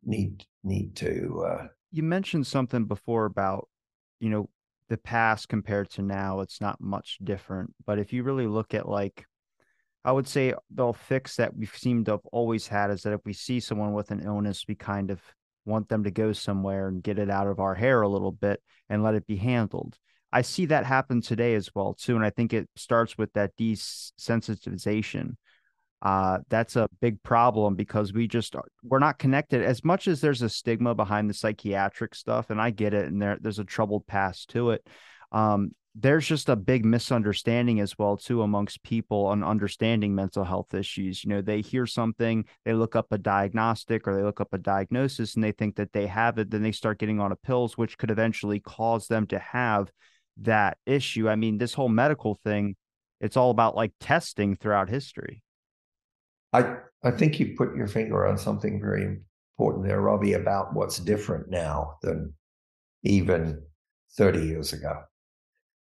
need 0.04 0.43
need 0.63 0.95
to. 0.97 1.45
Uh, 1.47 1.67
you 1.91 2.04
mentioned 2.04 2.47
something 2.47 2.86
before 2.86 3.26
about 3.26 3.67
you 4.19 4.30
know 4.30 4.49
the 4.89 4.97
past 4.97 5.49
compared 5.49 5.89
to 5.91 6.02
now. 6.02 6.41
It's 6.41 6.62
not 6.62 6.82
much 6.82 7.19
different, 7.23 7.73
but 7.86 7.99
if 7.99 8.13
you 8.13 8.23
really 8.23 8.47
look 8.47 8.73
at 8.73 8.88
like. 8.88 9.26
I 10.05 10.11
would 10.11 10.27
say 10.27 10.53
they'll 10.69 10.93
fix 10.93 11.37
that 11.37 11.55
we've 11.55 11.75
seemed 11.75 12.05
to 12.05 12.13
have 12.13 12.25
always 12.31 12.67
had 12.67 12.91
is 12.91 13.03
that 13.03 13.13
if 13.13 13.21
we 13.25 13.33
see 13.33 13.59
someone 13.59 13.93
with 13.93 14.11
an 14.11 14.21
illness, 14.21 14.65
we 14.67 14.75
kind 14.75 15.11
of 15.11 15.21
want 15.65 15.87
them 15.87 16.03
to 16.03 16.11
go 16.11 16.33
somewhere 16.33 16.89
and 16.89 17.01
get 17.01 17.19
it 17.19 17.29
out 17.29 17.47
of 17.47 17.59
our 17.59 17.73
hair 17.73 18.01
a 18.01 18.09
little 18.09 18.31
bit 18.31 18.61
and 18.89 19.03
let 19.03 19.15
it 19.15 19.25
be 19.25 19.37
handled. 19.37 19.97
I 20.31 20.41
see 20.41 20.65
that 20.65 20.85
happen 20.85 21.21
today 21.21 21.55
as 21.55 21.69
well 21.73 21.93
too, 21.93 22.15
and 22.15 22.25
I 22.25 22.31
think 22.31 22.53
it 22.53 22.67
starts 22.75 23.17
with 23.17 23.31
that 23.33 23.55
desensitization 23.55 25.35
uh, 26.03 26.39
that's 26.49 26.75
a 26.75 26.89
big 26.99 27.23
problem 27.23 27.75
because 27.75 28.11
we 28.11 28.27
just 28.27 28.55
we're 28.83 28.99
not 28.99 29.17
connected 29.17 29.63
as 29.63 29.85
much 29.85 30.09
as 30.09 30.19
there's 30.19 30.41
a 30.41 30.49
stigma 30.49 30.93
behind 30.93 31.29
the 31.29 31.33
psychiatric 31.33 32.13
stuff 32.13 32.49
and 32.49 32.61
i 32.61 32.69
get 32.69 32.93
it 32.93 33.07
and 33.07 33.21
there 33.21 33.37
there's 33.39 33.59
a 33.59 33.63
troubled 33.63 34.05
past 34.05 34.49
to 34.49 34.71
it 34.71 34.85
um, 35.31 35.71
there's 35.95 36.25
just 36.25 36.49
a 36.49 36.56
big 36.56 36.86
misunderstanding 36.86 37.79
as 37.79 37.97
well 37.99 38.17
too 38.17 38.41
amongst 38.41 38.82
people 38.84 39.27
on 39.27 39.43
understanding 39.43 40.15
mental 40.15 40.43
health 40.43 40.73
issues. 40.73 41.23
You 41.23 41.29
know 41.29 41.41
they 41.41 41.62
hear 41.62 41.86
something 41.86 42.45
they 42.65 42.73
look 42.73 42.95
up 42.95 43.12
a 43.12 43.17
diagnostic 43.17 44.08
or 44.08 44.15
they 44.15 44.23
look 44.23 44.41
up 44.41 44.53
a 44.53 44.58
diagnosis 44.58 45.36
and 45.36 45.43
they 45.43 45.51
think 45.51 45.75
that 45.75 45.93
they 45.93 46.08
have 46.08 46.39
it 46.39 46.49
then 46.49 46.63
they 46.63 46.71
start 46.71 46.99
getting 46.99 47.19
on 47.19 47.32
a 47.32 47.36
pills 47.36 47.77
which 47.77 47.97
could 47.97 48.10
eventually 48.10 48.60
cause 48.60 49.08
them 49.08 49.27
to 49.27 49.39
have 49.39 49.91
that 50.38 50.77
issue. 50.86 51.29
I 51.29 51.36
mean 51.36 51.60
this 51.60 51.73
whole 51.73 51.89
medical 51.89 52.36
thing 52.43 52.75
it's 53.23 53.38
all 53.38 53.51
about 53.51 53.75
like 53.75 53.93
testing 54.01 54.56
throughout 54.56 54.89
history. 54.89 55.41
I, 56.51 56.75
I 57.03 57.12
think 57.12 57.39
you 57.39 57.56
put 57.58 57.75
your 57.75 57.88
finger 57.88 58.27
on 58.27 58.38
something 58.38 58.82
very 58.82 59.17
important 59.58 59.86
there, 59.88 60.01
Robbie, 60.01 60.34
about 60.34 60.73
what's 60.73 60.99
different 60.99 61.49
now 61.49 61.95
than 62.01 62.34
even 63.03 63.63
30 64.17 64.45
years 64.45 64.73
ago, 64.73 65.03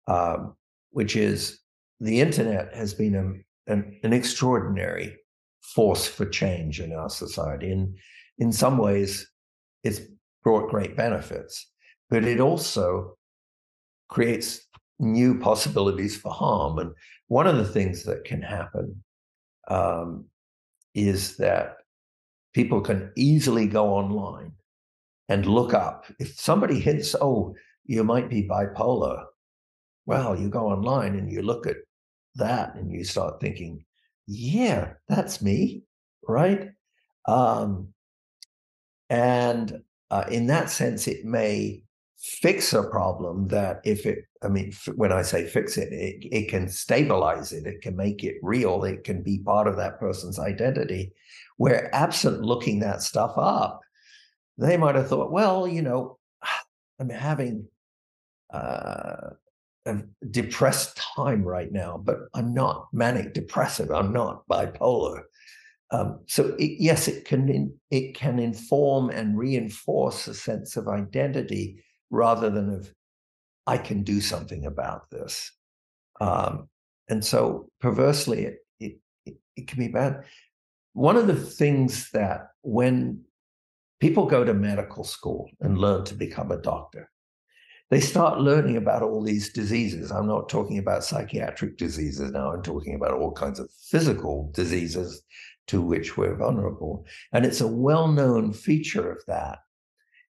um, 0.08 0.56
which 0.92 1.16
is 1.16 1.60
the 2.00 2.20
internet 2.20 2.74
has 2.76 2.94
been 2.94 3.16
a, 3.16 3.72
an, 3.72 4.00
an 4.04 4.14
extraordinary 4.14 5.16
force 5.62 6.08
for 6.08 6.26
change 6.26 6.80
in 6.80 6.94
our 6.94 7.10
society. 7.10 7.72
And 7.72 7.96
in 8.38 8.52
some 8.52 8.78
ways, 8.78 9.30
it's 9.84 10.02
brought 10.44 10.70
great 10.70 10.98
benefits, 10.98 11.72
but 12.10 12.26
it 12.26 12.40
also 12.40 13.18
creates 14.10 14.68
new 15.00 15.40
possibilities 15.40 16.18
for 16.18 16.32
harm. 16.32 16.80
And 16.80 16.92
one 17.28 17.48
of 17.48 17.58
the 17.58 17.66
things 17.66 18.04
that 18.04 18.26
can 18.26 18.42
happen 18.42 19.04
um, 19.68 20.26
is 20.94 21.38
that 21.38 21.78
people 22.54 22.82
can 22.82 23.12
easily 23.16 23.68
go 23.68 23.94
online 23.94 24.52
and 25.30 25.46
look 25.46 25.74
up. 25.74 26.06
If 26.20 26.40
somebody 26.40 26.80
hits, 26.80 27.16
oh, 27.22 27.56
you 27.86 28.04
might 28.04 28.30
be 28.30 28.48
bipolar, 28.48 29.26
well, 30.06 30.38
you 30.38 30.50
go 30.50 30.68
online 30.68 31.16
and 31.16 31.32
you 31.32 31.42
look 31.42 31.68
at 31.68 31.78
that 32.36 32.76
and 32.76 32.92
you 32.92 33.04
start 33.04 33.40
thinking, 33.40 33.86
yeah, 34.28 34.94
that's 35.08 35.42
me, 35.42 35.84
right? 36.28 36.70
Um, 37.28 37.94
and 39.10 39.82
uh, 40.10 40.26
in 40.30 40.48
that 40.48 40.70
sense, 40.70 41.08
it 41.08 41.26
may 41.26 41.84
fix 42.22 42.74
a 42.74 42.84
problem 42.84 43.48
that 43.48 43.82
if 43.84 44.06
it 44.06 44.26
i 44.44 44.48
mean 44.48 44.72
when 44.96 45.12
i 45.12 45.24
say 45.24 45.44
fix 45.44 45.76
it, 45.76 45.92
it 45.92 46.24
it 46.32 46.50
can 46.50 46.70
stabilize 46.70 47.52
it 47.52 47.66
it 47.66 47.82
can 47.82 47.96
make 47.96 48.24
it 48.24 48.36
real 48.44 48.84
it 48.84 49.04
can 49.04 49.24
be 49.24 49.40
part 49.40 49.68
of 49.68 49.76
that 49.76 50.00
person's 50.00 50.38
identity 50.38 51.12
where 51.58 51.94
absent 51.96 52.44
looking 52.44 52.80
that 52.80 53.02
stuff 53.02 53.34
up 53.38 53.80
they 54.60 54.78
might 54.78 54.94
have 54.94 55.08
thought 55.08 55.32
well 55.32 55.68
you 55.68 55.82
know 55.82 56.20
i'm 57.00 57.10
having 57.10 57.66
uh, 58.54 59.32
depressed 60.30 60.96
time 61.16 61.44
right 61.44 61.72
now 61.72 62.00
but 62.04 62.20
i'm 62.36 62.54
not 62.54 62.88
manic 62.94 63.34
depressive 63.34 63.92
i'm 63.92 64.14
not 64.14 64.48
bipolar 64.48 65.24
um, 65.94 66.20
so 66.28 66.56
it, 66.60 66.78
yes 66.80 67.08
it 67.08 67.26
can 67.26 67.74
it 67.90 68.16
can 68.16 68.40
inform 68.40 69.10
and 69.10 69.38
reinforce 69.38 70.28
a 70.28 70.34
sense 70.34 70.78
of 70.78 70.88
identity 70.88 71.84
rather 72.12 72.50
than 72.50 72.70
of 72.70 72.94
I 73.68 73.78
can 73.78 74.04
do 74.04 74.22
something 74.22 74.66
about 74.66 75.10
this. 75.10 75.52
Um, 76.20 76.68
and 77.10 77.24
so 77.24 77.70
perversely, 77.80 78.46
it, 78.46 78.58
it, 78.80 79.38
it 79.56 79.68
can 79.68 79.80
be 79.80 79.88
bad. 79.88 80.24
One 80.94 81.16
of 81.16 81.28
the 81.28 81.36
things 81.36 82.10
that 82.12 82.48
when 82.64 83.22
people 84.00 84.26
go 84.26 84.44
to 84.44 84.54
medical 84.54 85.04
school 85.04 85.50
and 85.62 85.78
learn 85.78 86.04
to 86.06 86.16
become 86.16 86.52
a 86.52 86.62
doctor, 86.62 87.10
they 87.92 88.00
start 88.00 88.40
learning 88.40 88.78
about 88.78 89.04
all 89.04 89.22
these 89.22 89.52
diseases. 89.52 90.12
I'm 90.12 90.26
not 90.26 90.48
talking 90.48 90.78
about 90.78 91.04
psychiatric 91.04 91.78
diseases 91.78 92.32
now, 92.32 92.54
I'm 92.54 92.64
talking 92.64 92.96
about 92.96 93.12
all 93.12 93.34
kinds 93.34 93.60
of 93.60 93.70
physical 93.90 94.50
diseases 94.54 95.22
to 95.68 95.82
which 95.82 96.18
we're 96.18 96.36
vulnerable. 96.36 97.06
And 97.34 97.46
it's 97.46 97.62
a 97.62 97.68
well 97.68 98.08
known 98.08 98.54
feature 98.54 99.12
of 99.12 99.24
that 99.28 99.60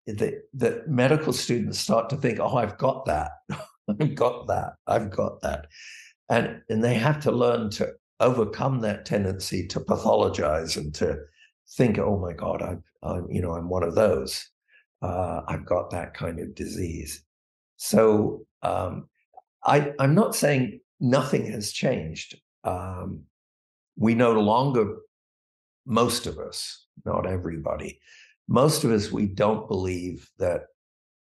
that 0.06 0.44
that 0.54 0.88
medical 0.88 1.34
students 1.34 1.80
start 1.80 2.10
to 2.10 2.18
think, 2.18 2.40
oh, 2.40 2.58
I've 2.58 2.78
got 2.78 3.06
that, 3.06 3.32
I've 3.90 4.16
got 4.16 4.48
that, 4.48 4.74
I've 4.86 5.10
got 5.10 5.42
that, 5.42 5.68
and 6.30 6.62
and 6.70 6.84
they 6.84 6.94
have 6.94 7.22
to 7.24 7.32
learn 7.32 7.70
to 7.72 7.94
overcome 8.20 8.82
that 8.82 9.06
tendency 9.06 9.66
to 9.68 9.80
pathologize 9.80 10.78
and 10.78 10.94
to 10.96 11.18
think, 11.78 11.98
oh 12.00 12.18
my 12.20 12.34
God, 12.34 12.62
I'm, 12.62 12.84
I'm 13.02 13.28
you 13.30 13.42
know, 13.42 13.54
I'm 13.54 13.70
one 13.70 13.84
of 13.84 13.96
those. 13.96 14.48
Uh, 15.02 15.42
I've 15.48 15.66
got 15.66 15.90
that 15.92 16.14
kind 16.14 16.40
of 16.40 16.56
disease. 16.56 17.25
So 17.78 18.46
um, 18.62 19.08
I, 19.64 19.94
I'm 20.00 20.16
not 20.16 20.36
saying 20.36 20.80
nothing 21.00 21.52
has 21.52 21.72
changed. 21.72 22.40
Um, 22.64 23.24
we 23.98 24.16
no 24.16 24.34
longer, 24.34 24.98
most 25.86 26.28
of 26.28 26.38
us, 26.40 26.86
not 27.06 27.28
everybody, 27.28 28.00
most 28.48 28.84
of 28.84 28.92
us, 28.92 29.12
we 29.12 29.26
don't 29.26 29.68
believe 29.68 30.30
that 30.38 30.66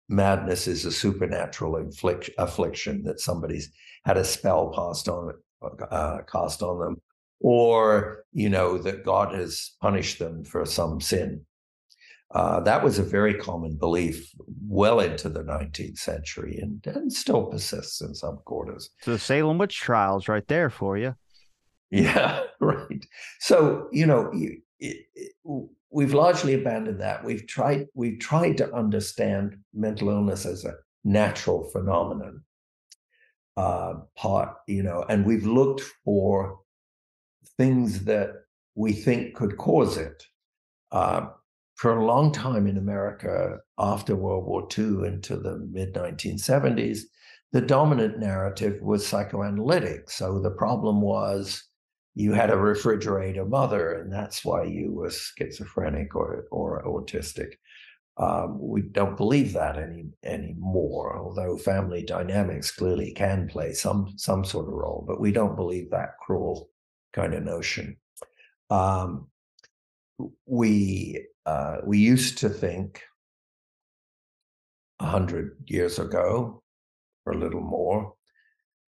madness 0.08 0.66
is 0.66 0.84
a 0.84 0.92
supernatural 0.92 1.76
inflict, 1.76 2.30
affliction 2.38 3.02
that 3.04 3.20
somebody's 3.20 3.70
had 4.04 4.16
a 4.16 4.24
spell 4.24 4.72
passed 4.74 5.08
on 5.08 5.32
uh, 5.90 6.18
cast 6.30 6.62
on 6.62 6.80
them, 6.80 7.00
or 7.40 8.24
you 8.32 8.48
know 8.48 8.78
that 8.78 9.04
God 9.04 9.34
has 9.34 9.72
punished 9.80 10.18
them 10.18 10.44
for 10.44 10.64
some 10.66 11.00
sin. 11.00 11.44
Uh, 12.34 12.60
that 12.60 12.82
was 12.82 12.98
a 12.98 13.02
very 13.02 13.34
common 13.34 13.76
belief 13.76 14.30
well 14.66 15.00
into 15.00 15.28
the 15.28 15.42
19th 15.42 15.98
century 15.98 16.58
and, 16.62 16.84
and 16.86 17.12
still 17.12 17.44
persists 17.44 18.00
in 18.00 18.14
some 18.14 18.38
quarters. 18.44 18.88
So 19.02 19.12
the 19.12 19.18
Salem 19.18 19.58
witch 19.58 19.78
trials 19.78 20.28
right 20.28 20.46
there 20.48 20.70
for 20.70 20.96
you. 20.96 21.14
Yeah, 21.90 22.42
right. 22.60 23.04
So, 23.40 23.88
you 23.92 24.06
know, 24.06 24.30
it, 24.32 24.60
it, 25.14 25.32
we've 25.90 26.14
largely 26.14 26.54
abandoned 26.54 27.00
that. 27.02 27.22
We've 27.22 27.46
tried 27.46 27.86
we've 27.94 28.18
tried 28.18 28.56
to 28.58 28.74
understand 28.74 29.58
mental 29.74 30.08
illness 30.08 30.46
as 30.46 30.64
a 30.64 30.74
natural 31.04 31.68
phenomenon. 31.70 32.42
Uh, 33.54 33.96
part, 34.16 34.56
you 34.66 34.82
know, 34.82 35.04
and 35.10 35.26
we've 35.26 35.44
looked 35.44 35.82
for 36.06 36.60
things 37.58 38.04
that 38.04 38.30
we 38.74 38.94
think 38.94 39.34
could 39.34 39.58
cause 39.58 39.98
it. 39.98 40.24
Uh, 40.90 41.26
for 41.82 41.98
a 41.98 42.06
long 42.06 42.30
time 42.30 42.68
in 42.68 42.78
America, 42.78 43.58
after 43.76 44.14
World 44.14 44.46
War 44.46 44.68
II 44.78 45.04
into 45.04 45.36
the 45.36 45.58
mid 45.68 45.92
1970s, 45.94 47.00
the 47.50 47.60
dominant 47.60 48.20
narrative 48.20 48.80
was 48.80 49.04
psychoanalytic. 49.04 50.08
So 50.08 50.38
the 50.38 50.52
problem 50.52 51.00
was 51.00 51.64
you 52.14 52.34
had 52.34 52.50
a 52.50 52.56
refrigerator 52.56 53.44
mother, 53.44 54.00
and 54.00 54.12
that's 54.12 54.44
why 54.44 54.62
you 54.62 54.92
were 54.92 55.10
schizophrenic 55.10 56.14
or, 56.14 56.44
or 56.52 56.84
autistic. 56.84 57.54
Um, 58.16 58.60
we 58.60 58.82
don't 58.82 59.16
believe 59.16 59.52
that 59.54 59.76
any 59.76 60.04
anymore, 60.22 61.18
although 61.18 61.56
family 61.56 62.04
dynamics 62.04 62.70
clearly 62.70 63.10
can 63.10 63.48
play 63.48 63.72
some 63.72 64.14
some 64.16 64.44
sort 64.44 64.68
of 64.68 64.74
role, 64.74 65.04
but 65.04 65.20
we 65.20 65.32
don't 65.32 65.56
believe 65.56 65.90
that 65.90 66.14
cruel 66.24 66.70
kind 67.12 67.34
of 67.34 67.42
notion. 67.42 67.96
Um, 68.70 69.26
we 70.46 71.26
uh, 71.46 71.78
we 71.84 71.98
used 71.98 72.38
to 72.38 72.48
think 72.48 73.02
a 75.00 75.06
hundred 75.06 75.56
years 75.66 75.98
ago, 75.98 76.62
or 77.26 77.32
a 77.32 77.38
little 77.38 77.60
more, 77.60 78.14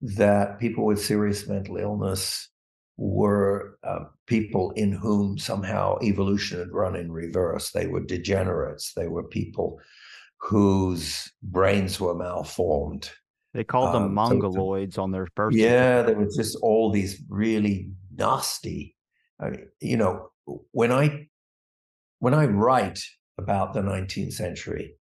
that 0.00 0.60
people 0.60 0.84
with 0.84 1.04
serious 1.04 1.48
mental 1.48 1.76
illness 1.76 2.48
were 2.96 3.78
uh, 3.82 4.04
people 4.26 4.70
in 4.72 4.92
whom 4.92 5.36
somehow 5.38 5.98
evolution 6.02 6.58
had 6.60 6.72
run 6.72 6.94
in 6.94 7.10
reverse. 7.10 7.72
They 7.72 7.86
were 7.86 8.04
degenerates. 8.04 8.92
They 8.94 9.08
were 9.08 9.24
people 9.24 9.80
whose 10.38 11.32
brains 11.42 11.98
were 11.98 12.14
malformed. 12.14 13.10
They 13.52 13.64
called 13.64 13.94
them 13.94 14.04
um, 14.04 14.14
mongoloids 14.14 14.94
so 14.94 15.02
on 15.02 15.12
their 15.12 15.28
birth. 15.34 15.54
Yeah, 15.54 16.02
there 16.02 16.16
were 16.16 16.28
just 16.36 16.56
all 16.60 16.90
these 16.90 17.22
really 17.28 17.90
nasty. 18.14 18.96
I 19.40 19.50
mean, 19.50 19.68
you 19.80 19.96
know, 19.96 20.30
when 20.72 20.92
I 20.92 21.28
when 22.24 22.32
I 22.32 22.46
write 22.46 23.04
about 23.36 23.74
the 23.74 23.82
19th 23.82 24.32
century, 24.32 24.94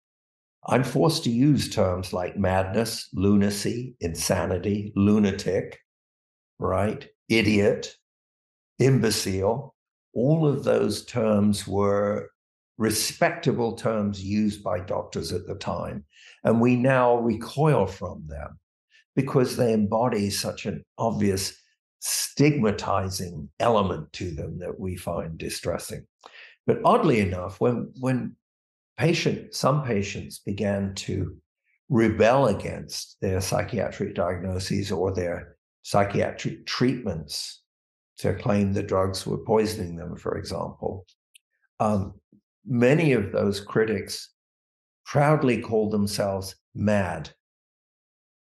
I'm 0.68 0.84
forced 0.84 1.24
to 1.24 1.30
use 1.30 1.70
terms 1.70 2.12
like 2.12 2.36
madness, 2.36 3.08
lunacy, 3.14 3.96
insanity, 4.02 4.92
lunatic, 4.98 5.80
right? 6.60 7.08
idiot, 7.30 7.96
imbecile, 8.78 9.74
all 10.14 10.46
of 10.46 10.66
those 10.66 11.06
terms 11.06 11.66
were 11.66 12.30
respectable 12.78 13.78
terms 13.78 14.22
used 14.22 14.62
by 14.62 14.82
doctors 14.82 15.32
at 15.32 15.48
the 15.48 15.56
time. 15.56 16.04
And 16.44 16.60
we 16.60 16.76
now 16.76 17.16
recoil 17.16 17.88
from 17.88 18.26
them 18.28 18.60
because 19.16 19.56
they 19.56 19.72
embody 19.72 20.30
such 20.30 20.66
an 20.66 20.84
obvious 20.98 21.58
stigmatizing 22.02 23.48
element 23.62 24.12
to 24.12 24.32
them 24.32 24.60
that 24.60 24.78
we 24.78 24.98
find 24.98 25.38
distressing. 25.38 26.06
But 26.66 26.80
oddly 26.86 27.20
enough, 27.20 27.60
when, 27.60 27.92
when 28.00 28.36
patient, 28.98 29.54
some 29.54 29.84
patients 29.84 30.40
began 30.40 30.94
to 30.96 31.36
rebel 31.90 32.48
against 32.48 33.18
their 33.22 33.42
psychiatric 33.42 34.16
diagnoses 34.16 34.92
or 34.92 35.14
their 35.14 35.58
psychiatric 35.82 36.66
treatments 36.66 37.62
to 38.18 38.34
claim 38.34 38.72
the 38.72 38.84
drugs 38.84 39.26
were 39.26 39.38
poisoning 39.40 39.96
them, 39.96 40.16
for 40.16 40.38
example. 40.38 41.06
Um, 41.80 42.14
many 42.66 43.14
of 43.14 43.32
those 43.32 43.60
critics 43.60 44.30
proudly 45.06 45.62
called 45.62 45.92
themselves 45.92 46.56
mad, 46.74 47.30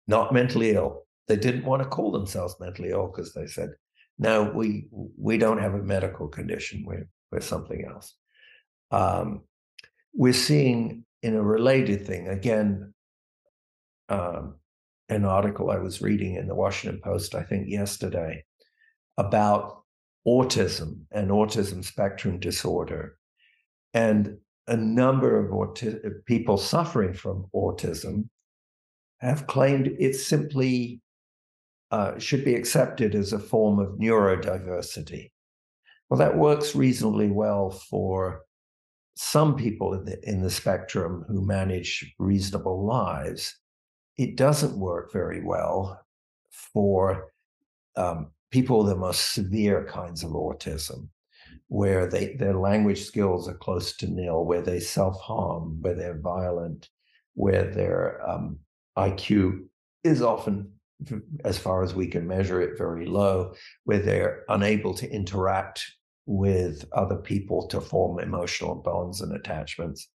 not 0.06 0.32
mentally 0.32 0.72
ill. 0.72 1.06
They 1.28 1.36
didn't 1.36 1.64
want 1.64 1.82
to 1.82 1.88
call 1.88 2.10
themselves 2.10 2.56
mentally 2.58 2.90
ill 2.90 3.06
because 3.06 3.34
they 3.34 3.46
said, 3.46 3.70
"No, 4.18 4.50
we 4.54 4.88
we 4.90 5.38
don't 5.38 5.60
have 5.60 5.74
a 5.74 5.82
medical 5.82 6.26
condition. 6.26 6.84
We're 6.86 7.06
we're 7.30 7.40
something 7.40 7.84
else." 7.84 8.14
Um, 8.90 9.42
we're 10.14 10.32
seeing 10.32 11.04
in 11.22 11.34
a 11.34 11.42
related 11.42 12.06
thing 12.06 12.28
again. 12.28 12.94
Um, 14.08 14.56
an 15.10 15.24
article 15.24 15.70
I 15.70 15.78
was 15.78 16.02
reading 16.02 16.34
in 16.34 16.48
the 16.48 16.54
Washington 16.54 17.00
Post, 17.02 17.34
I 17.34 17.42
think 17.42 17.68
yesterday, 17.68 18.44
about 19.16 19.82
autism 20.26 21.00
and 21.10 21.30
autism 21.30 21.84
spectrum 21.84 22.38
disorder. 22.38 23.16
And 23.94 24.36
a 24.66 24.76
number 24.76 25.38
of 25.38 25.50
auti- 25.50 26.24
people 26.26 26.58
suffering 26.58 27.14
from 27.14 27.46
autism 27.54 28.28
have 29.20 29.46
claimed 29.46 29.88
it 29.98 30.14
simply 30.14 31.00
uh, 31.90 32.18
should 32.18 32.44
be 32.44 32.54
accepted 32.54 33.14
as 33.14 33.32
a 33.32 33.38
form 33.38 33.78
of 33.78 33.98
neurodiversity. 33.98 35.30
Well, 36.08 36.18
that 36.18 36.36
works 36.36 36.74
reasonably 36.74 37.30
well 37.30 37.70
for 37.70 38.42
some 39.14 39.56
people 39.56 39.94
in 39.94 40.04
the, 40.04 40.28
in 40.28 40.42
the 40.42 40.50
spectrum 40.50 41.24
who 41.28 41.44
manage 41.44 42.14
reasonable 42.18 42.86
lives. 42.86 43.58
It 44.16 44.36
doesn't 44.36 44.78
work 44.78 45.12
very 45.12 45.44
well 45.44 46.00
for 46.50 47.32
um, 47.96 48.30
people 48.50 48.78
with 48.78 48.88
the 48.88 48.96
most 48.96 49.34
severe 49.34 49.84
kinds 49.84 50.22
of 50.22 50.30
autism, 50.30 51.08
where 51.66 52.06
they, 52.06 52.34
their 52.34 52.54
language 52.54 53.04
skills 53.04 53.48
are 53.48 53.56
close 53.58 53.96
to 53.96 54.06
nil, 54.06 54.44
where 54.44 54.62
they 54.62 54.80
self 54.80 55.20
harm, 55.20 55.78
where 55.82 55.94
they're 55.94 56.20
violent, 56.20 56.88
where 57.34 57.64
their 57.64 58.26
um, 58.28 58.58
IQ 58.96 59.66
is 60.04 60.22
often, 60.22 60.72
as 61.44 61.58
far 61.58 61.82
as 61.82 61.94
we 61.94 62.06
can 62.06 62.26
measure 62.26 62.62
it, 62.62 62.78
very 62.78 63.06
low, 63.06 63.52
where 63.84 63.98
they're 63.98 64.44
unable 64.48 64.94
to 64.94 65.10
interact 65.10 65.84
with 66.28 66.84
other 66.92 67.16
people 67.16 67.66
to 67.66 67.80
form 67.80 68.20
emotional 68.20 68.74
bonds 68.74 69.22
and 69.22 69.34
attachments. 69.34 70.08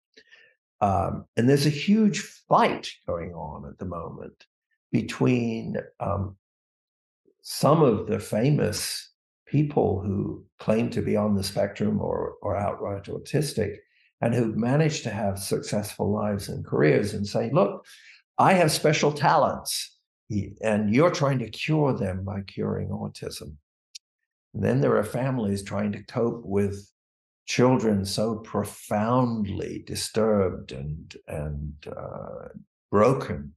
Um, 0.83 1.25
and 1.39 1.49
there's 1.49 1.65
a 1.65 1.71
huge 1.71 2.21
fight 2.21 2.93
going 3.07 3.33
on 3.33 3.67
at 3.67 3.79
the 3.79 3.87
moment 3.87 4.45
between 4.93 5.79
um, 6.01 6.37
some 7.41 7.83
of 7.83 8.09
the 8.09 8.19
famous 8.19 9.11
people 9.47 10.03
who 10.03 10.45
claim 10.59 10.91
to 10.91 11.01
be 11.01 11.17
on 11.17 11.35
the 11.35 11.43
spectrum 11.43 11.99
or, 11.99 12.35
or 12.43 12.59
outright 12.59 13.05
autistic 13.05 13.77
and 14.21 14.35
who've 14.35 14.57
managed 14.57 15.05
to 15.05 15.11
have 15.11 15.39
successful 15.39 16.13
lives 16.13 16.51
and 16.51 16.65
careers 16.65 17.15
and 17.15 17.27
say, 17.27 17.51
look, 17.53 17.87
I 18.37 18.53
have 18.53 18.71
special 18.71 19.13
talents, 19.13 19.99
and 20.63 20.95
you're 20.95 21.11
trying 21.11 21.39
to 21.39 21.49
cure 21.49 21.97
them 21.97 22.25
by 22.25 22.43
curing 22.43 22.89
autism. 22.89 23.57
Then 24.55 24.81
there 24.81 24.97
are 24.97 25.05
families 25.05 25.63
trying 25.63 25.93
to 25.93 26.05
cope 26.05 26.43
with 26.45 26.89
children 27.47 28.05
so 28.05 28.37
profoundly 28.37 29.83
disturbed 29.87 30.73
and 30.73 31.15
and 31.27 31.75
uh, 31.87 32.49
broken 32.91 33.55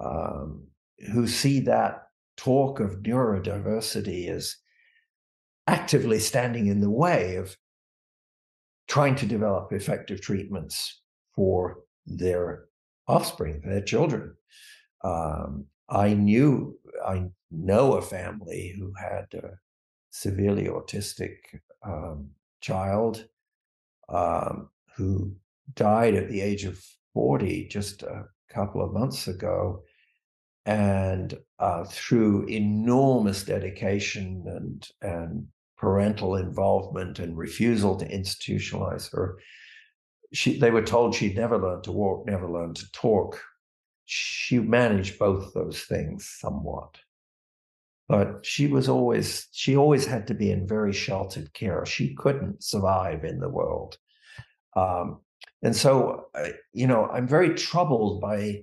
um, 0.00 0.66
who 1.12 1.26
see 1.26 1.60
that 1.60 2.02
talk 2.36 2.80
of 2.80 3.02
neurodiversity 3.02 4.28
as 4.28 4.56
actively 5.66 6.18
standing 6.18 6.66
in 6.66 6.80
the 6.80 6.90
way 6.90 7.36
of 7.36 7.56
trying 8.88 9.14
to 9.16 9.26
develop 9.26 9.72
effective 9.72 10.20
treatments 10.20 11.02
for 11.34 11.78
their 12.06 12.64
offspring, 13.08 13.62
their 13.64 13.80
children. 13.80 14.34
Um, 15.04 15.66
I 15.88 16.14
knew, 16.14 16.78
I 17.06 17.26
know 17.50 17.94
a 17.94 18.02
family 18.02 18.74
who 18.78 18.92
had 19.00 19.26
a 19.34 19.50
severely 20.12 20.66
autistic 20.66 21.38
um, 21.84 22.28
child 22.60 23.26
um, 24.08 24.68
who 24.94 25.34
died 25.74 26.14
at 26.14 26.28
the 26.28 26.40
age 26.40 26.64
of 26.64 26.80
40 27.14 27.66
just 27.68 28.02
a 28.02 28.26
couple 28.48 28.82
of 28.82 28.92
months 28.92 29.26
ago. 29.26 29.82
And 30.64 31.36
uh, 31.58 31.84
through 31.84 32.46
enormous 32.46 33.42
dedication 33.42 34.44
and, 34.46 34.88
and 35.00 35.48
parental 35.76 36.36
involvement 36.36 37.18
and 37.18 37.36
refusal 37.36 37.96
to 37.96 38.08
institutionalize 38.08 39.10
her, 39.12 39.38
she, 40.32 40.58
they 40.58 40.70
were 40.70 40.82
told 40.82 41.14
she'd 41.14 41.36
never 41.36 41.58
learn 41.58 41.82
to 41.82 41.92
walk, 41.92 42.26
never 42.26 42.48
learn 42.48 42.74
to 42.74 42.92
talk. 42.92 43.40
She 44.04 44.58
managed 44.58 45.18
both 45.18 45.52
those 45.54 45.80
things 45.80 46.28
somewhat 46.38 46.98
but 48.12 48.44
she 48.44 48.66
was 48.66 48.90
always 48.90 49.48
she 49.52 49.74
always 49.74 50.04
had 50.04 50.26
to 50.26 50.34
be 50.34 50.50
in 50.50 50.68
very 50.68 50.92
sheltered 50.92 51.50
care. 51.54 51.86
She 51.86 52.14
couldn't 52.14 52.62
survive 52.62 53.24
in 53.24 53.40
the 53.40 53.48
world. 53.48 53.96
Um, 54.76 55.20
and 55.62 55.74
so 55.76 56.26
you 56.72 56.86
know 56.86 57.08
i'm 57.12 57.28
very 57.28 57.54
troubled 57.54 58.20
by 58.20 58.62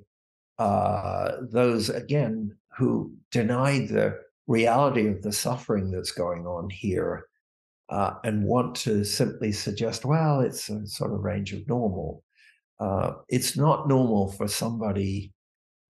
uh, 0.60 1.32
those 1.42 1.90
again 1.90 2.56
who 2.78 3.14
deny 3.32 3.80
the 3.86 4.20
reality 4.48 5.08
of 5.08 5.22
the 5.22 5.32
suffering 5.32 5.90
that's 5.90 6.12
going 6.12 6.46
on 6.46 6.70
here 6.70 7.26
uh, 7.90 8.14
and 8.26 8.44
want 8.44 8.76
to 8.76 9.04
simply 9.06 9.52
suggest 9.52 10.06
well 10.06 10.42
it's 10.42 10.70
a 10.70 10.86
sort 10.86 11.14
of 11.14 11.24
range 11.24 11.54
of 11.54 11.68
normal. 11.68 12.24
Uh, 12.80 13.14
it's 13.28 13.58
not 13.58 13.90
normal 13.90 14.32
for 14.32 14.48
somebody 14.48 15.34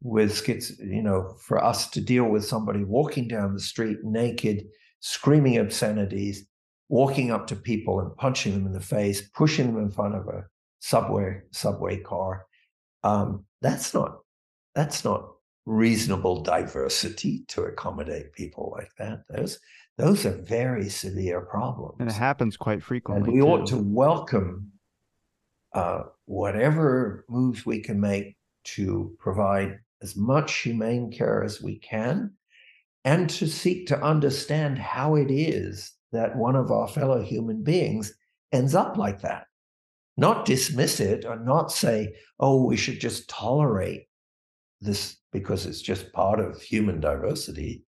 with 0.02 0.36
schiz, 0.36 0.80
you 0.80 1.02
know, 1.02 1.36
for 1.40 1.64
us 1.64 1.90
to 1.90 2.02
deal 2.02 2.26
with 2.26 2.46
somebody 2.46 2.84
walking 2.84 3.28
down 3.28 3.54
the 3.54 3.60
street 3.60 3.98
naked, 4.04 4.64
screaming 5.00 5.58
obscenities, 5.58 6.46
walking 6.88 7.32
up 7.32 7.48
to 7.48 7.56
people 7.56 8.00
and 8.00 8.16
punching 8.16 8.54
them 8.54 8.66
in 8.66 8.74
the 8.74 8.80
face, 8.80 9.30
pushing 9.36 9.68
them 9.68 9.82
in 9.82 9.92
front 9.92 10.16
of 10.16 10.28
a 10.28 10.46
subway 10.80 11.42
subway 11.52 11.98
car. 11.98 12.46
Um, 13.04 13.46
that's 13.62 13.94
not 13.94 14.20
that's 14.76 15.04
not 15.04 15.30
reasonable 15.66 16.42
diversity 16.42 17.44
to 17.48 17.64
accommodate 17.64 18.34
people 18.34 18.74
like 18.76 18.92
that. 18.98 19.24
Those 19.30 19.60
those 19.98 20.26
are 20.26 20.42
very 20.42 20.90
severe 20.90 21.42
problems, 21.42 21.98
and 22.00 22.10
it 22.10 22.16
happens 22.16 22.56
quite 22.58 22.82
frequently. 22.82 23.26
And 23.26 23.34
we 23.34 23.40
too. 23.42 23.48
ought 23.48 23.68
to 23.68 23.78
welcome 23.78 24.72
uh, 25.74 26.04
whatever 26.26 27.26
moves 27.30 27.66
we 27.66 27.82
can 27.82 28.00
make 28.00 28.38
to 28.64 29.16
provide 29.20 29.80
as 30.02 30.16
much 30.16 30.60
humane 30.60 31.12
care 31.12 31.44
as 31.44 31.62
we 31.62 31.80
can 31.80 32.32
and 33.06 33.30
to 33.30 33.48
seek 33.48 33.88
to 33.88 34.02
understand 34.02 34.78
how 34.78 35.16
it 35.16 35.32
is 35.32 35.94
that 36.12 36.36
one 36.36 36.56
of 36.56 36.72
our 36.72 36.88
fellow 36.88 37.22
human 37.22 37.64
beings 37.64 38.14
ends 38.52 38.76
up 38.76 38.98
like 38.98 39.22
that. 39.22 39.46
Not 40.18 40.46
dismiss 40.46 41.00
it 41.00 41.26
or 41.26 41.38
not 41.38 41.72
say, 41.72 42.16
oh, 42.40 42.66
we 42.66 42.76
should 42.76 43.00
just 43.00 43.30
tolerate 43.30 44.08
this 44.82 45.18
because 45.32 45.66
it's 45.66 45.82
just 45.82 46.12
part 46.14 46.40
of 46.40 46.62
human 46.62 47.00
diversity. 47.00 47.86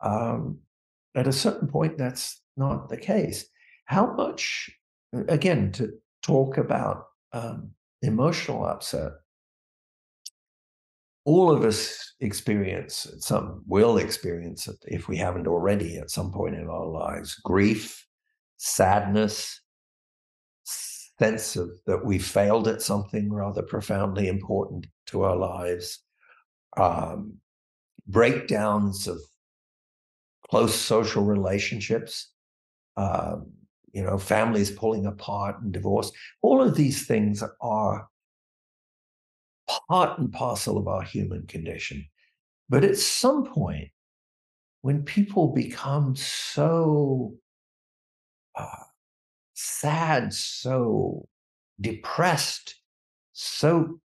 Um, 0.00 0.58
at 1.14 1.26
a 1.26 1.32
certain 1.32 1.66
point, 1.66 1.98
that's 1.98 2.40
not 2.56 2.88
the 2.88 2.96
case. 2.96 3.46
How 3.86 4.12
much, 4.14 4.70
again, 5.28 5.72
to 5.72 5.90
talk 6.22 6.58
about 6.58 7.04
um, 7.32 7.70
emotional 8.02 8.64
upset, 8.64 9.12
all 11.26 11.50
of 11.50 11.64
us 11.64 12.14
experience 12.20 13.06
some 13.18 13.62
will 13.66 13.98
experience 13.98 14.68
it 14.68 14.76
if 14.86 15.06
we 15.08 15.16
haven't 15.18 15.46
already 15.46 15.98
at 15.98 16.10
some 16.10 16.32
point 16.32 16.54
in 16.54 16.68
our 16.68 16.86
lives 16.86 17.34
grief 17.44 18.06
sadness 18.56 19.60
sense 20.64 21.56
of 21.56 21.70
that 21.86 22.04
we 22.04 22.18
failed 22.18 22.68
at 22.68 22.80
something 22.80 23.30
rather 23.30 23.62
profoundly 23.62 24.28
important 24.28 24.86
to 25.06 25.22
our 25.22 25.36
lives 25.36 26.00
um, 26.78 27.34
breakdowns 28.06 29.06
of 29.06 29.18
close 30.48 30.74
social 30.74 31.24
relationships 31.24 32.30
um, 32.96 33.50
you 33.92 34.02
know 34.02 34.16
families 34.16 34.70
pulling 34.70 35.06
apart 35.06 35.60
and 35.60 35.72
divorce 35.72 36.12
all 36.40 36.62
of 36.62 36.76
these 36.76 37.06
things 37.06 37.42
are 37.60 38.08
part 39.88 40.18
and 40.18 40.32
parcel 40.32 40.78
of 40.78 40.88
our 40.88 41.02
human 41.02 41.46
condition. 41.46 42.06
But 42.68 42.84
at 42.84 42.96
some 42.96 43.44
point, 43.44 43.88
when 44.82 45.02
people 45.02 45.52
become 45.52 46.16
so 46.16 47.34
uh, 48.54 48.84
sad, 49.54 50.32
so 50.32 51.28
depressed, 51.80 52.76
so 53.32 54.00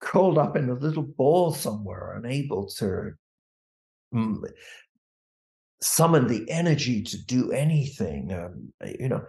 curled 0.00 0.38
up 0.38 0.56
in 0.56 0.68
a 0.68 0.74
little 0.74 1.02
ball 1.02 1.52
somewhere, 1.52 2.14
unable 2.16 2.66
to 2.66 3.12
mm, 4.14 4.42
summon 5.82 6.26
the 6.26 6.48
energy 6.50 7.02
to 7.02 7.24
do 7.24 7.52
anything, 7.52 8.32
um, 8.32 8.72
you 8.98 9.08
know, 9.08 9.24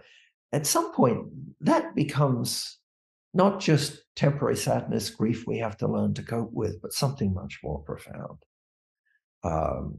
at 0.52 0.66
some 0.66 0.92
point 0.92 1.26
that 1.60 1.94
becomes 1.94 2.78
not 3.34 3.60
just 3.60 4.02
temporary 4.14 4.56
sadness, 4.56 5.10
grief 5.10 5.44
we 5.46 5.58
have 5.58 5.76
to 5.78 5.88
learn 5.88 6.14
to 6.14 6.22
cope 6.22 6.52
with, 6.52 6.80
but 6.82 6.92
something 6.92 7.32
much 7.32 7.60
more 7.62 7.80
profound. 7.80 8.38
Um, 9.44 9.98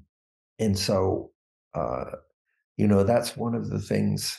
and 0.59 0.77
so, 0.77 1.31
uh, 1.73 2.11
you 2.77 2.87
know, 2.87 3.03
that's 3.03 3.35
one 3.35 3.55
of 3.55 3.69
the 3.69 3.79
things 3.79 4.37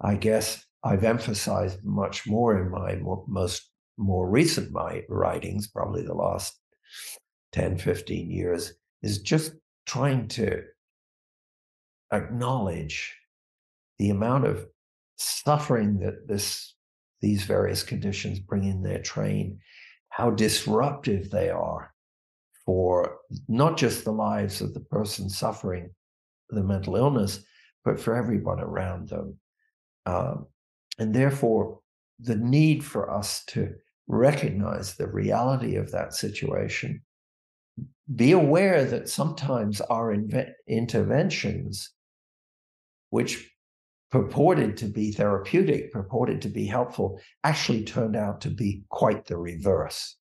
I 0.00 0.16
guess 0.16 0.64
I've 0.84 1.04
emphasized 1.04 1.84
much 1.84 2.26
more 2.26 2.60
in 2.60 2.70
my 2.70 2.96
more, 2.96 3.24
most 3.28 3.70
more 3.96 4.28
recent 4.28 4.72
my 4.72 5.02
writings, 5.08 5.68
probably 5.68 6.04
the 6.04 6.14
last 6.14 6.58
10, 7.52 7.78
15 7.78 8.30
years, 8.30 8.74
is 9.02 9.22
just 9.22 9.52
trying 9.86 10.28
to 10.28 10.62
acknowledge 12.12 13.16
the 13.98 14.10
amount 14.10 14.46
of 14.46 14.66
suffering 15.16 15.98
that 16.00 16.28
this 16.28 16.75
these 17.26 17.42
various 17.42 17.82
conditions 17.82 18.38
bring 18.38 18.62
in 18.62 18.84
their 18.84 19.02
train, 19.02 19.58
how 20.10 20.30
disruptive 20.30 21.28
they 21.28 21.50
are 21.50 21.92
for 22.64 23.18
not 23.48 23.76
just 23.76 24.04
the 24.04 24.12
lives 24.12 24.60
of 24.60 24.72
the 24.74 24.80
person 24.96 25.28
suffering 25.28 25.90
the 26.50 26.62
mental 26.62 26.94
illness, 26.94 27.44
but 27.84 27.98
for 27.98 28.14
everyone 28.14 28.60
around 28.60 29.08
them. 29.08 29.36
Um, 30.06 30.46
and 31.00 31.12
therefore, 31.12 31.80
the 32.20 32.36
need 32.36 32.84
for 32.84 33.10
us 33.10 33.44
to 33.46 33.74
recognize 34.06 34.94
the 34.94 35.08
reality 35.08 35.74
of 35.74 35.90
that 35.90 36.14
situation, 36.14 37.02
be 38.14 38.30
aware 38.30 38.84
that 38.84 39.08
sometimes 39.08 39.80
our 39.80 40.14
inve- 40.14 40.52
interventions, 40.68 41.90
which 43.10 43.50
purported 44.10 44.76
to 44.78 44.86
be 44.86 45.12
therapeutic, 45.12 45.92
purported 45.92 46.40
to 46.42 46.48
be 46.48 46.66
helpful, 46.66 47.20
actually 47.44 47.84
turned 47.84 48.16
out 48.16 48.40
to 48.42 48.50
be 48.50 48.82
quite 48.88 49.26
the 49.26 49.36
reverse. 49.36 50.16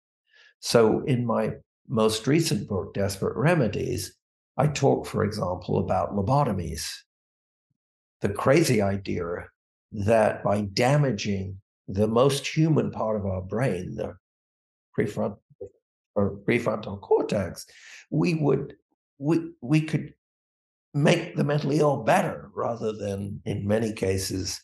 So, 0.60 1.02
in 1.04 1.26
my 1.26 1.52
most 1.88 2.26
recent 2.26 2.68
book, 2.68 2.94
Desperate 2.94 3.36
Remedies, 3.36 4.16
I 4.56 4.68
talk, 4.68 5.06
for 5.06 5.24
example, 5.24 5.78
about 5.78 6.14
lobotomies. 6.14 6.88
The 8.20 8.28
crazy 8.28 8.80
idea 8.80 9.48
that 9.92 10.44
by 10.44 10.62
damaging 10.72 11.60
the 11.88 12.06
most 12.06 12.46
human 12.46 12.90
part 12.90 13.16
of 13.16 13.26
our 13.26 13.42
brain, 13.42 13.96
the 13.96 14.14
prefrontal, 14.96 15.38
prefrontal 16.16 17.00
cortex, 17.00 17.66
we 18.10 18.34
would 18.34 18.74
we, 19.18 19.52
we 19.60 19.80
could 19.80 20.14
make 20.94 21.36
the 21.36 21.44
mentally 21.44 21.78
ill 21.78 22.02
better 22.02 22.50
rather 22.54 22.92
than, 22.92 23.40
in 23.44 23.66
many 23.66 23.92
cases, 23.92 24.60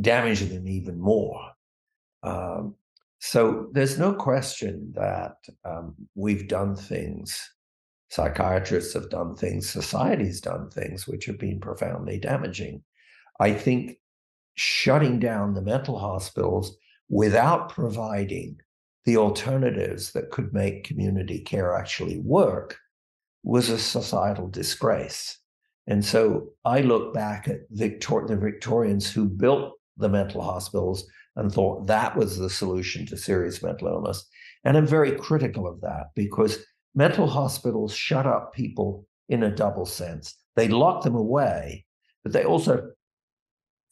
damaging 0.00 0.48
them 0.50 0.68
even 0.68 1.00
more. 1.00 1.50
Um, 2.22 2.74
so 3.20 3.68
there's 3.72 3.98
no 3.98 4.14
question 4.14 4.92
that 4.96 5.36
um, 5.64 5.94
we've 6.16 6.48
done 6.48 6.74
things, 6.74 7.52
psychiatrists 8.10 8.94
have 8.94 9.10
done 9.10 9.36
things, 9.36 9.70
society's 9.70 10.40
done 10.40 10.70
things 10.70 11.06
which 11.06 11.26
have 11.26 11.38
been 11.38 11.60
profoundly 11.60 12.18
damaging. 12.18 12.82
I 13.38 13.52
think 13.52 13.98
shutting 14.54 15.20
down 15.20 15.54
the 15.54 15.62
mental 15.62 15.98
hospitals 15.98 16.76
without 17.08 17.68
providing 17.68 18.56
the 19.04 19.16
alternatives 19.16 20.12
that 20.12 20.30
could 20.30 20.52
make 20.52 20.84
community 20.84 21.40
care 21.40 21.74
actually 21.74 22.18
work 22.18 22.78
was 23.42 23.68
a 23.68 23.78
societal 23.78 24.48
disgrace. 24.48 25.38
And 25.86 26.04
so 26.04 26.50
I 26.64 26.80
look 26.80 27.12
back 27.12 27.48
at 27.48 27.60
Victor- 27.70 28.26
the 28.26 28.36
Victorians 28.36 29.10
who 29.10 29.26
built 29.28 29.74
the 29.96 30.08
mental 30.08 30.42
hospitals 30.42 31.06
and 31.34 31.52
thought 31.52 31.86
that 31.86 32.16
was 32.16 32.38
the 32.38 32.50
solution 32.50 33.06
to 33.06 33.16
serious 33.16 33.62
mental 33.62 33.88
illness. 33.88 34.28
And 34.64 34.76
I'm 34.76 34.86
very 34.86 35.12
critical 35.12 35.66
of 35.66 35.80
that 35.80 36.10
because 36.14 36.64
mental 36.94 37.26
hospitals 37.26 37.94
shut 37.94 38.26
up 38.26 38.52
people 38.54 39.06
in 39.28 39.42
a 39.42 39.54
double 39.54 39.86
sense. 39.86 40.34
They 40.54 40.68
lock 40.68 41.02
them 41.02 41.16
away, 41.16 41.86
but 42.22 42.32
they 42.32 42.44
also 42.44 42.90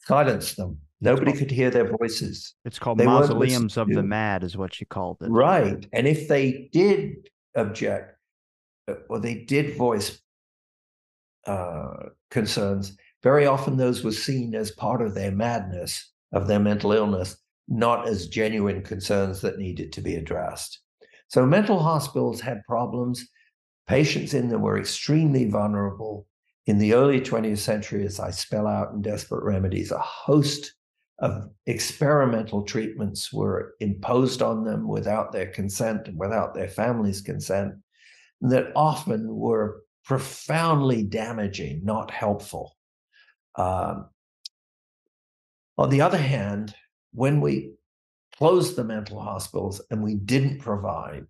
silence 0.05 0.53
them 0.53 0.79
Nobody 1.01 1.33
could 1.33 1.49
hear 1.49 1.71
their 1.71 1.91
voices. 1.97 2.53
It's 2.63 2.77
called 2.77 2.99
they 2.99 3.05
mausoleums 3.05 3.75
of 3.75 3.89
the 3.89 4.03
mad, 4.03 4.43
is 4.43 4.55
what 4.55 4.79
you 4.79 4.85
called 4.85 5.17
it. 5.21 5.29
Right. 5.29 5.87
And 5.93 6.07
if 6.07 6.27
they 6.27 6.69
did 6.71 7.27
object, 7.55 8.15
or 9.09 9.19
they 9.19 9.35
did 9.35 9.77
voice 9.77 10.19
uh, 11.45 12.09
concerns, 12.29 12.97
very 13.23 13.45
often 13.45 13.77
those 13.77 14.03
were 14.03 14.11
seen 14.11 14.55
as 14.55 14.71
part 14.71 15.01
of 15.01 15.13
their 15.13 15.31
madness, 15.31 16.11
of 16.33 16.47
their 16.47 16.59
mental 16.59 16.91
illness, 16.91 17.37
not 17.67 18.07
as 18.07 18.27
genuine 18.27 18.81
concerns 18.81 19.41
that 19.41 19.59
needed 19.59 19.93
to 19.93 20.01
be 20.01 20.15
addressed. 20.15 20.79
So 21.27 21.45
mental 21.45 21.79
hospitals 21.79 22.41
had 22.41 22.61
problems. 22.67 23.25
Patients 23.87 24.33
in 24.33 24.49
them 24.49 24.61
were 24.61 24.79
extremely 24.79 25.49
vulnerable. 25.49 26.27
In 26.67 26.77
the 26.77 26.93
early 26.93 27.21
20th 27.21 27.59
century, 27.59 28.05
as 28.05 28.19
I 28.19 28.31
spell 28.31 28.67
out 28.67 28.93
in 28.93 29.01
Desperate 29.01 29.43
Remedies, 29.43 29.91
a 29.91 29.99
host 29.99 30.73
of 31.19 31.49
experimental 31.67 32.63
treatments 32.63 33.31
were 33.31 33.75
imposed 33.79 34.41
on 34.41 34.63
them 34.63 34.87
without 34.87 35.31
their 35.31 35.47
consent 35.47 36.07
and 36.07 36.17
without 36.17 36.53
their 36.53 36.67
family's 36.67 37.21
consent 37.21 37.75
that 38.41 38.71
often 38.75 39.35
were 39.35 39.83
profoundly 40.03 41.03
damaging, 41.03 41.81
not 41.83 42.11
helpful. 42.11 42.75
Um, 43.55 44.09
on 45.77 45.89
the 45.89 46.01
other 46.01 46.17
hand, 46.17 46.75
when 47.13 47.41
we 47.41 47.73
closed 48.37 48.75
the 48.75 48.83
mental 48.83 49.19
hospitals 49.19 49.81
and 49.91 50.01
we 50.03 50.15
didn't 50.15 50.59
provide 50.59 51.25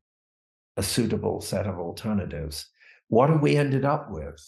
a 0.78 0.84
suitable 0.84 1.42
set 1.42 1.68
of 1.68 1.80
alternatives, 1.80 2.70
what 3.10 3.30
have 3.30 3.42
we 3.42 3.58
ended 3.58 3.84
up 3.84 4.10
with? 4.10 4.40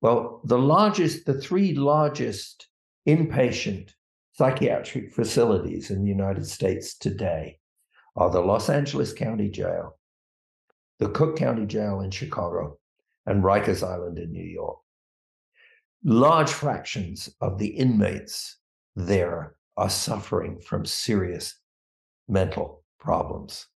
Well, 0.00 0.40
the 0.44 0.58
largest, 0.58 1.26
the 1.26 1.40
three 1.40 1.74
largest 1.74 2.68
inpatient 3.06 3.90
psychiatric 4.32 5.12
facilities 5.12 5.90
in 5.90 6.02
the 6.02 6.08
United 6.08 6.46
States 6.46 6.96
today 6.96 7.58
are 8.16 8.30
the 8.30 8.40
Los 8.40 8.68
Angeles 8.68 9.12
County 9.12 9.48
Jail, 9.48 9.98
the 11.00 11.08
Cook 11.08 11.36
County 11.36 11.66
Jail 11.66 12.02
in 12.02 12.10
Chicago, 12.10 12.78
and 13.26 13.42
Rikers 13.42 13.82
Island 13.82 14.18
in 14.18 14.32
New 14.32 14.44
York. 14.44 14.78
Large 16.04 16.50
fractions 16.50 17.28
of 17.40 17.58
the 17.58 17.68
inmates 17.68 18.58
there 18.96 19.54
are 19.76 19.90
suffering 19.90 20.60
from 20.60 20.84
serious 20.84 21.58
mental 22.28 22.84
problems. 22.98 23.66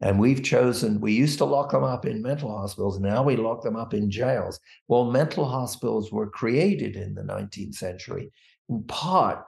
And 0.00 0.20
we've 0.20 0.42
chosen, 0.42 1.00
we 1.00 1.12
used 1.12 1.38
to 1.38 1.44
lock 1.44 1.72
them 1.72 1.84
up 1.84 2.06
in 2.06 2.22
mental 2.22 2.56
hospitals. 2.56 3.00
Now 3.00 3.22
we 3.22 3.36
lock 3.36 3.62
them 3.62 3.74
up 3.74 3.94
in 3.94 4.10
jails. 4.10 4.60
Well, 4.86 5.10
mental 5.10 5.44
hospitals 5.44 6.12
were 6.12 6.30
created 6.30 6.96
in 6.96 7.14
the 7.14 7.22
19th 7.22 7.74
century 7.74 8.30
in 8.68 8.84
part 8.84 9.44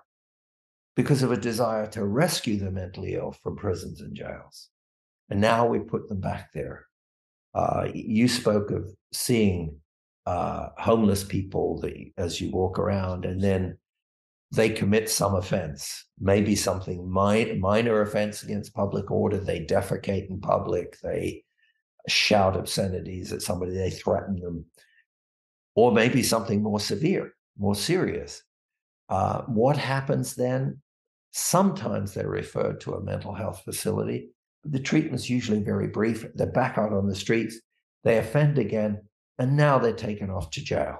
because 0.97 1.23
of 1.23 1.31
a 1.31 1.37
desire 1.37 1.87
to 1.89 2.05
rescue 2.05 2.59
the 2.59 2.71
mentally 2.71 3.15
ill 3.15 3.33
from 3.43 3.57
prisons 3.57 4.01
and 4.01 4.15
jails. 4.15 4.71
And 5.29 5.41
now 5.41 5.67
we 5.67 5.79
put 5.79 6.09
them 6.09 6.21
back 6.21 6.53
there. 6.53 6.87
Uh, 7.55 7.89
you 7.93 8.29
spoke 8.29 8.71
of 8.71 8.89
seeing 9.13 9.77
uh, 10.27 10.69
homeless 10.79 11.25
people 11.25 11.81
that, 11.81 11.95
as 12.17 12.41
you 12.41 12.51
walk 12.51 12.79
around, 12.79 13.25
and 13.25 13.41
then 13.41 13.77
they 14.53 14.69
commit 14.69 15.09
some 15.09 15.35
offense, 15.35 16.07
maybe 16.19 16.57
something 16.57 17.09
minor, 17.11 17.55
minor 17.57 18.01
offense 18.03 18.43
against 18.43 18.75
public 18.75 19.11
order. 19.11 19.39
They 19.39 19.65
defecate 19.65 20.29
in 20.29 20.41
public. 20.41 20.99
They 21.03 21.45
shout 22.09 22.57
obscenities 22.57 23.33
at 23.33 23.43
somebody. 23.43 23.73
They 23.73 23.91
threaten 23.91 24.37
them, 24.37 24.65
or 25.75 25.93
maybe 25.93 26.23
something 26.23 26.63
more 26.63 26.81
severe, 26.81 27.35
more 27.59 27.75
serious. 27.75 28.43
Uh, 29.09 29.43
what 29.43 29.77
happens 29.77 30.35
then? 30.35 30.81
Sometimes 31.33 32.15
they're 32.15 32.29
referred 32.29 32.81
to 32.81 32.95
a 32.95 33.03
mental 33.03 33.35
health 33.35 33.63
facility. 33.65 34.31
The 34.65 34.81
treatment's 34.81 35.31
usually 35.31 35.63
very 35.63 35.89
brief. 35.89 36.27
They're 36.35 36.47
back 36.47 36.79
out 36.79 36.93
on 36.93 37.09
the 37.09 37.15
streets. 37.15 37.61
They 38.05 38.19
offend 38.19 38.59
again, 38.59 39.03
and 39.39 39.57
now 39.57 39.79
they're 39.79 39.93
taken 39.93 40.31
off 40.31 40.51
to 40.51 40.65
jail. 40.65 40.99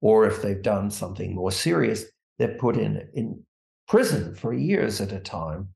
Or 0.00 0.26
if 0.26 0.42
they've 0.42 0.62
done 0.62 0.90
something 0.90 1.34
more 1.34 1.50
serious, 1.50 2.04
they're 2.38 2.56
put 2.58 2.76
in, 2.76 3.08
in 3.14 3.42
prison 3.88 4.34
for 4.34 4.52
years 4.52 5.00
at 5.00 5.12
a 5.12 5.20
time. 5.20 5.68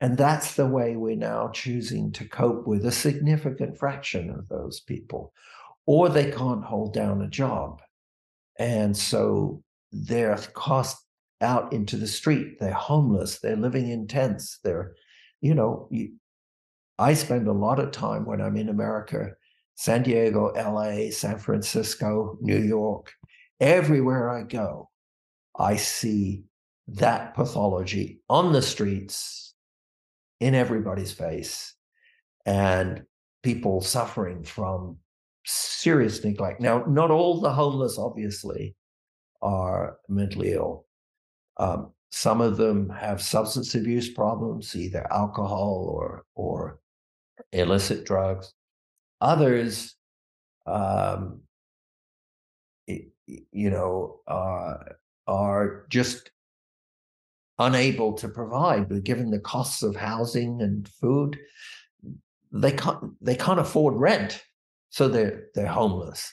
And 0.00 0.16
that's 0.16 0.54
the 0.54 0.66
way 0.66 0.96
we're 0.96 1.16
now 1.16 1.48
choosing 1.48 2.12
to 2.12 2.28
cope 2.28 2.66
with 2.66 2.86
a 2.86 2.92
significant 2.92 3.78
fraction 3.78 4.30
of 4.30 4.48
those 4.48 4.80
people. 4.80 5.32
Or 5.86 6.08
they 6.08 6.30
can't 6.30 6.64
hold 6.64 6.94
down 6.94 7.22
a 7.22 7.28
job. 7.28 7.82
And 8.58 8.96
so 8.96 9.62
they're 9.90 10.38
cast 10.56 10.96
out 11.40 11.72
into 11.72 11.96
the 11.96 12.06
street. 12.06 12.58
They're 12.60 12.72
homeless. 12.72 13.40
They're 13.40 13.56
living 13.56 13.88
in 13.88 14.06
tents. 14.06 14.58
They're, 14.62 14.94
you 15.40 15.54
know, 15.54 15.88
you, 15.90 16.12
I 16.98 17.14
spend 17.14 17.46
a 17.46 17.52
lot 17.52 17.78
of 17.78 17.92
time 17.92 18.24
when 18.24 18.40
I'm 18.40 18.56
in 18.56 18.68
America, 18.68 19.32
San 19.76 20.02
Diego, 20.02 20.52
LA, 20.56 21.10
San 21.10 21.38
Francisco, 21.38 22.36
New 22.40 22.58
York, 22.58 23.12
everywhere 23.60 24.30
I 24.30 24.42
go, 24.42 24.90
I 25.58 25.76
see 25.76 26.44
that 26.88 27.34
pathology 27.34 28.20
on 28.28 28.52
the 28.52 28.62
streets 28.62 29.54
in 30.40 30.54
everybody's 30.54 31.12
face 31.12 31.74
and 32.46 33.04
people 33.42 33.80
suffering 33.80 34.42
from 34.42 34.96
serious 35.44 36.24
neglect. 36.24 36.60
Now, 36.60 36.84
not 36.88 37.10
all 37.10 37.40
the 37.40 37.52
homeless, 37.52 37.98
obviously, 37.98 38.74
are 39.42 39.98
mentally 40.08 40.52
ill. 40.52 40.86
Um, 41.58 41.92
some 42.10 42.40
of 42.40 42.56
them 42.56 42.88
have 42.88 43.20
substance 43.20 43.74
abuse 43.74 44.08
problems, 44.08 44.74
either 44.74 45.06
alcohol 45.12 45.90
or 45.92 46.24
or 46.34 46.80
illicit 47.52 48.04
drugs. 48.04 48.52
Others, 49.20 49.94
um, 50.66 51.40
you 52.86 53.70
know, 53.70 54.20
uh, 54.26 54.74
are 55.26 55.86
just 55.88 56.30
unable 57.58 58.12
to 58.14 58.28
provide. 58.28 58.88
But 58.88 59.04
given 59.04 59.30
the 59.30 59.40
costs 59.40 59.82
of 59.82 59.96
housing 59.96 60.62
and 60.62 60.88
food, 60.88 61.38
they 62.52 62.72
can't 62.72 63.12
they 63.20 63.34
can't 63.34 63.60
afford 63.60 63.94
rent, 63.94 64.42
so 64.90 65.08
they're 65.08 65.48
they're 65.54 65.66
homeless. 65.66 66.32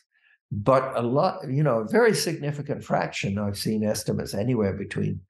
But 0.51 0.93
a 0.95 1.01
lot, 1.01 1.49
you 1.49 1.63
know, 1.63 1.79
a 1.79 1.87
very 1.87 2.13
significant 2.13 2.83
fraction. 2.83 3.37
I've 3.37 3.57
seen 3.57 3.83
estimates 3.83 4.33
anywhere 4.33 4.73
between 4.73 5.21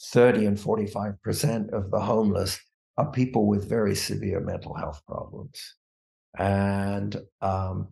30 0.00 0.46
and 0.46 0.60
45 0.60 1.22
percent 1.22 1.70
of 1.70 1.90
the 1.90 2.00
homeless 2.00 2.60
are 2.98 3.10
people 3.12 3.46
with 3.46 3.68
very 3.68 3.94
severe 3.94 4.40
mental 4.40 4.74
health 4.74 5.00
problems. 5.06 5.76
And, 6.36 7.16
um, 7.40 7.88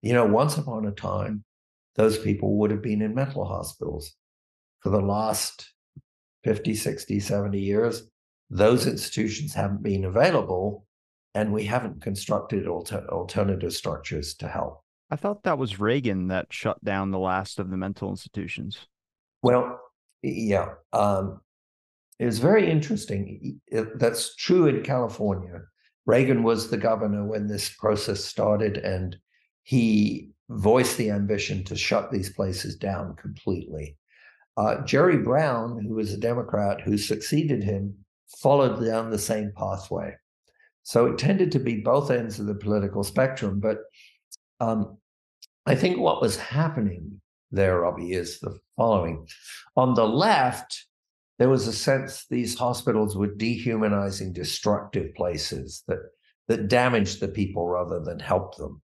you 0.00 0.14
know, 0.14 0.24
once 0.24 0.56
upon 0.56 0.86
a 0.86 0.90
time, 0.90 1.44
those 1.96 2.18
people 2.18 2.56
would 2.56 2.70
have 2.70 2.82
been 2.82 3.02
in 3.02 3.14
mental 3.14 3.44
hospitals. 3.44 4.14
For 4.80 4.88
the 4.88 5.02
last 5.02 5.70
50, 6.44 6.74
60, 6.74 7.20
70 7.20 7.60
years, 7.60 8.04
those 8.48 8.86
institutions 8.86 9.52
haven't 9.52 9.82
been 9.82 10.06
available, 10.06 10.86
and 11.34 11.52
we 11.52 11.64
haven't 11.64 12.00
constructed 12.00 12.66
alter- 12.66 13.06
alternative 13.10 13.74
structures 13.74 14.34
to 14.36 14.48
help. 14.48 14.82
I 15.10 15.16
thought 15.16 15.42
that 15.42 15.58
was 15.58 15.78
Reagan 15.78 16.28
that 16.28 16.46
shut 16.50 16.82
down 16.82 17.10
the 17.10 17.18
last 17.18 17.58
of 17.58 17.70
the 17.70 17.76
mental 17.76 18.08
institutions. 18.08 18.88
Well, 19.42 19.78
yeah. 20.22 20.70
Um, 20.94 21.42
it 22.22 22.26
was 22.26 22.38
very 22.38 22.70
interesting. 22.70 23.60
That's 23.96 24.36
true 24.36 24.68
in 24.68 24.84
California. 24.84 25.62
Reagan 26.06 26.44
was 26.44 26.70
the 26.70 26.76
governor 26.76 27.26
when 27.26 27.48
this 27.48 27.70
process 27.70 28.24
started, 28.24 28.76
and 28.76 29.16
he 29.64 30.30
voiced 30.48 30.96
the 30.98 31.10
ambition 31.10 31.64
to 31.64 31.74
shut 31.74 32.12
these 32.12 32.32
places 32.32 32.76
down 32.76 33.16
completely. 33.16 33.96
Uh, 34.56 34.82
Jerry 34.82 35.18
Brown, 35.18 35.84
who 35.84 35.96
was 35.96 36.12
a 36.12 36.16
Democrat 36.16 36.80
who 36.80 36.96
succeeded 36.96 37.64
him, 37.64 37.92
followed 38.38 38.84
down 38.84 39.10
the 39.10 39.18
same 39.18 39.50
pathway. 39.56 40.14
So 40.84 41.06
it 41.06 41.18
tended 41.18 41.50
to 41.52 41.58
be 41.58 41.80
both 41.80 42.12
ends 42.12 42.38
of 42.38 42.46
the 42.46 42.54
political 42.54 43.02
spectrum. 43.02 43.58
But 43.58 43.78
um, 44.60 44.96
I 45.66 45.74
think 45.74 45.98
what 45.98 46.22
was 46.22 46.36
happening 46.36 47.20
there, 47.50 47.80
Robbie, 47.80 48.12
is 48.12 48.38
the 48.38 48.60
following. 48.76 49.26
On 49.76 49.94
the 49.94 50.06
left, 50.06 50.86
there 51.42 51.48
was 51.48 51.66
a 51.66 51.72
sense 51.72 52.24
these 52.30 52.56
hospitals 52.56 53.16
were 53.16 53.34
dehumanizing, 53.34 54.32
destructive 54.32 55.12
places 55.16 55.82
that 55.88 55.98
that 56.46 56.68
damaged 56.68 57.18
the 57.18 57.26
people 57.26 57.66
rather 57.66 57.98
than 57.98 58.20
help 58.20 58.56
them. 58.56 58.80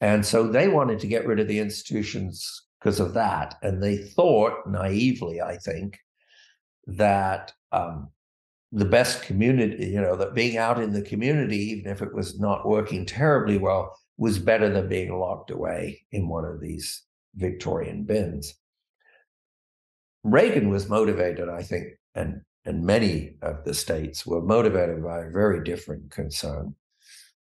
And 0.00 0.24
so 0.24 0.46
they 0.46 0.68
wanted 0.68 1.00
to 1.00 1.08
get 1.08 1.26
rid 1.26 1.40
of 1.40 1.48
the 1.48 1.58
institutions 1.58 2.68
because 2.78 3.00
of 3.00 3.14
that. 3.14 3.56
And 3.62 3.82
they 3.82 3.96
thought, 3.96 4.64
naively, 4.68 5.40
I 5.40 5.56
think, 5.56 5.98
that 6.86 7.52
um, 7.72 8.10
the 8.70 8.84
best 8.84 9.24
community, 9.24 9.88
you 9.88 10.00
know, 10.00 10.14
that 10.14 10.34
being 10.36 10.56
out 10.56 10.80
in 10.80 10.92
the 10.92 11.02
community, 11.02 11.58
even 11.72 11.90
if 11.90 12.00
it 12.00 12.14
was 12.14 12.38
not 12.38 12.64
working 12.64 13.04
terribly 13.04 13.58
well, 13.58 13.98
was 14.18 14.38
better 14.38 14.70
than 14.70 14.88
being 14.88 15.18
locked 15.18 15.50
away 15.50 16.06
in 16.12 16.28
one 16.28 16.44
of 16.44 16.60
these 16.60 17.02
Victorian 17.34 18.04
bins. 18.04 18.54
Reagan 20.22 20.68
was 20.70 20.88
motivated, 20.88 21.48
I 21.48 21.62
think, 21.62 21.88
and 22.14 22.42
and 22.66 22.84
many 22.84 23.36
of 23.42 23.64
the 23.64 23.72
states 23.72 24.26
were 24.26 24.42
motivated 24.42 25.02
by 25.02 25.20
a 25.20 25.30
very 25.30 25.64
different 25.64 26.10
concern. 26.10 26.74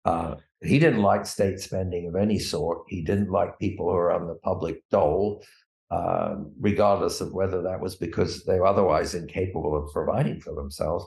Uh, 0.05 0.35
he 0.61 0.79
didn't 0.79 1.01
like 1.01 1.25
state 1.25 1.59
spending 1.59 2.07
of 2.07 2.15
any 2.15 2.39
sort. 2.39 2.85
He 2.87 3.03
didn't 3.03 3.29
like 3.29 3.59
people 3.59 3.89
who 3.89 3.95
are 3.95 4.13
on 4.13 4.27
the 4.27 4.35
public 4.35 4.81
dole, 4.91 5.43
uh, 5.91 6.35
regardless 6.59 7.19
of 7.19 7.33
whether 7.33 7.61
that 7.63 7.81
was 7.81 7.95
because 7.95 8.43
they 8.43 8.59
were 8.59 8.65
otherwise 8.65 9.13
incapable 9.13 9.75
of 9.75 9.91
providing 9.91 10.39
for 10.39 10.55
themselves. 10.55 11.05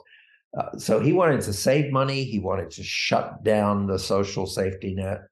Uh, 0.56 0.76
so 0.78 1.00
he 1.00 1.12
wanted 1.12 1.40
to 1.42 1.52
save 1.52 1.92
money. 1.92 2.24
He 2.24 2.38
wanted 2.38 2.70
to 2.72 2.82
shut 2.82 3.42
down 3.44 3.86
the 3.86 3.98
social 3.98 4.46
safety 4.46 4.94
net. 4.94 5.22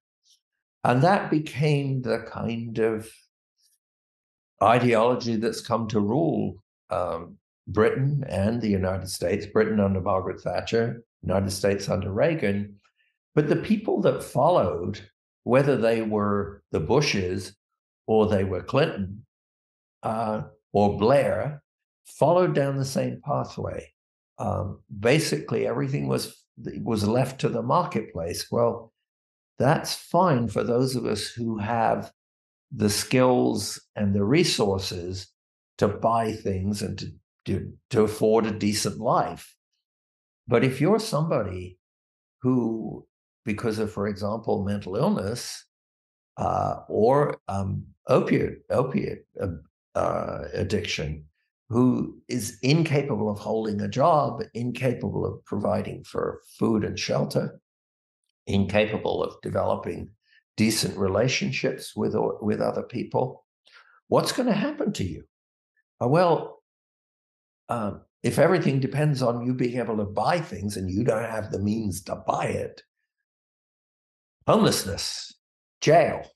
And 0.85 1.03
that 1.03 1.31
became 1.31 2.03
the 2.03 2.27
kind 2.31 2.79
of 2.79 3.11
ideology 4.63 5.37
that's 5.37 5.61
come 5.61 5.89
to 5.89 6.01
rule 6.01 6.57
um, 6.91 7.37
Britain 7.67 8.25
and 8.29 8.61
the 8.61 8.69
United 8.69 9.09
States, 9.09 9.47
Britain 9.47 9.81
under 9.81 10.01
Margaret 10.01 10.41
Thatcher, 10.41 11.03
United 11.23 11.51
States 11.51 11.89
under 11.89 12.13
Reagan. 12.13 12.81
But 13.35 13.49
the 13.49 13.57
people 13.57 14.01
that 14.03 14.23
followed, 14.23 15.01
whether 15.45 15.77
they 15.77 16.03
were 16.03 16.63
the 16.71 16.81
Bushes 16.81 17.57
or 18.07 18.27
they 18.27 18.45
were 18.45 18.63
Clinton 18.63 19.25
uh, 20.03 20.43
or 20.73 20.99
Blair, 20.99 21.63
followed 22.05 22.55
down 22.55 22.77
the 22.77 22.85
same 22.85 23.21
pathway. 23.25 23.93
Um, 24.39 24.81
basically, 25.01 25.67
everything 25.67 26.07
was 26.07 26.45
was 26.83 27.07
left 27.07 27.41
to 27.41 27.49
the 27.49 27.63
marketplace. 27.63 28.47
Well, 28.51 28.93
that's 29.59 29.95
fine 29.95 30.49
for 30.49 30.63
those 30.63 30.95
of 30.95 31.05
us 31.05 31.29
who 31.29 31.59
have 31.59 32.13
the 32.75 32.91
skills 32.91 33.81
and 33.97 34.15
the 34.15 34.25
resources 34.25 35.29
to 35.79 35.89
buy 35.89 36.33
things 36.33 36.83
and 36.83 36.99
to, 36.99 37.07
to, 37.45 37.73
to 37.91 38.03
afford 38.03 38.47
a 38.47 38.51
decent 38.51 38.99
life. 38.99 39.55
But 40.47 40.65
if 40.65 40.81
you're 40.81 40.99
somebody 40.99 41.79
who, 42.43 43.07
because 43.45 43.79
of, 43.79 43.93
for 43.93 44.07
example, 44.07 44.65
mental 44.65 44.97
illness 44.97 45.65
uh, 46.37 46.81
or 46.89 47.39
um, 47.49 47.85
opiate, 48.09 48.59
opiate 48.71 49.25
uh, 49.41 49.99
uh, 49.99 50.45
addiction, 50.53 51.25
who 51.71 52.21
is 52.29 52.59
incapable 52.63 53.31
of 53.31 53.39
holding 53.39 53.81
a 53.81 53.89
job, 53.89 54.43
incapable 54.53 55.25
of 55.25 55.45
providing 55.45 56.05
for 56.05 56.41
food 56.59 56.85
and 56.85 56.99
shelter, 56.99 57.59
incapable 58.47 59.23
of 59.23 59.41
developing 59.43 60.11
decent 60.57 60.97
relationships 60.97 61.95
with 61.97 62.15
with 62.41 62.61
other 62.61 62.83
people, 62.83 63.45
what's 64.09 64.33
going 64.33 64.49
to 64.49 64.55
happen 64.55 64.93
to 64.93 65.05
you? 65.05 65.25
Uh, 66.03 66.09
well, 66.09 66.63
um, 67.69 68.03
if 68.23 68.39
everything 68.39 68.81
depends 68.81 69.23
on 69.23 69.45
you 69.45 69.55
being 69.55 69.79
able 69.79 69.97
to 69.97 70.05
buy 70.05 70.41
things 70.41 70.77
and 70.77 70.91
you 70.91 71.05
don't 71.05 71.29
have 71.29 71.51
the 71.51 71.59
means 71.59 72.03
to 72.05 72.17
buy 72.27 72.47
it, 72.47 72.83
homelessness, 74.47 75.35
jail, 75.81 76.27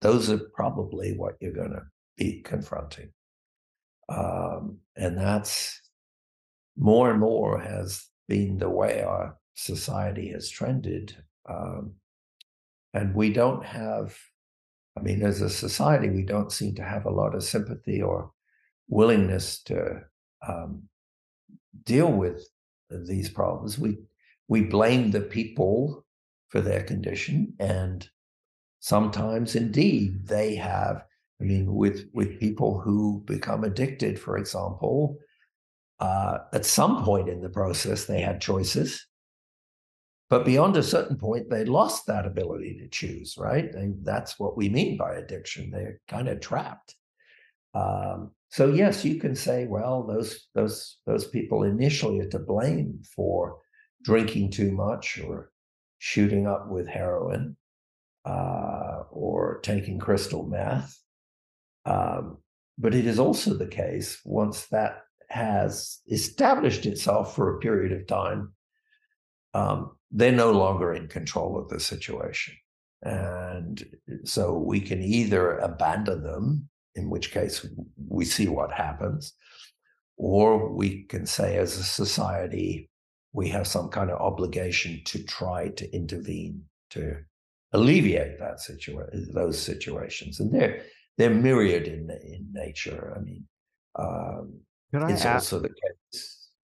those 0.00 0.30
are 0.30 0.40
probably 0.54 1.16
what 1.16 1.34
you're 1.40 1.52
going 1.52 1.72
to 1.72 1.82
be 2.16 2.40
confronting. 2.42 3.10
Um, 4.08 4.78
and 4.96 5.16
that's 5.16 5.80
more 6.76 7.10
and 7.10 7.20
more 7.20 7.58
has 7.58 8.06
been 8.28 8.58
the 8.58 8.68
way 8.68 9.02
our 9.02 9.36
society 9.54 10.30
has 10.30 10.48
trended. 10.50 11.16
Um, 11.48 11.94
and 12.94 13.14
we 13.14 13.32
don't 13.32 13.64
have, 13.64 14.16
I 14.96 15.02
mean, 15.02 15.22
as 15.22 15.42
a 15.42 15.50
society, 15.50 16.08
we 16.08 16.22
don't 16.22 16.52
seem 16.52 16.76
to 16.76 16.84
have 16.84 17.04
a 17.04 17.10
lot 17.10 17.34
of 17.34 17.42
sympathy 17.42 18.00
or 18.00 18.30
willingness 18.88 19.60
to 19.64 20.02
um, 20.46 20.84
deal 21.84 22.10
with 22.10 22.48
these 22.90 23.28
problems. 23.28 23.78
We 23.78 23.98
we 24.46 24.62
blame 24.62 25.10
the 25.10 25.22
people 25.22 26.04
for 26.48 26.60
their 26.60 26.82
condition, 26.82 27.54
and 27.58 28.08
sometimes, 28.80 29.56
indeed, 29.56 30.26
they 30.26 30.54
have. 30.54 31.04
I 31.40 31.44
mean, 31.44 31.74
with 31.74 32.08
with 32.12 32.38
people 32.38 32.80
who 32.80 33.22
become 33.26 33.64
addicted, 33.64 34.20
for 34.20 34.38
example, 34.38 35.18
uh, 35.98 36.38
at 36.52 36.64
some 36.64 37.04
point 37.04 37.28
in 37.28 37.40
the 37.40 37.48
process, 37.48 38.04
they 38.04 38.20
had 38.20 38.40
choices, 38.40 39.04
but 40.30 40.44
beyond 40.44 40.76
a 40.76 40.82
certain 40.82 41.16
point, 41.16 41.50
they 41.50 41.64
lost 41.64 42.06
that 42.06 42.26
ability 42.26 42.78
to 42.80 42.88
choose. 42.88 43.36
Right? 43.38 43.70
That's 44.02 44.38
what 44.38 44.56
we 44.56 44.68
mean 44.68 44.96
by 44.96 45.14
addiction. 45.14 45.70
They're 45.70 46.00
kind 46.08 46.28
of 46.28 46.40
trapped. 46.40 46.94
Um, 47.74 48.30
so 48.50 48.68
yes, 48.72 49.04
you 49.04 49.18
can 49.18 49.34
say, 49.34 49.66
well, 49.66 50.06
those 50.06 50.46
those 50.54 50.98
those 51.06 51.26
people 51.26 51.64
initially 51.64 52.20
are 52.20 52.28
to 52.30 52.38
blame 52.38 53.02
for 53.16 53.58
drinking 54.04 54.50
too 54.50 54.70
much 54.70 55.18
or 55.18 55.50
shooting 55.98 56.46
up 56.46 56.68
with 56.68 56.86
heroin 56.86 57.56
uh, 58.24 59.02
or 59.10 59.60
taking 59.62 59.98
crystal 59.98 60.46
meth. 60.46 60.98
Um, 61.84 62.38
but 62.78 62.94
it 62.94 63.06
is 63.06 63.18
also 63.18 63.54
the 63.54 63.66
case 63.66 64.20
once 64.24 64.66
that 64.66 65.02
has 65.28 66.00
established 66.10 66.86
itself 66.86 67.34
for 67.34 67.56
a 67.56 67.58
period 67.58 67.92
of 67.92 68.06
time, 68.06 68.52
um, 69.52 69.96
they're 70.14 70.32
no 70.32 70.52
longer 70.52 70.94
in 70.94 71.08
control 71.08 71.58
of 71.58 71.68
the 71.68 71.80
situation. 71.80 72.54
And 73.02 73.84
so 74.24 74.56
we 74.56 74.80
can 74.80 75.02
either 75.02 75.58
abandon 75.58 76.22
them 76.22 76.68
in 76.94 77.10
which 77.10 77.32
case 77.32 77.66
we 78.08 78.24
see 78.24 78.48
what 78.48 78.72
happens. 78.72 79.34
Or 80.16 80.72
we 80.72 81.02
can 81.02 81.26
say, 81.26 81.58
as 81.58 81.76
a 81.76 81.82
society, 81.82 82.88
we 83.32 83.48
have 83.48 83.66
some 83.66 83.88
kind 83.88 84.10
of 84.10 84.20
obligation 84.20 85.02
to 85.06 85.24
try 85.24 85.70
to 85.70 85.92
intervene 85.92 86.62
to 86.90 87.16
alleviate 87.72 88.38
that 88.38 88.60
situation, 88.60 89.28
those 89.34 89.60
situations, 89.60 90.38
and 90.38 90.54
they're 90.54 90.82
they're 91.18 91.30
myriad 91.30 91.88
in 91.88 92.08
in 92.22 92.46
nature. 92.52 93.12
I 93.16 93.20
mean, 93.20 93.44
um, 93.98 94.60
it's 94.92 95.24
ask, 95.24 95.52
also 95.52 95.58
the 95.58 95.68
case 95.68 95.98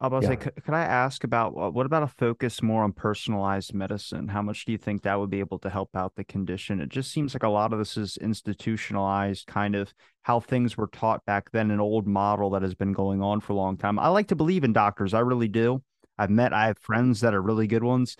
I 0.03 0.09
was 0.09 0.23
yeah. 0.23 0.31
say, 0.31 0.37
could, 0.37 0.65
could 0.65 0.75
I 0.75 0.83
ask 0.83 1.25
about 1.25 1.53
uh, 1.57 1.71
what 1.71 1.85
about 1.85 2.03
a 2.03 2.07
focus 2.07 2.63
more 2.63 2.85
on 2.85 2.93
personalized 2.93 3.75
medicine? 3.75 4.29
How 4.29 4.41
much 4.41 4.65
do 4.65 4.73
you 4.73 4.79
think 4.79 5.03
that 5.03 5.19
would 5.19 5.29
be 5.29 5.41
able 5.41 5.59
to 5.59 5.69
help 5.69 5.95
out 5.95 6.15
the 6.17 6.25
condition? 6.25 6.81
It 6.81 6.89
just 6.89 7.13
seems 7.13 7.35
like 7.35 7.43
a 7.43 7.49
lot 7.49 7.75
of 7.75 7.79
this 7.79 7.99
is 7.99 8.17
institutionalized, 8.17 9.47
kind 9.47 9.75
of 9.75 9.93
how 10.23 10.41
things 10.41 10.77
were 10.77 10.87
taught 10.87 11.25
back 11.27 11.51
then, 11.51 11.71
an 11.71 11.81
old 11.81 12.07
model 12.07 12.51
that 12.51 12.63
has 12.63 12.75
been 12.75 12.93
going 12.93 13.21
on 13.21 13.41
for 13.41 13.53
a 13.53 13.57
long 13.57 13.77
time. 13.77 13.99
I 13.99 14.09
like 14.09 14.29
to 14.29 14.37
believe 14.37 14.65
in 14.65 14.73
doctors, 14.73 15.13
I 15.13 15.21
really 15.21 15.49
do. 15.49 15.83
I've 16.17 16.31
met, 16.31 16.55
I 16.55 16.67
have 16.67 16.79
friends 16.79 17.21
that 17.21 17.35
are 17.35 17.43
really 17.43 17.67
good 17.67 17.85
ones, 17.85 18.17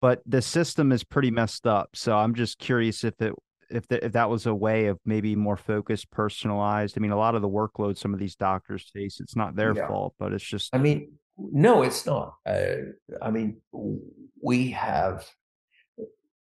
but 0.00 0.20
the 0.26 0.42
system 0.42 0.90
is 0.90 1.04
pretty 1.04 1.30
messed 1.30 1.66
up. 1.66 1.90
So 1.94 2.16
I'm 2.16 2.34
just 2.34 2.58
curious 2.58 3.04
if 3.04 3.20
it 3.20 3.34
if 3.70 3.86
the, 3.88 4.04
if 4.04 4.12
that 4.12 4.30
was 4.30 4.46
a 4.46 4.54
way 4.54 4.86
of 4.86 4.98
maybe 5.04 5.36
more 5.36 5.56
focused, 5.56 6.10
personalized. 6.10 6.96
I 6.96 7.00
mean, 7.00 7.10
a 7.10 7.18
lot 7.18 7.34
of 7.34 7.42
the 7.42 7.48
workload 7.48 7.98
some 7.98 8.14
of 8.14 8.20
these 8.20 8.36
doctors 8.36 8.90
face, 8.92 9.20
it's 9.20 9.36
not 9.36 9.56
their 9.56 9.74
yeah. 9.74 9.88
fault, 9.88 10.14
but 10.18 10.32
it's 10.32 10.44
just. 10.44 10.74
I 10.74 10.78
mean, 10.78 11.12
no, 11.36 11.82
it's 11.82 12.06
not. 12.06 12.34
Uh, 12.46 12.92
I 13.22 13.30
mean, 13.30 13.58
we 14.42 14.70
have 14.70 15.28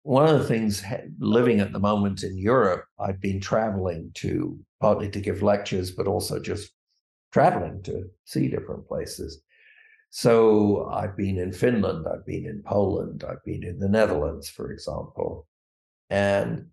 one 0.03 0.27
of 0.27 0.39
the 0.39 0.45
things 0.45 0.83
living 1.19 1.59
at 1.59 1.71
the 1.71 1.79
moment 1.79 2.23
in 2.23 2.37
Europe. 2.37 2.85
I've 2.99 3.21
been 3.21 3.39
traveling 3.39 4.11
to 4.15 4.57
partly 4.79 5.09
to 5.09 5.19
give 5.19 5.43
lectures, 5.43 5.91
but 5.91 6.07
also 6.07 6.39
just 6.39 6.71
traveling 7.31 7.83
to 7.83 8.05
see 8.25 8.47
different 8.47 8.87
places. 8.87 9.41
So 10.09 10.89
I've 10.89 11.15
been 11.15 11.37
in 11.37 11.51
Finland, 11.51 12.07
I've 12.11 12.25
been 12.25 12.47
in 12.47 12.63
Poland, 12.65 13.23
I've 13.23 13.43
been 13.45 13.63
in 13.63 13.77
the 13.77 13.89
Netherlands, 13.89 14.49
for 14.49 14.71
example. 14.71 15.47
And 16.09 16.67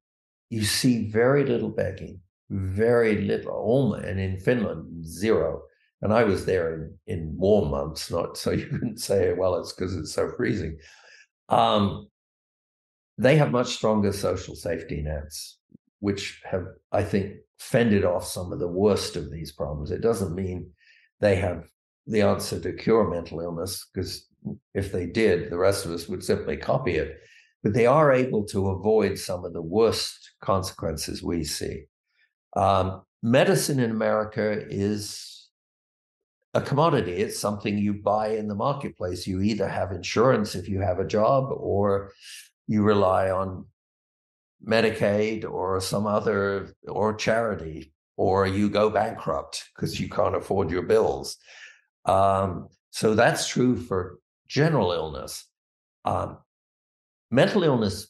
you 0.51 0.65
see 0.65 1.09
very 1.09 1.45
little 1.45 1.71
begging, 1.71 2.21
very 2.51 3.23
little, 3.23 3.95
and 3.95 4.21
in 4.21 4.39
Finland, 4.39 5.07
zero. 5.07 5.63
And 6.03 6.13
I 6.13 6.25
was 6.25 6.45
there 6.45 6.75
in, 6.75 6.95
in 7.07 7.37
warm 7.37 7.71
months, 7.71 8.11
not 8.11 8.37
so 8.37 8.51
you 8.53 8.67
couldn't 8.67 8.99
say, 8.99 9.33
well, 9.33 9.57
it's 9.57 9.73
because 9.73 9.97
it's 9.97 10.13
so 10.13 10.31
freezing. 10.37 10.79
Um, 11.49 12.09
they 13.19 13.37
have 13.37 13.51
much 13.51 13.69
stronger 13.69 14.13
social 14.13 14.55
safety 14.55 15.03
nets, 15.03 15.59
which 16.01 16.41
have, 16.45 16.67
I 16.93 17.03
think, 17.03 17.37
fended 17.59 18.05
off 18.05 18.27
some 18.27 18.53
of 18.53 18.59
the 18.59 18.69
worst 18.69 19.17
of 19.17 19.31
these 19.31 19.53
problems. 19.53 19.91
It 19.91 20.03
doesn't 20.03 20.35
mean 20.35 20.71
they 21.21 21.37
have 21.37 21.65
the 22.07 22.21
answer 22.21 22.61
to 22.61 22.73
cure 22.73 23.11
mental 23.11 23.41
illness, 23.41 23.87
because 23.93 24.29
if 24.75 24.93
they 24.93 25.07
did, 25.07 25.51
the 25.51 25.57
rest 25.57 25.87
of 25.87 25.93
us 25.93 26.07
would 26.09 26.23
simply 26.23 26.57
copy 26.57 26.97
it 26.97 27.19
but 27.67 27.75
they 27.75 27.87
are 27.87 28.13
able 28.13 28.45
to 28.45 28.69
avoid 28.69 29.19
some 29.19 29.45
of 29.45 29.53
the 29.53 29.61
worst 29.61 30.26
consequences 30.41 31.22
we 31.22 31.45
see. 31.45 31.84
Um, 32.55 33.03
medicine 33.22 33.80
in 33.80 33.91
America 33.91 34.64
is 34.68 35.49
a 36.55 36.61
commodity. 36.61 37.12
It's 37.12 37.39
something 37.39 37.76
you 37.76 37.95
buy 37.95 38.28
in 38.28 38.49
the 38.49 38.55
marketplace. 38.55 39.26
You 39.26 39.43
either 39.43 39.68
have 39.68 39.93
insurance 39.93 40.55
if 40.55 40.68
you 40.68 40.80
have 40.80 40.99
a 40.99 41.07
job, 41.07 41.51
or 41.53 42.12
you 42.66 42.82
rely 42.82 43.30
on 43.30 43.66
Medicaid 44.66 45.45
or 45.45 45.80
some 45.80 46.07
other 46.07 46.74
or 46.89 47.14
charity, 47.14 47.93
or 48.16 48.47
you 48.47 48.70
go 48.70 48.89
bankrupt 48.89 49.68
because 49.74 50.01
you 50.01 50.09
can't 50.09 50.34
afford 50.34 50.70
your 50.70 50.82
bills. 50.82 51.37
Um, 52.07 52.68
so 52.91 53.14
that's 53.14 53.47
true 53.49 53.76
for 53.76 54.18
general 54.49 54.93
illness. 54.93 55.45
Um, 56.07 56.39
mental 57.30 57.64
illness, 57.64 58.09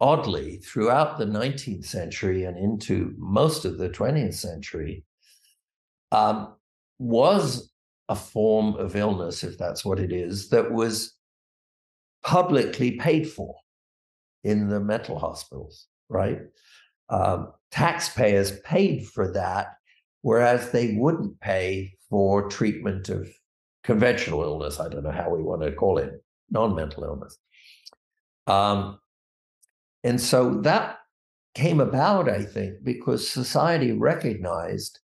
oddly, 0.00 0.58
throughout 0.58 1.18
the 1.18 1.26
19th 1.26 1.86
century 1.86 2.44
and 2.44 2.56
into 2.56 3.14
most 3.18 3.64
of 3.64 3.78
the 3.78 3.88
20th 3.88 4.34
century, 4.34 5.04
um, 6.12 6.54
was 6.98 7.70
a 8.08 8.14
form 8.14 8.74
of 8.76 8.94
illness, 8.94 9.42
if 9.42 9.58
that's 9.58 9.84
what 9.84 9.98
it 9.98 10.12
is, 10.12 10.48
that 10.50 10.70
was 10.70 11.14
publicly 12.22 12.92
paid 12.92 13.28
for 13.28 13.54
in 14.44 14.68
the 14.68 14.80
mental 14.80 15.18
hospitals, 15.18 15.86
right? 16.08 16.40
Um, 17.08 17.52
taxpayers 17.70 18.58
paid 18.60 19.06
for 19.06 19.32
that, 19.32 19.76
whereas 20.22 20.70
they 20.70 20.94
wouldn't 20.94 21.40
pay 21.40 21.94
for 22.08 22.48
treatment 22.48 23.08
of 23.08 23.28
conventional 23.82 24.42
illness. 24.42 24.78
I 24.78 24.88
don't 24.88 25.04
know 25.04 25.10
how 25.10 25.30
we 25.30 25.42
want 25.42 25.62
to 25.62 25.72
call 25.72 25.98
it, 25.98 26.22
non 26.50 26.74
mental 26.74 27.04
illness. 27.04 27.38
Um, 28.46 28.98
and 30.06 30.20
so 30.20 30.60
that 30.60 30.98
came 31.56 31.80
about, 31.80 32.28
I 32.28 32.44
think, 32.44 32.84
because 32.84 33.28
society 33.28 33.90
recognized 33.90 35.00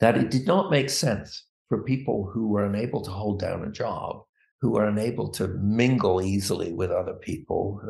that 0.00 0.16
it 0.16 0.32
did 0.32 0.44
not 0.44 0.72
make 0.72 0.90
sense 0.90 1.44
for 1.68 1.84
people 1.84 2.28
who 2.34 2.48
were 2.48 2.66
unable 2.66 3.00
to 3.02 3.12
hold 3.12 3.38
down 3.38 3.62
a 3.62 3.70
job, 3.70 4.22
who 4.60 4.70
were 4.70 4.88
unable 4.88 5.28
to 5.30 5.46
mingle 5.62 6.20
easily 6.20 6.72
with 6.72 6.90
other 6.90 7.14
people, 7.14 7.80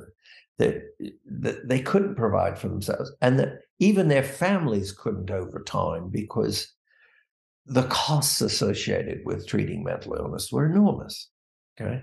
that, 0.59 0.83
that 1.25 1.67
they 1.67 1.81
couldn't 1.81 2.17
provide 2.17 2.59
for 2.59 2.69
themselves, 2.69 3.11
and 3.23 3.39
that 3.39 3.61
even 3.79 4.09
their 4.09 4.23
families 4.23 4.93
couldn't 4.93 5.31
over 5.31 5.63
time 5.63 6.11
because 6.11 6.75
the 7.65 7.85
costs 7.85 8.43
associated 8.43 9.23
with 9.25 9.47
treating 9.47 9.83
mental 9.83 10.15
illness 10.15 10.53
were 10.53 10.67
enormous. 10.67 11.31
Okay. 11.81 12.03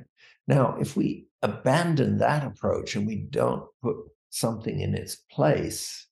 Now, 0.51 0.75
if 0.81 0.97
we 0.97 1.27
abandon 1.41 2.17
that 2.17 2.45
approach 2.45 2.97
and 2.97 3.07
we 3.07 3.15
don't 3.15 3.63
put 3.81 3.95
something 4.31 4.81
in 4.81 4.95
its 4.95 5.15
place, 5.31 6.07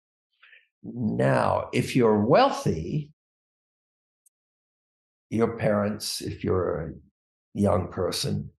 now, 0.82 1.68
if 1.72 1.94
you're 1.94 2.26
wealthy, 2.26 3.12
your 5.30 5.56
parents, 5.56 6.20
if 6.20 6.42
you're 6.42 6.80
a 6.80 6.92
young 7.54 7.86
person, 7.92 8.50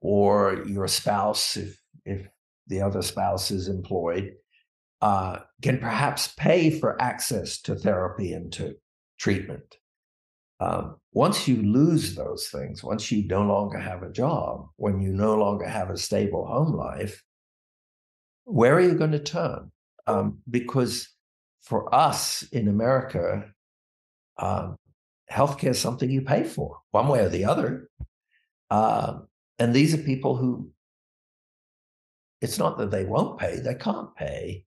or 0.00 0.64
your 0.66 0.88
spouse, 0.88 1.56
if 1.56 1.80
if 2.04 2.26
the 2.66 2.80
other 2.82 3.00
spouse 3.00 3.52
is 3.52 3.68
employed, 3.68 4.32
uh, 5.00 5.38
can 5.62 5.78
perhaps 5.78 6.34
pay 6.36 6.70
for 6.70 7.00
access 7.00 7.60
to 7.62 7.76
therapy 7.76 8.32
and 8.32 8.52
to 8.54 8.74
treatment. 9.20 9.76
Um, 10.64 10.96
once 11.12 11.46
you 11.46 11.56
lose 11.62 12.14
those 12.14 12.48
things, 12.48 12.82
once 12.82 13.12
you 13.12 13.26
no 13.26 13.42
longer 13.42 13.78
have 13.78 14.02
a 14.02 14.10
job, 14.10 14.66
when 14.76 14.98
you 14.98 15.12
no 15.12 15.34
longer 15.34 15.66
have 15.68 15.90
a 15.90 15.98
stable 15.98 16.46
home 16.46 16.72
life, 16.72 17.22
where 18.44 18.74
are 18.74 18.80
you 18.80 18.94
going 18.94 19.12
to 19.12 19.18
turn? 19.18 19.70
Um, 20.06 20.38
because 20.48 21.10
for 21.62 21.94
us 21.94 22.44
in 22.44 22.68
America, 22.68 23.52
um, 24.38 24.76
healthcare 25.30 25.70
is 25.70 25.78
something 25.78 26.10
you 26.10 26.22
pay 26.22 26.44
for 26.44 26.78
one 26.92 27.08
way 27.08 27.20
or 27.20 27.28
the 27.28 27.44
other. 27.44 27.90
Uh, 28.70 29.18
and 29.58 29.74
these 29.74 29.92
are 29.92 29.98
people 29.98 30.34
who, 30.36 30.70
it's 32.40 32.58
not 32.58 32.78
that 32.78 32.90
they 32.90 33.04
won't 33.04 33.38
pay, 33.38 33.60
they 33.60 33.74
can't 33.74 34.14
pay. 34.16 34.64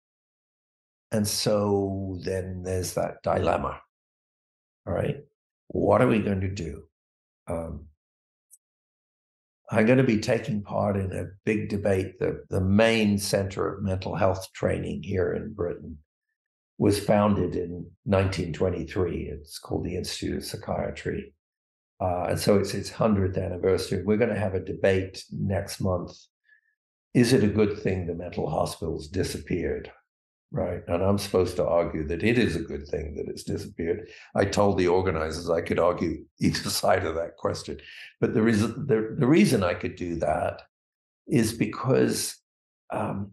And 1.11 1.27
so 1.27 2.19
then 2.23 2.61
there's 2.63 2.93
that 2.93 3.23
dilemma. 3.23 3.81
All 4.85 4.93
right. 4.93 5.26
What 5.69 6.01
are 6.01 6.07
we 6.07 6.19
going 6.19 6.41
to 6.41 6.49
do? 6.49 6.83
Um, 7.47 7.87
I'm 9.69 9.85
going 9.85 9.97
to 9.97 10.03
be 10.03 10.19
taking 10.19 10.61
part 10.61 10.95
in 10.95 11.11
a 11.11 11.25
big 11.43 11.69
debate. 11.69 12.19
The, 12.19 12.43
the 12.49 12.61
main 12.61 13.17
center 13.17 13.75
of 13.75 13.83
mental 13.83 14.15
health 14.15 14.51
training 14.53 15.03
here 15.03 15.33
in 15.33 15.53
Britain 15.53 15.97
was 16.77 17.03
founded 17.03 17.55
in 17.55 17.89
1923. 18.03 19.29
It's 19.33 19.59
called 19.59 19.83
the 19.83 19.97
Institute 19.97 20.37
of 20.37 20.45
Psychiatry. 20.45 21.33
Uh, 21.99 22.27
and 22.29 22.39
so 22.39 22.57
it's 22.57 22.73
its 22.73 22.91
100th 22.91 23.43
anniversary. 23.43 24.03
We're 24.03 24.17
going 24.17 24.33
to 24.33 24.39
have 24.39 24.53
a 24.53 24.63
debate 24.63 25.23
next 25.31 25.81
month. 25.81 26.15
Is 27.13 27.33
it 27.33 27.43
a 27.43 27.47
good 27.47 27.79
thing 27.79 28.05
the 28.05 28.13
mental 28.13 28.49
hospitals 28.49 29.07
disappeared? 29.07 29.91
Right. 30.51 30.81
And 30.87 31.03
I'm 31.03 31.17
supposed 31.17 31.57
to 31.57 31.67
argue 31.67 32.07
that 32.07 32.23
it 32.23 32.37
is 32.37 32.55
a 32.55 32.61
good 32.61 32.87
thing 32.87 33.15
that 33.15 33.27
it's 33.27 33.43
disappeared. 33.43 34.07
I 34.33 34.45
told 34.45 34.77
the 34.77 34.87
organizers 34.87 35.49
I 35.49 35.61
could 35.61 35.79
argue 35.79 36.23
either 36.39 36.69
side 36.69 37.05
of 37.05 37.15
that 37.15 37.35
question. 37.37 37.79
But 38.21 38.33
the 38.33 38.41
reason, 38.41 38.87
the, 38.87 39.15
the 39.17 39.27
reason 39.27 39.63
I 39.63 39.73
could 39.73 39.95
do 39.95 40.15
that 40.15 40.61
is 41.27 41.51
because 41.51 42.37
um, 42.91 43.31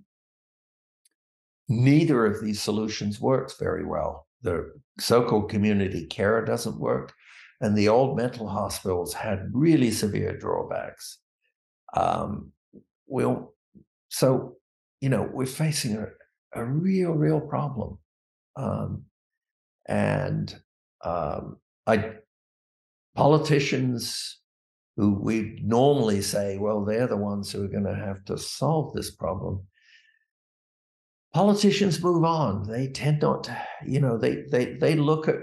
neither 1.68 2.26
of 2.26 2.42
these 2.42 2.60
solutions 2.60 3.20
works 3.20 3.56
very 3.58 3.84
well. 3.84 4.26
The 4.42 4.72
so 4.98 5.22
called 5.22 5.50
community 5.50 6.06
care 6.06 6.44
doesn't 6.44 6.78
work, 6.78 7.14
and 7.60 7.76
the 7.76 7.88
old 7.88 8.16
mental 8.16 8.48
hospitals 8.48 9.14
had 9.14 9.50
really 9.52 9.90
severe 9.90 10.36
drawbacks. 10.36 11.18
Um, 11.96 12.52
we'll, 13.06 13.54
so, 14.08 14.56
you 15.00 15.08
know, 15.08 15.28
we're 15.32 15.46
facing 15.46 15.96
a, 15.96 16.08
a 16.54 16.64
real, 16.64 17.12
real 17.12 17.40
problem. 17.40 17.98
Um, 18.56 19.04
and 19.86 20.54
um, 21.02 21.58
I, 21.86 22.12
politicians 23.14 24.40
who 24.96 25.14
we 25.14 25.60
normally 25.62 26.22
say, 26.22 26.58
well, 26.58 26.84
they're 26.84 27.06
the 27.06 27.16
ones 27.16 27.50
who 27.50 27.64
are 27.64 27.68
going 27.68 27.84
to 27.84 27.94
have 27.94 28.24
to 28.26 28.38
solve 28.38 28.94
this 28.94 29.10
problem. 29.10 29.66
Politicians 31.32 32.02
move 32.02 32.24
on. 32.24 32.68
They 32.68 32.88
tend 32.88 33.22
not 33.22 33.44
to, 33.44 33.62
you 33.84 34.00
know, 34.00 34.16
they 34.16 34.44
they 34.52 34.74
they 34.74 34.94
look 34.94 35.26
at 35.26 35.40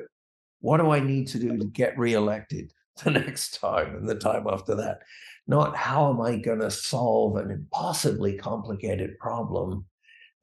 what 0.62 0.78
do 0.78 0.90
I 0.92 1.02
need 1.02 1.28
to 1.30 1.40
do 1.40 1.58
to 1.58 1.66
get 1.66 1.98
reelected 1.98 2.72
the 3.04 3.12
next 3.12 3.60
time 3.60 3.96
and 3.96 4.08
the 4.08 4.16
time 4.16 4.46
after 4.50 4.74
that, 4.76 5.00
not 5.48 5.76
how 5.76 6.10
am 6.10 6.22
I 6.22 6.38
going 6.38 6.60
to 6.60 6.72
solve 6.72 7.36
an 7.36 7.52
impossibly 7.52 8.38
complicated 8.38 9.18
problem 9.20 9.86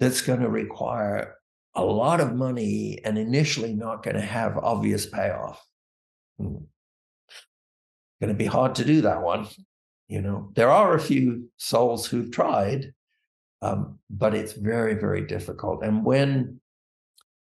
that's 0.01 0.21
going 0.21 0.41
to 0.41 0.49
require 0.49 1.37
a 1.75 1.85
lot 1.85 2.21
of 2.21 2.35
money 2.35 3.01
and 3.05 3.19
initially 3.19 3.75
not 3.75 4.03
going 4.03 4.17
to 4.17 4.23
have 4.23 4.57
obvious 4.59 5.07
payoff. 5.07 5.65
Hmm. 6.39 6.57
Going 8.21 8.29
to 8.29 8.35
be 8.35 8.47
hard 8.47 8.75
to 8.77 8.85
do 8.85 9.03
that 9.03 9.23
one. 9.23 9.47
You 10.09 10.23
know, 10.23 10.51
there 10.55 10.71
are 10.71 10.95
a 10.95 11.01
few 11.01 11.51
souls 11.57 12.07
who've 12.07 12.33
tried, 12.33 12.93
um, 13.63 13.99
but 14.11 14.35
it's 14.35 14.55
very, 14.55 14.95
very 14.95 15.27
difficult. 15.27 15.85
And 15.85 16.05
when 16.05 16.61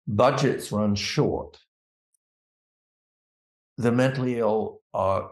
budgets 0.08 0.72
run 0.72 0.94
short, 0.94 1.58
the 3.76 3.92
mentally 3.92 4.38
ill 4.38 4.80
are 4.92 5.30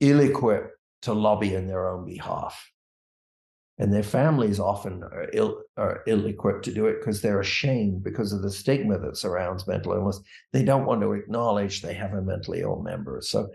ill 0.00 0.20
equipped 0.20 0.76
to 1.02 1.12
lobby 1.12 1.54
in 1.54 1.66
their 1.66 1.88
own 1.88 2.06
behalf 2.06 2.71
and 3.78 3.92
their 3.92 4.02
families 4.02 4.60
often 4.60 5.02
are 5.02 5.28
ill 5.32 5.62
are 5.76 6.02
ill-equipped 6.06 6.64
to 6.64 6.72
do 6.72 6.86
it 6.86 6.98
because 7.00 7.22
they're 7.22 7.40
ashamed 7.40 8.02
because 8.02 8.32
of 8.32 8.42
the 8.42 8.50
stigma 8.50 8.98
that 8.98 9.16
surrounds 9.16 9.66
mental 9.66 9.92
illness. 9.92 10.20
They 10.52 10.64
don't 10.64 10.86
want 10.86 11.00
to 11.00 11.12
acknowledge 11.12 11.82
they 11.82 11.94
have 11.94 12.12
a 12.12 12.22
mentally 12.22 12.60
ill 12.60 12.82
member. 12.82 13.20
So 13.22 13.50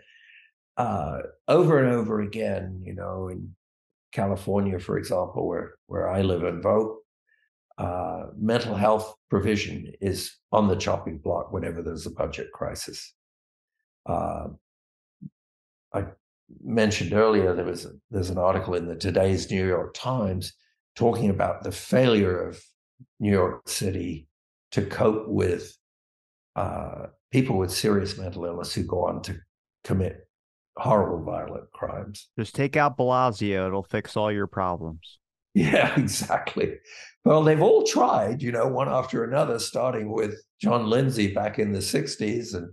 uh, 0.78 1.20
over 1.48 1.84
and 1.84 1.94
over 1.94 2.22
again 2.22 2.82
you 2.86 2.94
know 2.94 3.30
in 3.30 3.56
california 4.12 4.80
for 4.80 4.98
example 4.98 5.48
where 5.48 5.74
where 5.88 6.08
i 6.08 6.22
live 6.22 6.44
and 6.44 6.62
vote 6.62 7.00
uh, 7.78 8.28
mental 8.36 8.76
health 8.76 9.16
provision 9.30 9.94
is 10.02 10.36
on 10.52 10.68
the 10.68 10.76
chopping 10.76 11.20
block 11.20 11.52
whenever 11.52 11.84
there's 11.84 12.08
a 12.08 12.12
budget 12.12 12.52
crisis. 12.52 13.14
Uh, 14.08 14.48
I 15.94 16.06
mentioned 16.64 17.14
earlier, 17.14 17.54
there 17.54 17.66
was 17.66 17.86
a, 17.86 17.92
there's 18.12 18.30
an 18.30 18.38
article 18.38 18.76
in 18.76 18.88
the 18.88 18.96
today's 18.96 19.50
New 19.52 19.66
York 19.66 19.94
Times 19.94 20.54
talking 20.96 21.30
about 21.30 21.64
the 21.64 21.72
failure 21.72 22.48
of 22.48 22.62
New 23.20 23.32
York 23.32 23.68
City 23.70 24.28
to 24.72 24.86
cope 24.86 25.28
with 25.28 25.76
uh, 26.56 27.08
people 27.32 27.58
with 27.58 27.72
serious 27.72 28.18
mental 28.18 28.46
illness 28.46 28.74
who 28.74 28.84
go 28.84 29.06
on 29.06 29.22
to 29.24 29.38
commit 29.84 30.28
horrible, 30.78 31.24
violent 31.24 31.72
crimes. 31.72 32.30
Just 32.38 32.56
take 32.56 32.76
out 32.76 32.98
Blasio; 32.98 33.68
it'll 33.68 33.84
fix 33.84 34.16
all 34.18 34.32
your 34.32 34.48
problems. 34.48 35.20
Yeah, 35.54 35.94
exactly. 36.00 36.76
Well, 37.26 37.44
they've 37.44 37.62
all 37.62 37.84
tried, 37.84 38.42
you 38.42 38.52
know, 38.52 38.68
one 38.68 38.88
after 38.88 39.24
another, 39.24 39.60
starting 39.60 40.12
with 40.12 40.42
John 40.62 40.90
Lindsay 40.90 41.34
back 41.34 41.60
in 41.60 41.74
the 41.74 41.80
'60s 41.80 42.56
and 42.56 42.72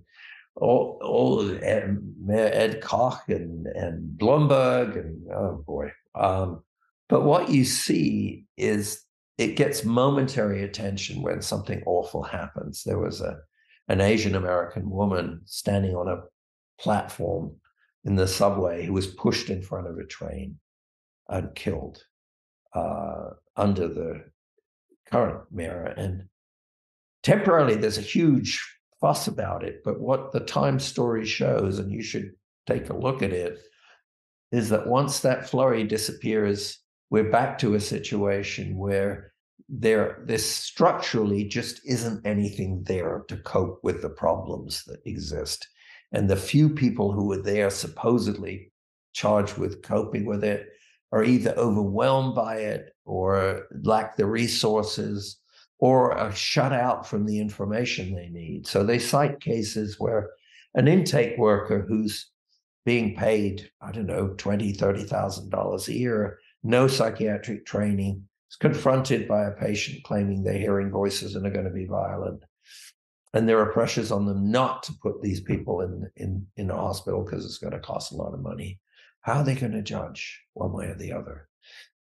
all, 0.56 0.98
all 1.02 1.50
Ed, 1.62 2.80
Koch 2.80 3.28
and, 3.28 3.66
and 3.66 4.18
Bloomberg 4.18 4.98
and 4.98 5.30
oh 5.32 5.64
boy. 5.66 5.90
Um, 6.14 6.62
but 7.08 7.24
what 7.24 7.50
you 7.50 7.64
see 7.64 8.46
is 8.56 9.04
it 9.36 9.56
gets 9.56 9.84
momentary 9.84 10.62
attention 10.62 11.22
when 11.22 11.42
something 11.42 11.82
awful 11.86 12.22
happens. 12.22 12.84
There 12.84 12.98
was 12.98 13.20
a 13.20 13.38
an 13.88 14.00
Asian 14.00 14.34
American 14.34 14.88
woman 14.88 15.42
standing 15.44 15.94
on 15.94 16.08
a 16.08 16.22
platform 16.80 17.54
in 18.04 18.16
the 18.16 18.26
subway 18.26 18.86
who 18.86 18.92
was 18.92 19.06
pushed 19.06 19.50
in 19.50 19.62
front 19.62 19.86
of 19.86 19.98
a 19.98 20.06
train 20.06 20.58
and 21.28 21.54
killed 21.54 22.02
uh, 22.74 23.30
under 23.56 23.88
the 23.88 24.24
current 25.10 25.44
mayor. 25.50 25.84
And 25.96 26.28
temporarily, 27.22 27.74
there's 27.76 27.98
a 27.98 28.02
huge 28.02 28.73
fuss 29.00 29.26
about 29.26 29.64
it. 29.64 29.82
But 29.84 30.00
what 30.00 30.32
the 30.32 30.40
Time 30.40 30.78
story 30.78 31.26
shows, 31.26 31.78
and 31.78 31.92
you 31.92 32.02
should 32.02 32.32
take 32.66 32.90
a 32.90 32.96
look 32.96 33.22
at 33.22 33.32
it, 33.32 33.58
is 34.52 34.68
that 34.70 34.86
once 34.86 35.20
that 35.20 35.48
flurry 35.48 35.84
disappears, 35.84 36.78
we're 37.10 37.30
back 37.30 37.58
to 37.58 37.74
a 37.74 37.80
situation 37.80 38.76
where 38.76 39.32
there 39.68 40.22
this 40.26 40.48
structurally 40.48 41.44
just 41.44 41.80
isn't 41.86 42.26
anything 42.26 42.82
there 42.84 43.24
to 43.28 43.36
cope 43.38 43.80
with 43.82 44.02
the 44.02 44.10
problems 44.10 44.84
that 44.84 45.00
exist 45.06 45.66
and 46.12 46.30
the 46.30 46.36
few 46.36 46.68
people 46.68 47.12
who 47.12 47.32
are 47.32 47.42
there 47.42 47.70
supposedly 47.70 48.70
charged 49.12 49.58
with 49.58 49.82
coping 49.82 50.24
with 50.24 50.44
it 50.44 50.68
are 51.12 51.24
either 51.24 51.52
overwhelmed 51.56 52.34
by 52.34 52.56
it 52.56 52.90
or 53.04 53.66
lack 53.82 54.16
the 54.16 54.26
resources 54.26 55.38
or 55.84 56.16
are 56.16 56.32
shut 56.32 56.72
out 56.72 57.06
from 57.06 57.26
the 57.26 57.38
information 57.38 58.14
they 58.14 58.30
need. 58.30 58.66
So 58.66 58.82
they 58.82 58.98
cite 58.98 59.38
cases 59.40 60.00
where 60.00 60.30
an 60.74 60.88
intake 60.88 61.36
worker 61.36 61.84
who's 61.86 62.30
being 62.86 63.14
paid, 63.14 63.70
I 63.82 63.92
don't 63.92 64.06
know, 64.06 64.28
twenty, 64.38 64.72
thirty 64.72 65.04
thousand 65.04 65.50
dollars 65.50 65.86
a 65.88 65.92
year, 65.92 66.38
no 66.62 66.88
psychiatric 66.88 67.66
training, 67.66 68.26
is 68.50 68.56
confronted 68.56 69.28
by 69.28 69.44
a 69.44 69.50
patient 69.50 70.04
claiming 70.04 70.42
they're 70.42 70.66
hearing 70.66 70.90
voices 70.90 71.34
and 71.34 71.46
are 71.46 71.50
going 71.50 71.66
to 71.66 71.80
be 71.82 71.84
violent 71.84 72.42
and 73.34 73.46
there 73.46 73.58
are 73.58 73.72
pressures 73.72 74.10
on 74.10 74.24
them 74.24 74.50
not 74.50 74.84
to 74.84 74.92
put 75.02 75.20
these 75.20 75.40
people 75.40 75.82
in 75.82 76.08
in 76.16 76.46
in 76.56 76.70
a 76.70 76.76
hospital 76.76 77.22
because 77.22 77.44
it's 77.44 77.58
going 77.58 77.74
to 77.74 77.80
cost 77.80 78.12
a 78.12 78.16
lot 78.16 78.32
of 78.32 78.40
money. 78.40 78.80
How 79.20 79.40
are 79.40 79.44
they 79.44 79.54
going 79.54 79.72
to 79.72 79.82
judge 79.82 80.40
one 80.54 80.72
way 80.72 80.86
or 80.86 80.94
the 80.94 81.12
other? 81.12 81.48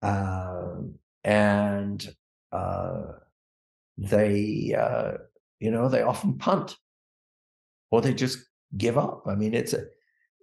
Um, 0.02 0.94
and 1.22 2.00
uh, 2.50 3.12
they, 3.98 4.74
uh, 4.78 5.18
you 5.58 5.70
know, 5.70 5.88
they 5.88 6.02
often 6.12 6.38
punt, 6.38 6.76
or 7.90 8.00
they 8.00 8.14
just 8.14 8.38
give 8.76 8.96
up. 8.96 9.24
I 9.26 9.34
mean, 9.34 9.54
it's 9.54 9.72
a 9.72 9.84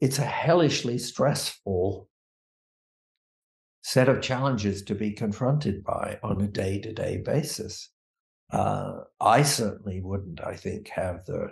it's 0.01 0.19
a 0.19 0.25
hellishly 0.25 0.97
stressful 0.97 2.09
set 3.81 4.09
of 4.09 4.21
challenges 4.21 4.81
to 4.81 4.95
be 4.95 5.11
confronted 5.11 5.83
by 5.83 6.19
on 6.21 6.41
a 6.41 6.47
day 6.47 6.79
to 6.79 6.91
day 6.91 7.21
basis. 7.23 7.89
Uh, 8.51 9.01
I 9.19 9.43
certainly 9.43 10.01
wouldn't, 10.01 10.41
I 10.43 10.55
think, 10.55 10.89
have 10.89 11.25
the 11.25 11.49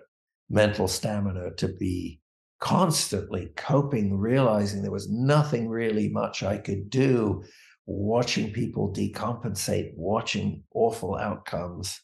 mental 0.49 0.87
stamina 0.87 1.51
to 1.55 1.67
be 1.67 2.19
constantly 2.59 3.51
coping, 3.55 4.17
realizing 4.17 4.81
there 4.81 4.91
was 4.91 5.09
nothing 5.09 5.67
really 5.67 6.09
much 6.09 6.43
I 6.43 6.57
could 6.57 6.89
do, 6.89 7.43
watching 7.85 8.51
people 8.51 8.93
decompensate, 8.93 9.95
watching 9.95 10.63
awful 10.73 11.15
outcomes, 11.15 12.01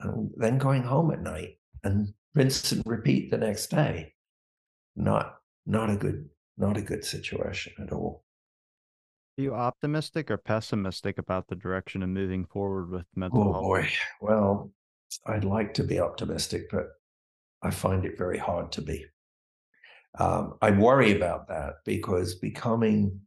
and 0.00 0.30
then 0.36 0.58
going 0.58 0.82
home 0.82 1.10
at 1.10 1.22
night 1.22 1.58
and 1.82 2.12
rinse 2.34 2.72
and 2.72 2.82
repeat 2.86 3.30
the 3.30 3.38
next 3.38 3.68
day. 3.68 4.12
Not 4.96 5.36
not 5.66 5.90
a 5.90 5.96
good 5.96 6.28
not 6.56 6.76
a 6.76 6.82
good 6.82 7.04
situation 7.04 7.72
at 7.80 7.92
all. 7.92 8.24
Are 9.38 9.42
you 9.42 9.54
optimistic 9.54 10.30
or 10.30 10.36
pessimistic 10.36 11.18
about 11.18 11.48
the 11.48 11.56
direction 11.56 12.02
of 12.04 12.08
moving 12.08 12.44
forward 12.44 12.90
with 12.90 13.06
mental 13.16 13.40
oh, 13.40 13.52
health? 13.52 13.64
boy. 13.64 13.88
Well, 14.20 14.70
I'd 15.26 15.44
like 15.44 15.74
to 15.74 15.82
be 15.82 15.98
optimistic, 15.98 16.70
but 16.70 16.86
I 17.60 17.70
find 17.70 18.04
it 18.04 18.16
very 18.16 18.38
hard 18.38 18.70
to 18.72 18.82
be. 18.82 19.04
Um, 20.20 20.54
I 20.62 20.70
worry 20.70 21.16
about 21.16 21.48
that 21.48 21.76
because 21.84 22.36
becoming 22.36 23.20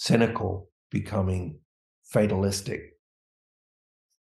cynical, 0.00 0.70
becoming 0.90 1.58
fatalistic, 2.04 2.96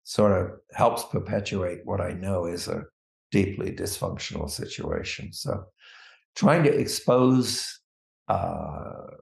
sort 0.04 0.32
of 0.32 0.52
helps 0.72 1.04
perpetuate 1.04 1.80
what 1.84 2.00
I 2.00 2.12
know 2.12 2.46
is 2.46 2.66
a 2.66 2.84
deeply 3.30 3.72
dysfunctional 3.72 4.48
situation. 4.48 5.34
So, 5.34 5.66
trying 6.34 6.62
to 6.62 6.72
expose 6.72 7.78
uh, 8.26 9.18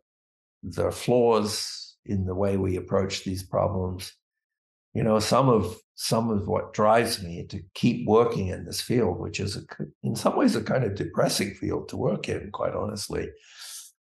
the 0.62 0.92
flaws 0.92 1.96
in 2.06 2.24
the 2.24 2.36
way 2.36 2.56
we 2.56 2.76
approach 2.76 3.24
these 3.24 3.42
problems. 3.42 4.12
You 4.94 5.02
know, 5.02 5.18
some 5.18 5.48
of 5.48 5.76
some 5.96 6.30
of 6.30 6.46
what 6.46 6.72
drives 6.72 7.20
me 7.20 7.46
to 7.48 7.60
keep 7.74 8.06
working 8.06 8.48
in 8.48 8.64
this 8.64 8.80
field, 8.80 9.18
which 9.18 9.40
is 9.40 9.56
a, 9.56 9.62
in 10.04 10.14
some 10.14 10.36
ways 10.36 10.54
a 10.54 10.62
kind 10.62 10.84
of 10.84 10.94
depressing 10.94 11.54
field 11.54 11.88
to 11.88 11.96
work 11.96 12.28
in, 12.28 12.52
quite 12.52 12.74
honestly, 12.74 13.28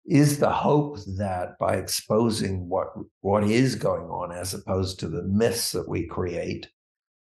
is 0.06 0.38
the 0.38 0.50
hope 0.50 0.98
that 1.16 1.58
by 1.58 1.76
exposing 1.76 2.68
what 2.68 2.88
what 3.20 3.44
is 3.44 3.74
going 3.74 4.04
on, 4.04 4.32
as 4.32 4.54
opposed 4.54 5.00
to 5.00 5.08
the 5.08 5.22
myths 5.22 5.72
that 5.72 5.88
we 5.88 6.06
create, 6.06 6.68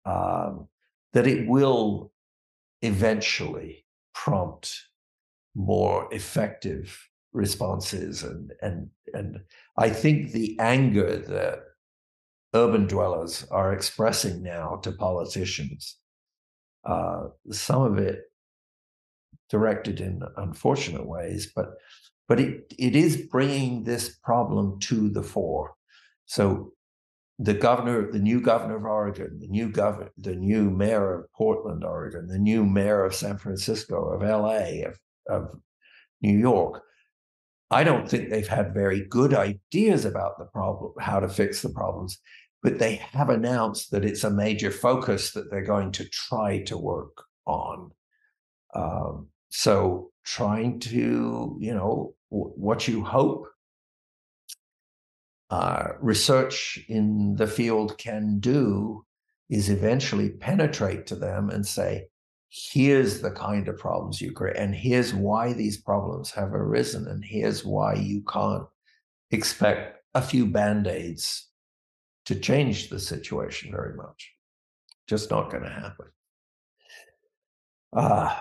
um, 0.05 0.69
that 1.13 1.27
it 1.27 1.47
will 1.49 2.13
eventually 2.83 3.85
prompt 4.15 4.75
more 5.55 6.13
effective 6.13 7.09
responses 7.33 8.23
and 8.23 8.53
and 8.63 8.89
and 9.15 9.39
I 9.79 9.91
think 9.91 10.33
the 10.33 10.59
anger 10.59 11.17
that 11.17 11.61
urban 12.55 12.87
dwellers 12.87 13.47
are 13.51 13.73
expressing 13.73 14.43
now 14.43 14.77
to 14.83 14.93
politicians, 14.93 15.99
uh, 16.85 17.25
some 17.51 17.83
of 17.83 17.99
it 17.99 18.23
directed 19.51 20.01
in 20.01 20.23
unfortunate 20.37 21.07
ways, 21.07 21.53
but 21.55 21.75
but 22.29 22.41
it 22.41 22.73
it 22.79 22.97
is 22.97 23.17
bringing 23.17 23.85
this 23.85 24.17
problem 24.23 24.79
to 24.81 25.09
the 25.09 25.23
fore. 25.23 25.75
So 26.27 26.73
the 27.39 27.55
governor, 27.55 28.11
the 28.11 28.19
new 28.19 28.41
governor 28.41 28.77
of 28.77 28.85
Oregon, 28.85 29.39
the 29.41 29.49
new 29.49 29.69
governor, 29.69 30.11
the 30.17 30.35
new 30.35 30.71
mayor 30.71 31.21
of 31.21 31.33
Portland, 31.33 31.85
Oregon, 31.85 32.27
the 32.29 32.39
new 32.39 32.65
mayor 32.65 33.05
of 33.05 33.15
San 33.15 33.37
Francisco, 33.37 34.09
of 34.09 34.23
LA, 34.23 34.87
of, 34.89 34.99
of 35.29 35.61
New 36.23 36.39
York, 36.39 36.83
I 37.71 37.85
don't 37.85 38.09
think 38.09 38.31
they've 38.31 38.47
had 38.47 38.73
very 38.73 39.05
good 39.09 39.35
ideas 39.35 40.05
about 40.05 40.39
the 40.39 40.47
problem, 40.47 40.93
how 41.01 41.21
to 41.21 41.29
fix 41.29 41.63
the 41.63 41.69
problems, 41.69 42.19
but 42.63 42.79
they 42.79 42.97
have 42.97 43.29
announced 43.29 43.91
that 43.91 44.05
it's 44.05 44.25
a 44.25 44.31
major 44.31 44.71
focus 44.71 45.33
that 45.33 45.51
they're 45.51 45.65
going 45.65 45.93
to 45.93 46.09
try 46.09 46.63
to 46.65 46.79
work 46.79 47.25
on. 47.45 47.91
Um, 48.75 49.29
so 49.51 50.11
trying 50.27 50.81
to, 50.81 51.57
you 51.61 51.73
know, 51.73 52.15
w- 52.31 52.53
what 52.57 52.87
you 52.87 53.05
hope 53.05 53.47
uh, 55.51 55.91
research 56.01 56.85
in 56.89 57.37
the 57.37 57.47
field 57.47 57.97
can 57.97 58.41
do 58.41 59.05
is 59.49 59.71
eventually 59.71 60.31
penetrate 60.31 61.07
to 61.07 61.15
them 61.15 61.49
and 61.51 61.65
say, 61.65 62.09
here's 62.49 63.21
the 63.21 63.31
kind 63.31 63.69
of 63.69 63.79
problems 63.79 64.21
you 64.21 64.33
create, 64.33 64.57
and 64.57 64.75
here's 64.75 65.15
why 65.15 65.53
these 65.53 65.77
problems 65.77 66.31
have 66.33 66.53
arisen, 66.53 67.07
and 67.07 67.25
here's 67.25 67.65
why 67.65 67.95
you 67.95 68.23
can't 68.23 68.67
expect 69.31 70.03
a 70.15 70.23
few 70.23 70.47
band 70.47 70.87
aids 70.87 71.49
to 72.25 72.35
change 72.35 72.89
the 72.89 72.99
situation 72.99 73.71
very 73.71 73.95
much. 73.95 74.33
Just 75.07 75.31
not 75.31 75.51
going 75.51 75.63
to 75.63 75.71
happen. 75.71 76.07
Uh, 77.93 78.35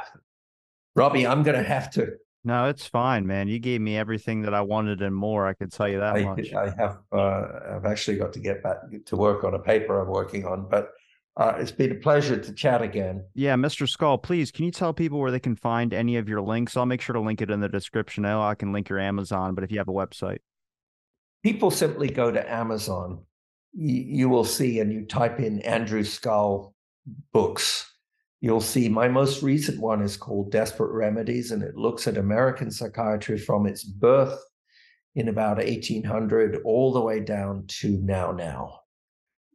Robbie, 0.96 1.28
I'm 1.28 1.44
going 1.44 1.58
to 1.58 1.68
have 1.68 1.92
to. 1.92 2.14
No, 2.44 2.66
it's 2.66 2.86
fine, 2.86 3.26
man. 3.26 3.48
You 3.48 3.58
gave 3.58 3.82
me 3.82 3.98
everything 3.98 4.44
that 4.44 4.54
I 4.54 4.62
wanted 4.62 5.02
and 5.02 5.16
more. 5.16 5.48
I 5.48 5.54
can 5.54 5.70
tell 5.70 5.90
you 5.90 6.00
that 6.00 6.16
I, 6.16 6.24
much. 6.24 6.54
I 6.54 6.70
have. 6.78 7.00
Uh, 7.12 7.76
I've 7.76 7.86
actually 7.86 8.18
got 8.18 8.34
to 8.34 8.40
get 8.40 8.62
back 8.62 8.78
to 9.06 9.16
work 9.16 9.44
on 9.44 9.56
a 9.56 9.60
paper 9.60 10.00
I'm 10.00 10.10
working 10.10 10.46
on, 10.46 10.70
but 10.70 10.92
uh, 11.38 11.54
it's 11.58 11.72
been 11.72 11.92
a 11.92 11.96
pleasure 11.96 12.38
to 12.38 12.54
chat 12.54 12.84
again. 12.84 13.26
Yeah, 13.34 13.56
Mr. 13.56 13.90
Scull, 13.90 14.20
please, 14.20 14.52
can 14.52 14.64
you 14.64 14.72
tell 14.72 14.94
people 14.94 15.20
where 15.20 15.32
they 15.32 15.40
can 15.40 15.56
find 15.56 15.92
any 15.92 16.18
of 16.18 16.30
your 16.30 16.40
links? 16.40 16.78
I'll 16.78 16.86
make 16.86 17.02
sure 17.02 17.14
to 17.14 17.20
link 17.20 17.42
it 17.42 17.50
in 17.50 17.60
the 17.60 17.68
description. 17.68 18.24
I 18.26 18.54
can 18.54 18.72
link 18.72 18.90
your 18.90 19.00
Amazon, 19.00 19.56
but 19.56 19.64
if 19.64 19.72
you 19.72 19.80
have 19.80 19.90
a 19.90 19.94
website, 19.94 20.40
people 21.44 21.72
simply 21.72 22.10
go 22.10 22.32
to 22.32 22.52
Amazon. 22.52 23.20
You, 23.74 24.04
you 24.04 24.30
will 24.30 24.46
see, 24.46 24.80
and 24.80 24.94
you 24.94 25.06
type 25.06 25.40
in 25.40 25.62
Andrew 25.62 26.04
Scull 26.04 26.74
books. 27.34 27.92
You'll 28.46 28.62
see 28.62 28.90
my 28.90 29.08
most 29.08 29.42
recent 29.42 29.80
one 29.80 30.04
is 30.04 30.18
called 30.18 30.52
Desperate 30.52 30.92
Remedies, 30.92 31.50
and 31.50 31.64
it 31.64 31.76
looks 31.76 32.06
at 32.06 32.16
American 32.16 32.70
psychiatry 32.70 33.40
from 33.40 33.66
its 33.66 33.84
birth 33.84 34.40
in 35.16 35.30
about 35.30 35.58
1800 35.58 36.62
all 36.64 36.94
the 36.94 37.02
way 37.02 37.22
down 37.22 37.66
to 37.80 37.98
now. 38.04 38.32
Now, 38.34 38.82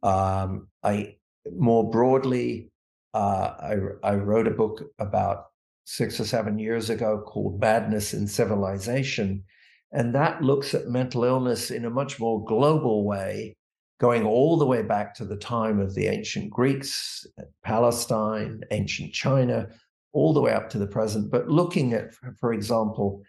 um, 0.03 0.67
I 0.83 1.15
more 1.57 1.89
broadly, 1.89 2.69
uh, 3.13 3.53
I, 3.61 3.75
I 4.03 4.15
wrote 4.15 4.49
a 4.49 4.51
book 4.51 4.83
about 4.99 5.45
six 5.85 6.19
or 6.19 6.25
seven 6.25 6.59
years 6.59 6.89
ago 6.89 7.23
called 7.25 7.61
Madness 7.61 8.13
in 8.13 8.27
Civilization. 8.27 9.45
And 9.93 10.13
that 10.15 10.41
looks 10.41 10.73
at 10.73 10.89
mental 10.89 11.23
illness 11.23 11.71
in 11.71 11.85
a 11.85 11.89
much 11.89 12.19
more 12.19 12.43
global 12.43 13.05
way, 13.05 13.55
going 14.01 14.25
all 14.25 14.57
the 14.57 14.65
way 14.65 14.81
back 14.81 15.13
to 15.13 15.23
the 15.23 15.37
time 15.37 15.79
of 15.79 15.93
the 15.93 16.07
ancient 16.07 16.49
Greeks, 16.49 17.23
Palestine, 17.63 18.59
ancient 18.71 19.13
China, 19.13 19.67
all 20.11 20.33
the 20.33 20.41
way 20.41 20.51
up 20.51 20.71
to 20.71 20.79
the 20.79 20.87
present, 20.87 21.29
but 21.29 21.47
looking 21.47 21.93
at, 21.93 22.11
for 22.39 22.51
example, 22.51 23.21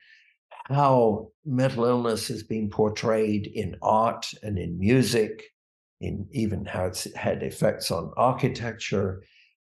how 0.68 1.28
mental 1.44 1.84
illness 1.84 2.26
has 2.28 2.42
been 2.42 2.70
portrayed 2.70 3.46
in 3.48 3.76
art 3.82 4.26
and 4.42 4.58
in 4.58 4.78
music, 4.78 5.42
in 6.00 6.26
even 6.32 6.64
how 6.64 6.86
it's 6.86 7.06
had 7.14 7.42
effects 7.42 7.90
on 7.90 8.10
architecture, 8.16 9.22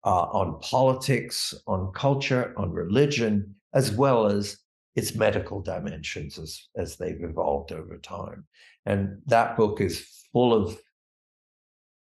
uh, 0.05 0.25
on 0.25 0.59
politics, 0.59 1.55
on 1.65 1.91
culture, 1.93 2.53
on 2.57 2.71
religion, 2.71 3.55
as 3.73 3.91
well 3.91 4.27
as 4.27 4.59
its 4.95 5.15
medical 5.15 5.61
dimensions 5.63 6.37
as, 6.37 6.67
as 6.75 6.97
they've 6.97 7.23
evolved 7.23 7.71
over 7.71 7.97
time. 7.97 8.45
And 8.85 9.19
that 9.25 9.57
book 9.57 9.81
is 9.81 10.05
full 10.31 10.53
of, 10.53 10.77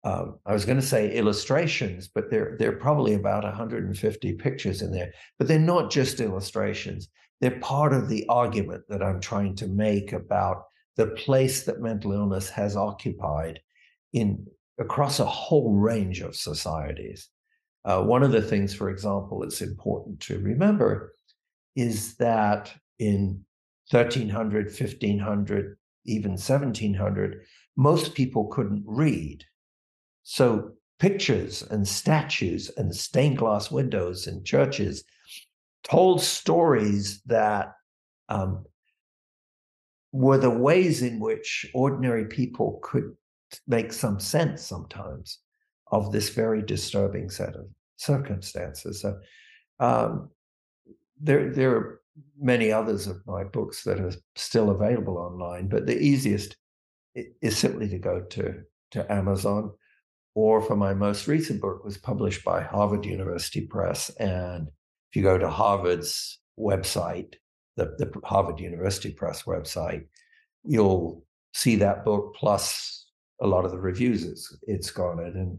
um, 0.08 0.38
I 0.46 0.54
was 0.54 0.64
going 0.64 0.80
to 0.80 0.86
say 0.86 1.12
illustrations, 1.12 2.08
but 2.08 2.30
there, 2.30 2.56
there 2.58 2.70
are 2.70 2.76
probably 2.76 3.12
about 3.12 3.44
150 3.44 4.32
pictures 4.34 4.80
in 4.80 4.90
there. 4.90 5.12
But 5.38 5.48
they're 5.48 5.58
not 5.58 5.90
just 5.90 6.20
illustrations, 6.20 7.08
they're 7.40 7.60
part 7.60 7.92
of 7.92 8.08
the 8.08 8.24
argument 8.28 8.84
that 8.88 9.02
I'm 9.02 9.20
trying 9.20 9.54
to 9.56 9.66
make 9.66 10.12
about 10.12 10.64
the 10.96 11.08
place 11.08 11.64
that 11.64 11.82
mental 11.82 12.12
illness 12.12 12.48
has 12.48 12.74
occupied 12.74 13.60
in 14.12 14.46
across 14.80 15.20
a 15.20 15.26
whole 15.26 15.74
range 15.74 16.20
of 16.20 16.34
societies. 16.34 17.28
Uh, 17.84 18.02
one 18.02 18.22
of 18.22 18.32
the 18.32 18.42
things, 18.42 18.74
for 18.74 18.90
example, 18.90 19.40
that's 19.40 19.60
important 19.60 20.20
to 20.20 20.38
remember 20.38 21.12
is 21.76 22.16
that 22.16 22.72
in 22.98 23.44
1300, 23.90 24.66
1500, 24.66 25.76
even 26.06 26.30
1700, 26.32 27.42
most 27.76 28.14
people 28.14 28.46
couldn't 28.46 28.82
read. 28.86 29.44
So 30.30 30.72
pictures 30.98 31.62
and 31.62 31.88
statues 31.88 32.70
and 32.76 32.94
stained 32.94 33.38
glass 33.38 33.70
windows 33.70 34.26
in 34.26 34.44
churches 34.44 35.04
told 35.84 36.20
stories 36.20 37.22
that 37.24 37.72
um, 38.28 38.66
were 40.12 40.36
the 40.36 40.50
ways 40.50 41.00
in 41.00 41.18
which 41.18 41.64
ordinary 41.72 42.26
people 42.26 42.78
could 42.82 43.16
make 43.66 43.90
some 43.90 44.20
sense 44.20 44.60
sometimes 44.60 45.38
of 45.92 46.12
this 46.12 46.28
very 46.28 46.60
disturbing 46.60 47.30
set 47.30 47.56
of 47.56 47.64
circumstances. 47.96 49.00
So 49.00 49.18
um, 49.80 50.28
there, 51.18 51.50
there 51.54 51.74
are 51.74 52.00
many 52.38 52.70
others 52.70 53.06
of 53.06 53.26
my 53.26 53.44
books 53.44 53.82
that 53.84 53.98
are 53.98 54.12
still 54.36 54.68
available 54.68 55.16
online, 55.16 55.68
but 55.68 55.86
the 55.86 55.98
easiest 55.98 56.54
is 57.14 57.56
simply 57.56 57.88
to 57.88 57.98
go 57.98 58.20
to, 58.20 58.56
to 58.90 59.10
Amazon. 59.10 59.72
Or 60.40 60.62
for 60.62 60.76
my 60.76 60.94
most 60.94 61.26
recent 61.26 61.60
book 61.60 61.84
was 61.84 61.98
published 61.98 62.44
by 62.44 62.62
Harvard 62.62 63.04
University 63.04 63.62
Press. 63.62 64.08
And 64.20 64.68
if 65.10 65.16
you 65.16 65.22
go 65.24 65.36
to 65.36 65.50
Harvard's 65.50 66.38
website, 66.56 67.34
the, 67.74 67.96
the 67.98 68.08
Harvard 68.24 68.60
University 68.60 69.10
Press 69.10 69.42
website, 69.42 70.04
you'll 70.62 71.24
see 71.54 71.74
that 71.74 72.04
book 72.04 72.36
plus 72.36 73.06
a 73.42 73.48
lot 73.48 73.64
of 73.64 73.72
the 73.72 73.80
reviews 73.80 74.22
it's, 74.22 74.56
it's 74.68 74.92
garnered. 74.92 75.34
And 75.34 75.58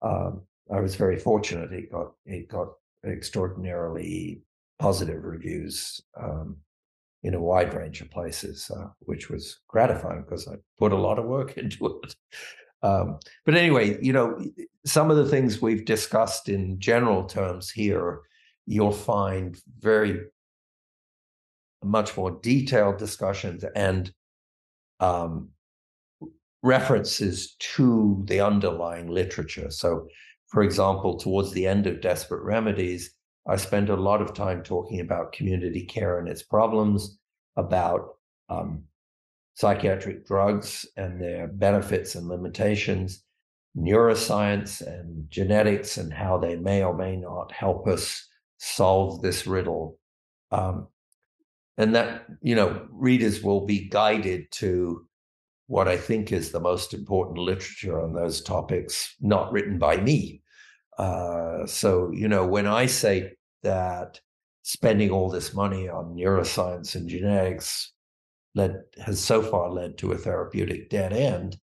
um, 0.00 0.46
I 0.74 0.80
was 0.80 0.94
very 0.94 1.18
fortunate. 1.18 1.70
It 1.70 1.92
got 1.92 2.12
it 2.24 2.48
got 2.48 2.68
extraordinarily 3.04 4.40
positive 4.78 5.24
reviews 5.24 6.00
um, 6.18 6.56
in 7.22 7.34
a 7.34 7.42
wide 7.42 7.74
range 7.74 8.00
of 8.00 8.10
places, 8.10 8.70
uh, 8.74 8.86
which 9.00 9.28
was 9.28 9.60
gratifying 9.68 10.22
because 10.22 10.48
I 10.48 10.54
put 10.78 10.92
a 10.92 10.96
lot 10.96 11.18
of 11.18 11.26
work 11.26 11.58
into 11.58 12.00
it. 12.02 12.16
Um, 12.82 13.18
but 13.44 13.54
anyway, 13.54 14.02
you 14.02 14.12
know, 14.12 14.42
some 14.86 15.10
of 15.10 15.16
the 15.16 15.28
things 15.28 15.60
we've 15.60 15.84
discussed 15.84 16.48
in 16.48 16.78
general 16.80 17.24
terms 17.24 17.70
here, 17.70 18.20
you'll 18.66 18.92
find 18.92 19.60
very 19.78 20.20
much 21.82 22.16
more 22.16 22.38
detailed 22.42 22.98
discussions 22.98 23.64
and 23.74 24.12
um, 25.00 25.48
references 26.62 27.56
to 27.58 28.22
the 28.26 28.40
underlying 28.40 29.08
literature. 29.08 29.70
So 29.70 30.08
for 30.50 30.64
example, 30.64 31.16
towards 31.16 31.52
the 31.52 31.66
end 31.66 31.86
of 31.86 32.00
Desperate 32.00 32.42
Remedies, 32.42 33.14
I 33.48 33.56
spent 33.56 33.88
a 33.88 33.96
lot 33.96 34.20
of 34.20 34.34
time 34.34 34.62
talking 34.62 35.00
about 35.00 35.32
community 35.32 35.84
care 35.84 36.18
and 36.18 36.28
its 36.28 36.42
problems, 36.42 37.18
about 37.56 38.16
um, 38.48 38.84
psychiatric 39.60 40.26
drugs 40.26 40.86
and 40.96 41.20
their 41.20 41.46
benefits 41.46 42.14
and 42.14 42.28
limitations, 42.28 43.22
neuroscience 43.76 44.80
and 44.80 45.30
genetics 45.30 45.98
and 45.98 46.14
how 46.14 46.38
they 46.38 46.56
may 46.56 46.82
or 46.82 46.96
may 46.96 47.14
not 47.14 47.52
help 47.52 47.86
us 47.86 48.26
solve 48.56 49.20
this 49.20 49.46
riddle. 49.46 49.98
Um, 50.50 50.88
and 51.76 51.94
that, 51.94 52.24
you 52.40 52.54
know, 52.54 52.86
readers 52.90 53.42
will 53.42 53.66
be 53.66 53.86
guided 53.86 54.50
to 54.52 55.06
what 55.66 55.88
I 55.88 55.98
think 55.98 56.32
is 56.32 56.52
the 56.52 56.60
most 56.60 56.94
important 56.94 57.36
literature 57.36 58.02
on 58.02 58.14
those 58.14 58.40
topics, 58.40 59.14
not 59.20 59.52
written 59.52 59.78
by 59.78 59.98
me. 59.98 60.40
Uh, 60.96 61.66
so, 61.66 62.10
you 62.14 62.28
know, 62.28 62.46
when 62.46 62.66
I 62.66 62.86
say 62.86 63.32
that 63.62 64.20
spending 64.62 65.10
all 65.10 65.28
this 65.28 65.52
money 65.52 65.86
on 65.86 66.16
neuroscience 66.16 66.94
and 66.94 67.10
genetics 67.10 67.92
led 68.54 68.82
has 69.04 69.20
so 69.20 69.42
far 69.42 69.70
led 69.70 69.98
to 69.98 70.12
a 70.12 70.18
therapeutic 70.18 70.90
dead 70.90 71.12
end, 71.12 71.58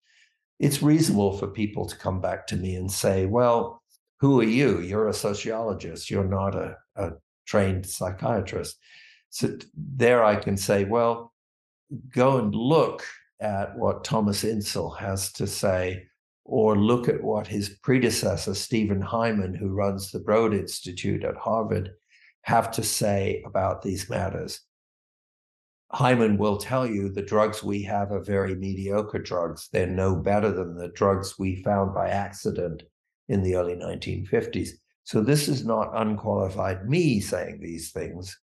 it's 0.60 0.82
reasonable 0.82 1.38
for 1.38 1.48
people 1.48 1.86
to 1.86 1.98
come 1.98 2.22
back 2.22 2.48
to 2.48 2.56
me 2.56 2.76
and 2.76 2.92
say, 2.92 3.26
well, 3.26 3.84
who 4.20 4.40
are 4.40 4.46
you? 4.46 4.80
You're 4.80 5.10
a 5.10 5.14
sociologist. 5.14 6.10
You're 6.10 6.28
not 6.28 6.56
a, 6.56 6.78
a 6.96 7.12
trained 7.46 7.86
psychiatrist. 7.86 8.78
So 9.30 9.58
there 9.76 10.24
I 10.24 10.36
can 10.36 10.58
say, 10.58 10.86
well, 10.86 11.34
go 12.14 12.38
and 12.40 12.54
look 12.56 13.06
at 13.40 13.78
what 13.78 14.04
Thomas 14.04 14.44
Insel 14.44 14.90
has 14.98 15.32
to 15.34 15.46
say, 15.46 16.08
or 16.44 16.78
look 16.78 17.08
at 17.08 17.22
what 17.22 17.46
his 17.46 17.70
predecessor, 17.84 18.56
Steven 18.56 19.02
Hyman, 19.02 19.54
who 19.54 19.70
runs 19.70 20.12
the 20.12 20.20
Broad 20.20 20.54
Institute 20.54 21.24
at 21.24 21.36
Harvard, 21.36 21.92
have 22.42 22.72
to 22.72 22.84
say 22.84 23.44
about 23.46 23.82
these 23.82 24.10
matters. 24.10 24.62
Hyman 25.92 26.38
will 26.38 26.58
tell 26.58 26.86
you 26.86 27.10
the 27.10 27.22
drugs 27.22 27.64
we 27.64 27.82
have 27.84 28.12
are 28.12 28.24
very 28.24 28.56
mediocre 28.56 29.20
drugs. 29.20 29.70
They're 29.72 29.88
no 29.88 30.16
better 30.16 30.52
than 30.52 30.76
the 30.76 30.90
drugs 30.90 31.40
we 31.40 31.64
found 31.64 31.94
by 31.94 32.10
accident 32.10 32.84
in 33.30 33.42
the 33.42 33.56
early 33.56 33.76
1950s. 33.76 34.72
So 35.06 35.22
this 35.22 35.48
is 35.48 35.66
not 35.66 35.92
unqualified 35.96 36.90
me 36.90 37.22
saying 37.22 37.60
these 37.62 37.92
things. 37.92 38.38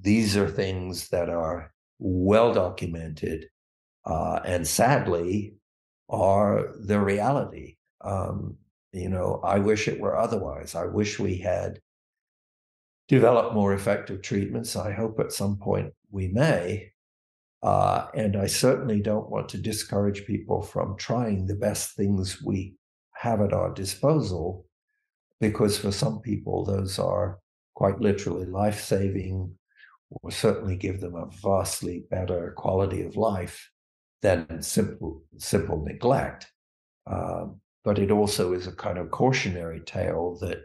These 0.00 0.36
are 0.36 0.48
things 0.48 1.08
that 1.10 1.28
are 1.28 1.72
well 2.00 2.52
documented 2.52 3.46
uh, 4.04 4.40
and 4.44 4.66
sadly 4.66 5.54
are 6.08 6.72
the 6.80 6.98
reality. 6.98 7.76
Um, 8.00 8.56
you 8.92 9.08
know, 9.08 9.40
I 9.44 9.60
wish 9.60 9.86
it 9.86 10.00
were 10.00 10.16
otherwise. 10.16 10.74
I 10.74 10.86
wish 10.86 11.20
we 11.20 11.38
had 11.38 11.78
developed 13.06 13.54
more 13.54 13.72
effective 13.72 14.22
treatments. 14.22 14.74
I 14.74 14.90
hope 14.90 15.20
at 15.20 15.32
some 15.32 15.56
point 15.56 15.92
we 16.10 16.28
may. 16.28 16.92
Uh, 17.62 18.06
and 18.14 18.36
I 18.36 18.46
certainly 18.46 19.00
don't 19.00 19.30
want 19.30 19.48
to 19.50 19.58
discourage 19.58 20.24
people 20.26 20.62
from 20.62 20.96
trying 20.96 21.46
the 21.46 21.54
best 21.54 21.94
things 21.94 22.42
we 22.42 22.74
have 23.12 23.40
at 23.42 23.52
our 23.52 23.72
disposal, 23.74 24.64
because 25.40 25.76
for 25.76 25.92
some 25.92 26.20
people, 26.20 26.64
those 26.64 26.98
are 26.98 27.38
quite 27.74 28.00
literally 28.00 28.46
life 28.46 28.82
saving, 28.82 29.54
or 30.10 30.30
certainly 30.30 30.76
give 30.76 31.00
them 31.00 31.14
a 31.14 31.28
vastly 31.42 32.04
better 32.10 32.54
quality 32.56 33.02
of 33.02 33.16
life 33.16 33.70
than 34.22 34.62
simple 34.62 35.22
simple 35.38 35.84
neglect. 35.84 36.50
Um, 37.06 37.60
but 37.84 37.98
it 37.98 38.10
also 38.10 38.52
is 38.52 38.66
a 38.66 38.72
kind 38.72 38.98
of 38.98 39.10
cautionary 39.10 39.80
tale 39.80 40.38
that 40.40 40.58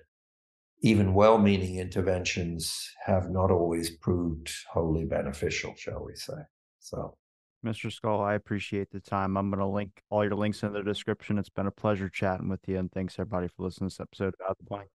even 0.82 1.14
well-meaning 1.14 1.78
interventions 1.78 2.92
have 3.06 3.30
not 3.30 3.52
always 3.52 3.90
proved 3.90 4.52
wholly 4.72 5.06
beneficial, 5.06 5.74
shall 5.76 6.04
we 6.06 6.16
say? 6.16 6.34
So. 6.80 7.18
Mr. 7.66 7.92
Scull, 7.92 8.22
I 8.22 8.36
appreciate 8.36 8.92
the 8.92 9.00
time. 9.00 9.38
I'm 9.38 9.50
going 9.50 9.60
to 9.60 9.66
link 9.66 10.04
all 10.12 10.24
your 10.24 10.36
links 10.36 10.62
in 10.62 10.72
the 10.72 10.84
description. 10.84 11.40
It's 11.40 11.50
been 11.50 11.66
a 11.66 11.72
pleasure 11.72 12.10
chatting 12.10 12.48
with 12.48 12.68
you, 12.68 12.78
and 12.78 12.92
thanks 12.92 13.16
everybody 13.18 13.48
for 13.48 13.64
listening 13.64 13.90
to 13.90 13.96
this 13.96 14.00
episode 14.00 14.36
of 14.40 14.50
Out 14.50 14.58
the 14.60 14.66
Blank. 14.66 14.90